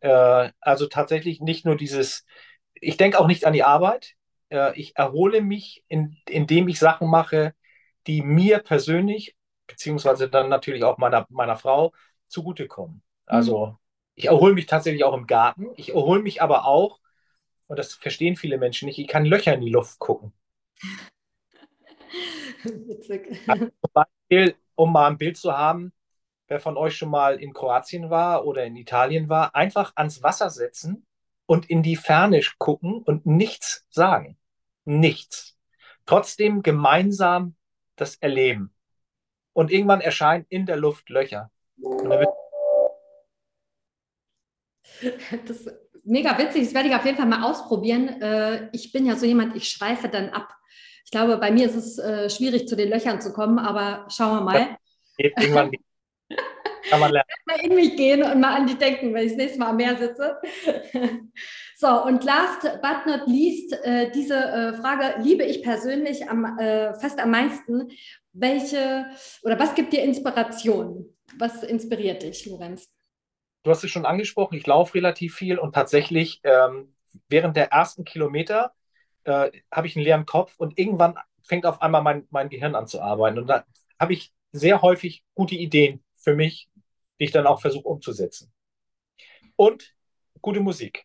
Äh, 0.00 0.50
also 0.60 0.88
tatsächlich 0.88 1.40
nicht 1.40 1.64
nur 1.64 1.74
dieses, 1.74 2.26
ich 2.74 2.98
denke 2.98 3.18
auch 3.18 3.28
nicht 3.28 3.46
an 3.46 3.54
die 3.54 3.62
Arbeit. 3.62 4.12
Äh, 4.50 4.78
ich 4.78 4.94
erhole 4.94 5.40
mich, 5.40 5.86
in, 5.88 6.18
indem 6.28 6.68
ich 6.68 6.78
Sachen 6.78 7.08
mache, 7.08 7.54
die 8.06 8.20
mir 8.20 8.58
persönlich, 8.58 9.34
beziehungsweise 9.66 10.28
dann 10.28 10.50
natürlich 10.50 10.84
auch 10.84 10.98
meiner, 10.98 11.24
meiner 11.30 11.56
Frau, 11.56 11.94
zugutekommen. 12.26 13.02
Also 13.24 13.68
mhm. 13.68 13.76
ich 14.16 14.26
erhole 14.26 14.52
mich 14.52 14.66
tatsächlich 14.66 15.04
auch 15.04 15.14
im 15.14 15.26
Garten. 15.26 15.68
Ich 15.76 15.94
erhole 15.94 16.20
mich 16.20 16.42
aber 16.42 16.66
auch, 16.66 17.00
und 17.68 17.78
das 17.78 17.94
verstehen 17.94 18.36
viele 18.36 18.58
Menschen 18.58 18.84
nicht, 18.84 18.98
ich 18.98 19.08
kann 19.08 19.24
Löcher 19.24 19.54
in 19.54 19.62
die 19.62 19.70
Luft 19.70 19.98
gucken. 19.98 20.34
Witzig. 22.64 23.40
Also 23.46 23.66
zum 23.66 23.90
Beispiel, 23.92 24.54
um 24.74 24.92
mal 24.92 25.08
ein 25.08 25.18
Bild 25.18 25.36
zu 25.36 25.56
haben, 25.56 25.92
wer 26.48 26.60
von 26.60 26.76
euch 26.76 26.96
schon 26.96 27.10
mal 27.10 27.40
in 27.40 27.52
Kroatien 27.52 28.10
war 28.10 28.46
oder 28.46 28.64
in 28.64 28.76
Italien 28.76 29.28
war, 29.28 29.54
einfach 29.54 29.92
ans 29.96 30.22
Wasser 30.22 30.50
setzen 30.50 31.06
und 31.46 31.70
in 31.70 31.82
die 31.82 31.96
Ferne 31.96 32.40
gucken 32.58 33.02
und 33.02 33.26
nichts 33.26 33.86
sagen. 33.90 34.36
Nichts. 34.84 35.56
Trotzdem 36.06 36.62
gemeinsam 36.62 37.54
das 37.96 38.16
erleben. 38.16 38.72
Und 39.52 39.70
irgendwann 39.70 40.00
erscheinen 40.00 40.46
in 40.48 40.66
der 40.66 40.76
Luft 40.76 41.10
Löcher. 41.10 41.50
das 45.46 45.60
ist 45.60 45.70
mega 46.04 46.38
witzig, 46.38 46.64
das 46.64 46.74
werde 46.74 46.88
ich 46.88 46.94
auf 46.94 47.04
jeden 47.04 47.16
Fall 47.16 47.26
mal 47.26 47.42
ausprobieren. 47.42 48.20
Äh, 48.20 48.68
ich 48.72 48.92
bin 48.92 49.06
ja 49.06 49.16
so 49.16 49.26
jemand, 49.26 49.56
ich 49.56 49.68
schweife 49.68 50.08
dann 50.08 50.30
ab. 50.30 50.54
Ich 51.08 51.12
glaube, 51.12 51.38
bei 51.38 51.50
mir 51.50 51.64
ist 51.64 51.74
es 51.74 51.98
äh, 51.98 52.28
schwierig, 52.28 52.68
zu 52.68 52.76
den 52.76 52.90
Löchern 52.90 53.18
zu 53.18 53.32
kommen, 53.32 53.58
aber 53.58 54.06
schauen 54.10 54.36
wir 54.36 54.40
mal. 54.42 54.76
Irgendwann 55.16 55.70
Kann 56.90 57.00
man 57.00 57.12
lernen. 57.12 57.28
mal 57.46 57.60
in 57.62 57.74
mich 57.74 57.96
gehen 57.96 58.22
und 58.22 58.38
mal 58.38 58.54
an 58.54 58.66
die 58.66 58.74
denken, 58.74 59.14
wenn 59.14 59.24
ich 59.24 59.32
das 59.32 59.38
nächste 59.38 59.58
Mal 59.58 59.70
am 59.70 59.76
Meer 59.76 59.96
sitze. 59.96 60.36
so, 61.78 62.04
und 62.04 62.24
last 62.24 62.60
but 62.82 63.06
not 63.06 63.26
least, 63.26 63.72
äh, 63.84 64.10
diese 64.10 64.34
äh, 64.36 64.74
Frage 64.74 65.22
liebe 65.22 65.44
ich 65.44 65.62
persönlich 65.62 66.28
am, 66.28 66.58
äh, 66.58 66.92
fast 67.00 67.18
am 67.20 67.30
meisten. 67.30 67.88
Welche 68.34 69.06
oder 69.44 69.58
was 69.58 69.74
gibt 69.74 69.94
dir 69.94 70.02
Inspiration? 70.02 71.16
Was 71.38 71.62
inspiriert 71.62 72.22
dich, 72.22 72.44
Lorenz? 72.44 72.92
Du 73.62 73.70
hast 73.70 73.82
es 73.82 73.90
schon 73.90 74.04
angesprochen, 74.04 74.58
ich 74.58 74.66
laufe 74.66 74.96
relativ 74.96 75.36
viel 75.36 75.58
und 75.58 75.74
tatsächlich 75.74 76.42
ähm, 76.44 76.94
während 77.30 77.56
der 77.56 77.72
ersten 77.72 78.04
Kilometer 78.04 78.74
äh, 79.28 79.52
habe 79.70 79.86
ich 79.86 79.96
einen 79.96 80.04
leeren 80.04 80.26
Kopf 80.26 80.54
und 80.58 80.78
irgendwann 80.78 81.14
fängt 81.42 81.66
auf 81.66 81.80
einmal 81.82 82.02
mein, 82.02 82.26
mein 82.30 82.48
Gehirn 82.48 82.74
an 82.74 82.86
zu 82.86 83.00
arbeiten. 83.00 83.38
Und 83.38 83.46
da 83.46 83.64
habe 83.98 84.12
ich 84.12 84.32
sehr 84.52 84.82
häufig 84.82 85.24
gute 85.34 85.54
Ideen 85.54 86.02
für 86.16 86.34
mich, 86.34 86.68
die 87.18 87.24
ich 87.24 87.30
dann 87.30 87.46
auch 87.46 87.60
versuche 87.60 87.88
umzusetzen. 87.88 88.52
Und 89.56 89.94
gute 90.40 90.60
Musik. 90.60 91.04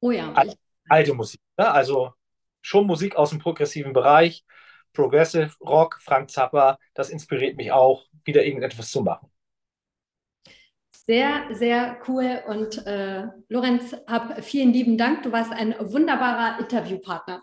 Oh 0.00 0.10
ja. 0.10 0.32
Alte, 0.32 0.56
alte 0.88 1.14
Musik. 1.14 1.40
Ne? 1.56 1.70
Also 1.70 2.12
schon 2.60 2.86
Musik 2.86 3.16
aus 3.16 3.30
dem 3.30 3.38
progressiven 3.38 3.92
Bereich. 3.92 4.44
Progressive 4.92 5.50
Rock, 5.60 5.98
Frank 6.02 6.30
Zappa, 6.30 6.78
das 6.92 7.08
inspiriert 7.08 7.56
mich 7.56 7.72
auch, 7.72 8.06
wieder 8.24 8.44
irgendetwas 8.44 8.90
zu 8.90 9.02
machen. 9.02 9.31
Sehr, 11.04 11.48
sehr 11.50 11.98
cool. 12.06 12.40
Und 12.46 12.86
äh, 12.86 13.26
Lorenz, 13.48 13.96
hab 14.06 14.44
vielen 14.44 14.72
lieben 14.72 14.96
Dank. 14.96 15.24
Du 15.24 15.32
warst 15.32 15.52
ein 15.52 15.74
wunderbarer 15.80 16.60
Interviewpartner. 16.60 17.42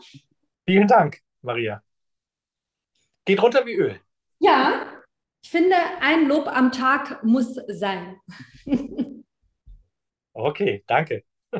Vielen 0.65 0.87
Dank, 0.87 1.19
Maria. 1.41 1.83
Geht 3.25 3.41
runter 3.41 3.65
wie 3.65 3.75
Öl. 3.75 3.99
Ja, 4.39 4.85
ich 5.43 5.49
finde, 5.49 5.75
ein 5.99 6.27
Lob 6.27 6.47
am 6.47 6.71
Tag 6.71 7.21
muss 7.23 7.55
sein. 7.67 8.17
okay, 10.33 10.83
danke. 10.87 11.23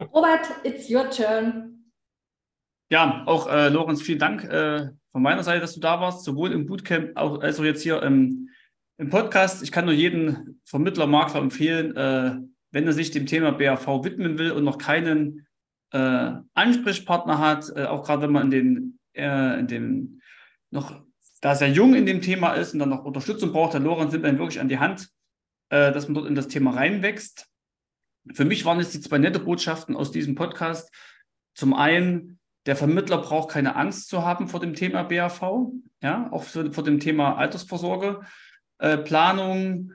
Robert, 0.00 0.48
it's 0.62 0.88
your 0.88 1.10
turn. 1.10 1.92
Ja, 2.88 3.24
auch 3.26 3.48
äh, 3.48 3.68
Lorenz, 3.68 4.00
vielen 4.00 4.18
Dank 4.20 4.44
äh, 4.44 4.90
von 5.10 5.22
meiner 5.22 5.42
Seite, 5.42 5.60
dass 5.60 5.74
du 5.74 5.80
da 5.80 6.00
warst, 6.00 6.24
sowohl 6.24 6.52
im 6.52 6.66
Bootcamp 6.66 7.16
auch, 7.16 7.40
als 7.40 7.58
auch 7.58 7.64
jetzt 7.64 7.82
hier 7.82 8.00
im, 8.02 8.48
im 9.00 9.08
Podcast. 9.08 9.62
Ich 9.62 9.72
kann 9.72 9.86
nur 9.86 9.94
jeden 9.94 10.60
Vermittler, 10.66 11.06
Makler 11.06 11.40
empfehlen, 11.40 11.96
äh, 11.96 12.36
wenn 12.70 12.86
er 12.86 12.92
sich 12.92 13.10
dem 13.10 13.24
Thema 13.24 13.50
BAV 13.52 14.04
widmen 14.04 14.36
will 14.36 14.52
und 14.52 14.62
noch 14.62 14.76
keinen 14.76 15.46
äh, 15.90 16.32
Ansprechpartner 16.52 17.38
hat, 17.38 17.72
äh, 17.74 17.86
auch 17.86 18.04
gerade 18.04 18.22
wenn 18.22 18.32
man 18.32 18.44
in 18.44 18.50
den, 18.50 18.98
äh, 19.14 19.58
in 19.58 19.66
dem 19.66 20.20
noch 20.70 21.00
da 21.40 21.54
sehr 21.54 21.70
jung 21.70 21.94
in 21.94 22.04
dem 22.04 22.20
Thema 22.20 22.52
ist 22.52 22.74
und 22.74 22.80
dann 22.80 22.90
noch 22.90 23.06
Unterstützung 23.06 23.52
braucht, 23.52 23.72
der 23.72 23.80
Lorenz 23.80 24.12
nimmt 24.12 24.26
einen 24.26 24.38
wirklich 24.38 24.60
an 24.60 24.68
die 24.68 24.78
Hand, 24.78 25.08
äh, 25.70 25.92
dass 25.92 26.06
man 26.06 26.14
dort 26.14 26.28
in 26.28 26.34
das 26.34 26.48
Thema 26.48 26.72
reinwächst. 26.72 27.48
Für 28.34 28.44
mich 28.44 28.66
waren 28.66 28.80
es 28.80 28.90
die 28.90 29.00
zwei 29.00 29.16
nette 29.16 29.40
Botschaften 29.40 29.96
aus 29.96 30.12
diesem 30.12 30.34
Podcast. 30.34 30.94
Zum 31.54 31.72
einen, 31.72 32.38
der 32.66 32.76
Vermittler 32.76 33.16
braucht 33.16 33.50
keine 33.50 33.76
Angst 33.76 34.10
zu 34.10 34.26
haben 34.26 34.46
vor 34.46 34.60
dem 34.60 34.74
Thema 34.74 35.04
BAV, 35.04 35.72
ja, 36.02 36.30
auch 36.30 36.44
vor 36.44 36.84
dem 36.84 37.00
Thema 37.00 37.38
Altersvorsorge, 37.38 38.20
äh, 38.80 38.98
Planung, 38.98 39.92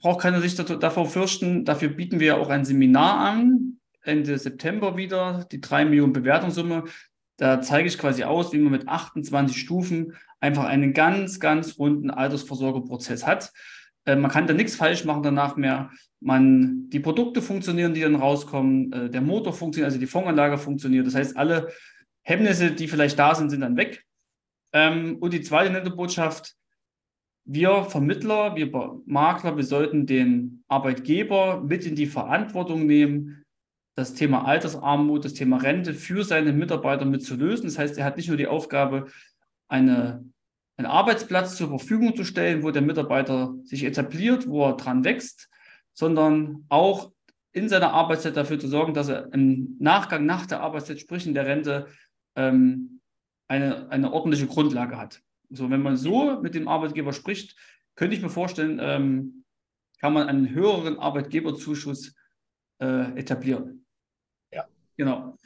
braucht 0.00 0.20
keiner 0.20 0.40
sich 0.40 0.56
davor 0.56 1.06
fürchten. 1.06 1.64
Dafür 1.64 1.90
bieten 1.90 2.20
wir 2.20 2.38
auch 2.38 2.48
ein 2.48 2.64
Seminar 2.64 3.18
an, 3.20 3.78
Ende 4.02 4.36
September 4.38 4.96
wieder, 4.96 5.46
die 5.50 5.60
3 5.60 5.86
Millionen 5.86 6.12
Bewertungssumme. 6.12 6.84
Da 7.36 7.60
zeige 7.60 7.88
ich 7.88 7.98
quasi 7.98 8.24
aus, 8.24 8.52
wie 8.52 8.58
man 8.58 8.72
mit 8.72 8.88
28 8.88 9.56
Stufen 9.58 10.14
einfach 10.40 10.64
einen 10.64 10.92
ganz, 10.92 11.40
ganz 11.40 11.78
runden 11.78 12.10
Altersvorsorgeprozess 12.10 13.26
hat. 13.26 13.52
Äh, 14.04 14.16
man 14.16 14.30
kann 14.30 14.46
da 14.46 14.54
nichts 14.54 14.76
falsch 14.76 15.04
machen 15.04 15.22
danach 15.22 15.56
mehr. 15.56 15.90
Man, 16.20 16.88
die 16.90 17.00
Produkte 17.00 17.42
funktionieren, 17.42 17.94
die 17.94 18.00
dann 18.00 18.14
rauskommen, 18.14 18.92
äh, 18.92 19.10
der 19.10 19.20
Motor 19.20 19.52
funktioniert, 19.52 19.86
also 19.86 19.98
die 19.98 20.06
Fondanlage 20.06 20.58
funktioniert. 20.58 21.06
Das 21.06 21.14
heißt, 21.14 21.36
alle 21.36 21.72
Hemmnisse, 22.22 22.70
die 22.70 22.88
vielleicht 22.88 23.18
da 23.18 23.34
sind, 23.34 23.50
sind 23.50 23.60
dann 23.60 23.76
weg. 23.76 24.04
Ähm, 24.72 25.16
und 25.20 25.32
die 25.32 25.42
zweite 25.42 25.72
nette 25.72 25.90
Botschaft, 25.90 26.54
wir 27.44 27.84
Vermittler, 27.84 28.56
wir 28.56 28.70
Makler, 29.06 29.56
wir 29.56 29.64
sollten 29.64 30.06
den 30.06 30.64
Arbeitgeber 30.68 31.62
mit 31.62 31.86
in 31.86 31.94
die 31.94 32.06
Verantwortung 32.06 32.86
nehmen, 32.86 33.44
das 33.96 34.14
Thema 34.14 34.44
Altersarmut, 34.44 35.24
das 35.24 35.34
Thema 35.34 35.58
Rente 35.58 35.94
für 35.94 36.24
seine 36.24 36.52
Mitarbeiter 36.52 37.04
mit 37.04 37.22
zu 37.22 37.36
lösen. 37.36 37.66
Das 37.66 37.78
heißt, 37.78 37.98
er 37.98 38.04
hat 38.04 38.16
nicht 38.16 38.28
nur 38.28 38.36
die 38.36 38.48
Aufgabe, 38.48 39.06
eine, 39.68 40.24
einen 40.76 40.86
Arbeitsplatz 40.86 41.56
zur 41.56 41.68
Verfügung 41.68 42.16
zu 42.16 42.24
stellen, 42.24 42.62
wo 42.62 42.70
der 42.70 42.82
Mitarbeiter 42.82 43.54
sich 43.62 43.84
etabliert, 43.84 44.48
wo 44.48 44.66
er 44.66 44.76
dran 44.76 45.04
wächst, 45.04 45.48
sondern 45.92 46.64
auch 46.68 47.12
in 47.52 47.68
seiner 47.68 47.92
Arbeitszeit 47.92 48.36
dafür 48.36 48.58
zu 48.58 48.66
sorgen, 48.66 48.94
dass 48.94 49.08
er 49.08 49.32
im 49.32 49.76
Nachgang 49.78 50.26
nach 50.26 50.46
der 50.46 50.60
Arbeitszeit, 50.60 50.98
sprich 50.98 51.26
in 51.26 51.34
der 51.34 51.46
Rente, 51.46 51.86
ähm, 52.34 53.00
eine, 53.46 53.88
eine 53.90 54.12
ordentliche 54.12 54.48
Grundlage 54.48 54.96
hat. 54.98 55.22
So, 55.56 55.70
wenn 55.70 55.82
man 55.82 55.96
so 55.96 56.40
mit 56.40 56.54
dem 56.54 56.68
Arbeitgeber 56.68 57.12
spricht, 57.12 57.56
könnte 57.96 58.16
ich 58.16 58.22
mir 58.22 58.30
vorstellen, 58.30 58.78
ähm, 58.80 59.44
kann 60.00 60.12
man 60.12 60.28
einen 60.28 60.50
höheren 60.50 60.98
Arbeitgeberzuschuss 60.98 62.14
äh, 62.80 63.18
etablieren. 63.18 63.86
Ja. 64.52 64.66
Genau. 64.96 65.38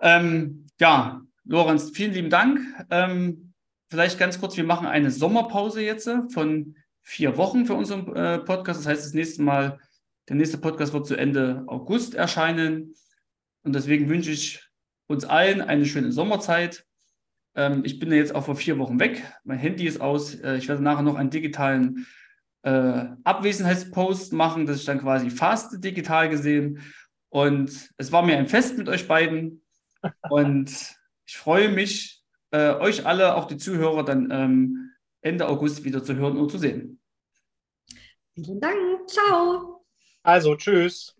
Ähm, 0.00 0.66
ja, 0.78 1.22
Lorenz, 1.44 1.90
vielen 1.90 2.12
lieben 2.12 2.30
Dank. 2.30 2.60
Ähm, 2.90 3.54
vielleicht 3.88 4.18
ganz 4.18 4.40
kurz, 4.40 4.56
wir 4.56 4.64
machen 4.64 4.86
eine 4.86 5.10
Sommerpause 5.10 5.82
jetzt 5.82 6.10
von 6.32 6.76
vier 7.02 7.36
Wochen 7.36 7.66
für 7.66 7.74
unseren 7.74 8.14
äh, 8.14 8.38
Podcast. 8.38 8.80
Das 8.80 8.86
heißt, 8.86 9.04
das 9.04 9.14
nächste 9.14 9.42
Mal, 9.42 9.78
der 10.28 10.36
nächste 10.36 10.58
Podcast 10.58 10.92
wird 10.92 11.06
zu 11.06 11.16
Ende 11.16 11.64
August 11.66 12.14
erscheinen. 12.14 12.94
Und 13.62 13.74
deswegen 13.74 14.08
wünsche 14.08 14.30
ich 14.30 14.62
uns 15.06 15.24
allen 15.24 15.60
eine 15.60 15.86
schöne 15.86 16.12
Sommerzeit. 16.12 16.86
Ähm, 17.60 17.82
ich 17.84 17.98
bin 17.98 18.10
jetzt 18.10 18.34
auch 18.34 18.46
vor 18.46 18.56
vier 18.56 18.78
Wochen 18.78 18.98
weg. 18.98 19.22
Mein 19.44 19.58
Handy 19.58 19.86
ist 19.86 20.00
aus. 20.00 20.34
Äh, 20.36 20.56
ich 20.56 20.68
werde 20.68 20.82
nachher 20.82 21.02
noch 21.02 21.16
einen 21.16 21.28
digitalen 21.28 22.06
äh, 22.62 23.04
Abwesenheitspost 23.24 24.32
machen, 24.32 24.64
dass 24.64 24.78
ich 24.78 24.86
dann 24.86 25.00
quasi 25.00 25.28
fast 25.28 25.84
digital 25.84 26.30
gesehen. 26.30 26.80
Und 27.28 27.90
es 27.98 28.12
war 28.12 28.22
mir 28.22 28.38
ein 28.38 28.48
Fest 28.48 28.78
mit 28.78 28.88
euch 28.88 29.06
beiden. 29.06 29.62
Und 30.30 30.70
ich 31.26 31.36
freue 31.36 31.68
mich, 31.68 32.22
äh, 32.50 32.72
euch 32.72 33.04
alle, 33.04 33.34
auch 33.34 33.46
die 33.46 33.58
Zuhörer, 33.58 34.04
dann 34.04 34.30
ähm, 34.30 34.92
Ende 35.20 35.46
August 35.46 35.84
wieder 35.84 36.02
zu 36.02 36.16
hören 36.16 36.38
und 36.38 36.50
zu 36.50 36.56
sehen. 36.56 36.98
Vielen 38.34 38.58
Dank. 38.58 39.06
Ciao. 39.06 39.84
Also, 40.22 40.56
tschüss. 40.56 41.14